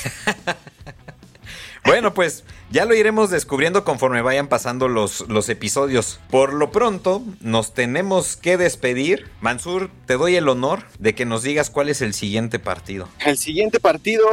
Bueno, 1.85 2.13
pues 2.13 2.45
ya 2.71 2.85
lo 2.85 2.95
iremos 2.95 3.29
descubriendo 3.29 3.83
conforme 3.83 4.21
vayan 4.21 4.47
pasando 4.47 4.87
los, 4.87 5.27
los, 5.27 5.49
episodios. 5.49 6.19
Por 6.29 6.53
lo 6.53 6.71
pronto, 6.71 7.21
nos 7.41 7.73
tenemos 7.73 8.37
que 8.37 8.55
despedir. 8.55 9.27
Mansur, 9.41 9.91
te 10.05 10.13
doy 10.13 10.37
el 10.37 10.47
honor 10.47 10.83
de 10.99 11.13
que 11.13 11.25
nos 11.25 11.43
digas 11.43 11.69
cuál 11.69 11.89
es 11.89 12.01
el 12.01 12.13
siguiente 12.13 12.57
partido. 12.57 13.09
El 13.25 13.37
siguiente 13.37 13.81
partido 13.81 14.25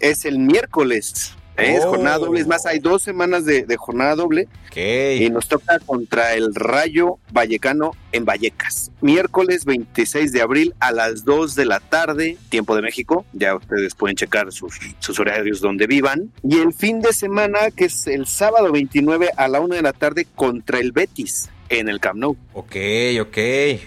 es 0.00 0.24
el 0.24 0.40
miércoles 0.40 1.36
es 1.58 1.84
jornada 1.84 2.18
doble, 2.18 2.40
es 2.40 2.46
más, 2.46 2.66
hay 2.66 2.78
dos 2.78 3.02
semanas 3.02 3.44
de, 3.44 3.76
jornada 3.76 4.14
doble. 4.14 4.48
Y 4.76 5.28
nos 5.30 5.48
toca 5.48 5.80
contra 5.80 6.34
el 6.34 6.54
Rayo 6.54 7.18
Vallecano 7.32 7.90
en 8.12 8.24
Vallecas. 8.24 8.92
Miércoles 9.00 9.64
26 9.64 10.30
de 10.30 10.40
abril 10.40 10.74
a 10.78 10.92
las 10.92 11.24
2 11.24 11.56
de 11.56 11.64
la 11.64 11.80
tarde, 11.80 12.36
tiempo 12.48 12.76
de 12.76 12.82
México. 12.82 13.24
Ya 13.32 13.56
ustedes 13.56 13.96
pueden 13.96 14.16
checar 14.16 14.52
sus, 14.52 14.78
sus 15.00 15.18
horarios 15.18 15.60
donde 15.60 15.88
vivan. 15.88 16.30
Y 16.44 16.58
el 16.58 16.72
fin 16.72 17.00
de 17.00 17.12
semana, 17.12 17.72
que 17.74 17.86
es 17.86 18.06
el 18.06 18.26
sábado 18.26 18.70
29 18.70 19.30
a 19.36 19.48
la 19.48 19.60
1 19.60 19.74
de 19.74 19.82
la 19.82 19.92
tarde, 19.92 20.28
contra 20.36 20.78
el 20.78 20.92
Betis 20.92 21.50
en 21.68 21.88
el 21.88 22.00
Camp 22.00 22.18
Nou. 22.18 22.36
Ok, 22.54 22.76
ok, 23.20 23.38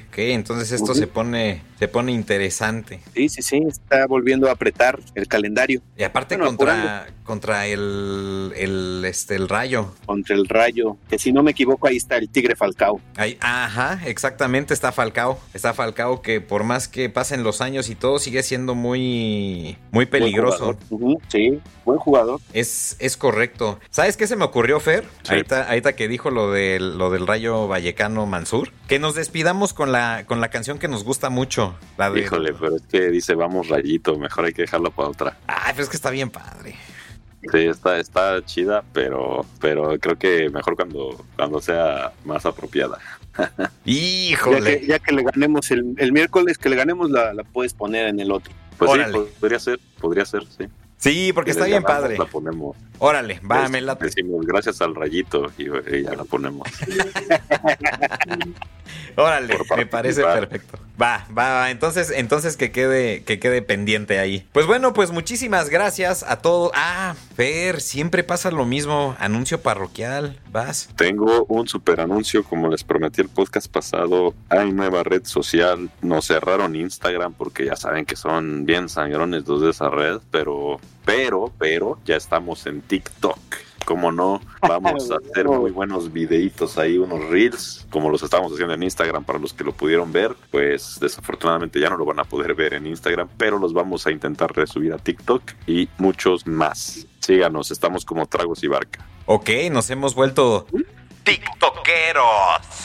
ok. 0.09 0.17
Entonces 0.17 0.74
esto 0.74 0.93
se 0.93 1.07
pone 1.07 1.61
se 1.82 1.88
pone 1.88 2.12
interesante. 2.12 3.00
Sí, 3.16 3.28
sí, 3.28 3.42
sí, 3.42 3.64
está 3.68 4.06
volviendo 4.06 4.48
a 4.50 4.52
apretar 4.52 5.00
el 5.16 5.28
calendario. 5.28 5.82
Y 5.98 6.04
aparte 6.04 6.38
Bueno, 6.38 6.56
contra, 6.56 7.08
contra 7.24 7.66
el, 7.66 8.54
el, 8.56 9.04
este, 9.04 9.34
el 9.34 9.50
rayo. 9.50 9.92
Contra 10.06 10.36
el 10.36 10.48
Rayo, 10.48 10.98
que 11.10 11.18
si 11.18 11.34
no 11.34 11.42
me 11.42 11.52
equivoco 11.52 11.88
ahí 11.88 11.98
está 11.98 12.18
el 12.18 12.30
Tigre 12.30 12.56
Falcao. 12.56 13.02
Ahí, 13.16 13.36
ajá, 13.42 14.00
exactamente, 14.06 14.76
está 14.76 14.92
Falcao. 14.92 15.40
Está 15.56 15.74
Falcao 15.74 16.22
que 16.22 16.40
por 16.40 16.64
más 16.64 16.88
que 16.88 17.10
pasen 17.10 17.42
los 17.42 17.62
años 17.62 17.90
y 17.90 17.96
todo, 17.96 18.20
sigue 18.20 18.44
siendo 18.44 18.76
muy, 18.76 19.76
muy 19.90 20.06
peligroso. 20.06 20.78
Buen 20.92 21.18
sí, 21.30 21.60
buen 21.84 21.98
jugador. 21.98 22.40
Es, 22.54 22.96
es 23.00 23.18
correcto. 23.18 23.80
¿Sabes 23.90 24.18
qué 24.18 24.28
se 24.28 24.36
me 24.36 24.46
ocurrió, 24.46 24.80
Fer? 24.80 25.06
Sí. 25.24 25.32
Ahorita, 25.32 25.68
ahorita 25.68 25.94
que 25.94 26.08
dijo 26.08 26.30
lo 26.30 26.52
del, 26.52 27.00
lo 27.00 27.10
del 27.10 27.26
rayo 27.26 27.68
vallecano 27.68 28.28
Mansur. 28.28 28.72
Que 28.88 29.00
nos 29.00 29.16
despidamos 29.16 29.74
con 29.74 29.92
la, 29.92 30.26
con 30.28 30.42
la 30.42 30.50
canción 30.50 30.78
que 30.78 30.88
nos 30.88 31.04
gusta 31.04 31.32
mucho. 31.32 31.70
La 31.97 32.09
de, 32.09 32.22
Híjole, 32.22 32.53
pero 32.53 32.76
es 32.76 32.82
que 32.84 33.09
dice 33.09 33.36
vamos 33.36 33.67
rayito, 33.69 34.17
mejor 34.17 34.45
hay 34.45 34.53
que 34.53 34.63
dejarla 34.63 34.89
para 34.89 35.09
otra. 35.09 35.38
Ay, 35.47 35.72
pero 35.74 35.84
es 35.84 35.89
que 35.89 35.95
está 35.97 36.09
bien 36.09 36.30
padre. 36.30 36.76
Sí, 37.51 37.57
está, 37.65 37.97
está 37.97 38.43
chida, 38.45 38.84
pero, 38.93 39.45
pero 39.59 39.97
creo 39.99 40.15
que 40.17 40.49
mejor 40.49 40.76
cuando, 40.76 41.26
cuando 41.36 41.59
sea 41.59 42.11
más 42.26 42.45
apropiada. 42.45 42.97
Ya 43.57 43.72
Híjole. 43.86 44.82
que, 44.82 44.88
ya 44.88 44.99
que 44.99 45.13
le 45.13 45.24
ganemos 45.24 45.72
el, 45.72 45.95
el 45.97 46.11
miércoles, 46.11 46.57
que 46.57 46.69
le 46.69 46.76
ganemos 46.76 47.09
la, 47.09 47.34
la 47.34 47.43
puedes 47.43 47.74
poner 47.74 48.07
en 48.07 48.19
el 48.19 48.32
otro. 48.32 48.53
Pues 48.78 48.91
Órale. 48.91 49.19
sí, 49.19 49.26
podría 49.39 49.59
ser, 49.59 49.80
podría 49.99 50.26
ser, 50.26 50.43
sí. 50.45 50.65
Sí, 50.97 51.32
porque 51.34 51.49
está 51.51 51.65
bien 51.65 51.82
ganamos, 51.82 52.01
padre. 52.03 52.17
La 52.19 52.26
ponemos. 52.26 52.78
Órale, 52.99 53.39
va, 53.49 53.63
Es- 53.63 53.72
me 53.72 53.82
late. 53.82 54.05
Decimos 54.05 54.45
gracias 54.45 54.82
al 54.82 54.93
rayito 54.93 55.51
y, 55.57 55.63
y 55.63 56.03
ya 56.03 56.13
la 56.13 56.26
ponemos. 56.26 56.67
Órale, 59.15 59.57
me 59.78 59.86
parece 59.86 60.22
perfecto. 60.24 60.78
Va, 61.00 61.26
va, 61.36 61.50
va. 61.54 61.72
Entonces, 61.72 62.12
entonces 62.16 62.58
que 62.58 62.72
quede, 62.72 63.24
que 63.24 63.39
quede 63.39 63.62
pendiente 63.62 64.20
ahí. 64.20 64.48
Pues 64.52 64.66
bueno, 64.68 64.94
pues 64.94 65.12
muchísimas 65.12 65.70
gracias 65.70 66.24
a 66.24 66.38
todos. 66.42 66.72
Ah, 66.76 67.16
Fer, 67.36 67.82
siempre 67.82 68.24
pasa 68.24 68.52
lo 68.52 68.66
mismo. 68.66 69.16
Anuncio 69.20 69.62
parroquial. 69.62 70.39
Vas. 70.52 70.89
Tengo 70.96 71.46
un 71.46 71.68
super 71.68 72.02
anuncio, 72.02 72.44
como 72.44 72.68
les 72.68 72.84
prometí 72.84 73.22
el 73.22 73.30
podcast 73.30 73.68
pasado. 73.72 74.34
Hay 74.50 74.72
nueva 74.72 75.04
red 75.04 75.26
social. 75.26 75.89
Nos 76.02 76.28
cerraron 76.28 76.76
Instagram 76.76 77.34
porque 77.34 77.66
ya 77.66 77.76
saben 77.76 78.06
que 78.06 78.16
son 78.16 78.66
bien 78.66 78.89
sangrones 78.89 79.48
los 79.48 79.62
de 79.62 79.72
esa 79.72 79.89
red, 79.89 80.20
pero, 80.30 80.80
pero, 81.06 81.52
pero 81.58 82.00
ya 82.06 82.16
estamos 82.16 82.66
en 82.66 82.82
TikTok. 82.82 83.39
Como 83.86 84.12
no, 84.12 84.42
vamos 84.62 85.12
a 85.12 85.16
hacer 85.32 85.48
muy 85.48 85.72
buenos 85.72 86.12
videitos 86.12 86.78
ahí, 86.78 86.98
unos 86.98 87.28
reels, 87.30 87.86
como 87.90 88.10
los 88.10 88.24
estamos 88.24 88.52
haciendo 88.54 88.74
en 88.74 88.84
Instagram 88.84 89.24
para 89.24 89.40
los 89.40 89.54
que 89.54 89.64
lo 89.64 89.72
pudieron 89.72 90.12
ver. 90.12 90.36
Pues 90.52 91.00
desafortunadamente 91.00 91.80
ya 91.80 91.90
no 91.90 91.98
lo 91.98 92.06
van 92.06 92.20
a 92.20 92.24
poder 92.24 92.54
ver 92.54 92.74
en 92.74 92.88
Instagram, 92.88 93.28
pero 93.38 93.60
los 93.60 93.74
vamos 93.74 94.06
a 94.08 94.12
intentar 94.12 94.56
resubir 94.56 94.94
a 94.94 94.98
TikTok 94.98 95.44
y 95.68 95.90
muchos 95.98 96.48
más. 96.48 97.08
Síganos, 97.20 97.72
estamos 97.72 98.06
como 98.06 98.26
Tragos 98.26 98.64
y 98.64 98.68
Barca. 98.68 99.06
Ok, 99.26 99.50
nos 99.72 99.90
hemos 99.90 100.16
vuelto 100.16 100.68
TikTokeros. 101.24 102.82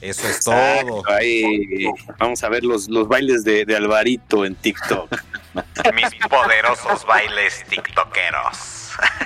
Eso 0.00 0.28
es 0.28 0.44
todo. 0.44 1.02
Ahí 1.08 1.86
vamos 2.18 2.44
a 2.44 2.48
ver 2.50 2.62
los, 2.62 2.88
los 2.88 3.08
bailes 3.08 3.42
de, 3.42 3.64
de 3.64 3.74
Alvarito 3.74 4.44
en 4.44 4.54
TikTok. 4.54 5.10
Mis 5.94 6.10
poderosos 6.28 7.06
bailes 7.06 7.64
TikTokeros. 7.68 8.83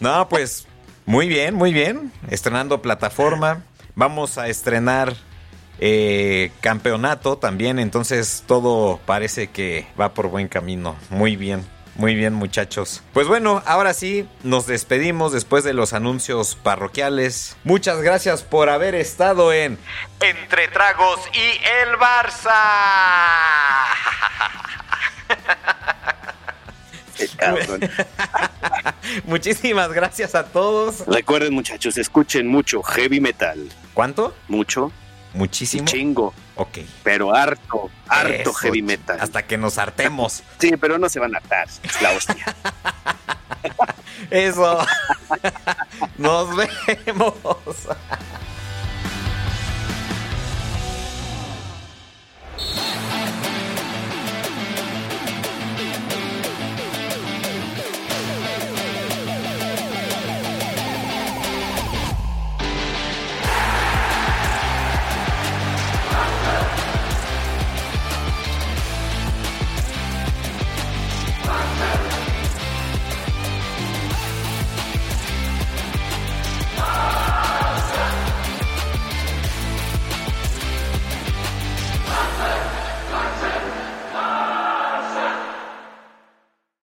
No, 0.00 0.28
pues 0.28 0.66
muy 1.06 1.28
bien, 1.28 1.54
muy 1.54 1.72
bien. 1.72 2.12
Estrenando 2.30 2.82
plataforma. 2.82 3.62
Vamos 3.94 4.38
a 4.38 4.48
estrenar 4.48 5.16
eh, 5.80 6.52
campeonato 6.60 7.38
también. 7.38 7.78
Entonces 7.78 8.44
todo 8.46 9.00
parece 9.06 9.48
que 9.48 9.86
va 10.00 10.14
por 10.14 10.28
buen 10.28 10.48
camino. 10.48 10.96
Muy 11.10 11.36
bien. 11.36 11.66
Muy 11.96 12.14
bien 12.14 12.32
muchachos. 12.32 13.02
Pues 13.12 13.26
bueno, 13.26 13.60
ahora 13.66 13.92
sí, 13.92 14.28
nos 14.44 14.68
despedimos 14.68 15.32
después 15.32 15.64
de 15.64 15.74
los 15.74 15.92
anuncios 15.92 16.54
parroquiales. 16.54 17.56
Muchas 17.64 18.00
gracias 18.02 18.44
por 18.44 18.68
haber 18.68 18.94
estado 18.94 19.52
en 19.52 19.78
Entre 20.20 20.68
Tragos 20.68 21.18
y 21.32 21.58
el 21.82 21.96
Barça. 21.98 22.54
Muchísimas 29.26 29.92
gracias 29.92 30.34
a 30.34 30.44
todos. 30.44 31.06
Recuerden, 31.06 31.54
muchachos, 31.54 31.98
escuchen 31.98 32.46
mucho 32.46 32.82
heavy 32.82 33.20
metal. 33.20 33.68
¿Cuánto? 33.94 34.34
Mucho. 34.48 34.92
Muchísimo. 35.34 35.84
Chingo. 35.84 36.34
Ok. 36.56 36.78
Pero 37.02 37.34
harto, 37.34 37.90
harto 38.08 38.52
heavy 38.54 38.82
metal. 38.82 39.18
Hasta 39.20 39.46
que 39.46 39.58
nos 39.58 39.78
hartemos. 39.78 40.42
Sí, 40.58 40.76
pero 40.76 40.98
no 40.98 41.08
se 41.08 41.20
van 41.20 41.34
a 41.34 41.38
hartar. 41.38 41.68
Es 41.82 42.02
la 42.02 42.12
hostia. 42.12 42.54
Eso. 44.30 44.78
nos 46.18 46.48
vemos. 46.56 47.34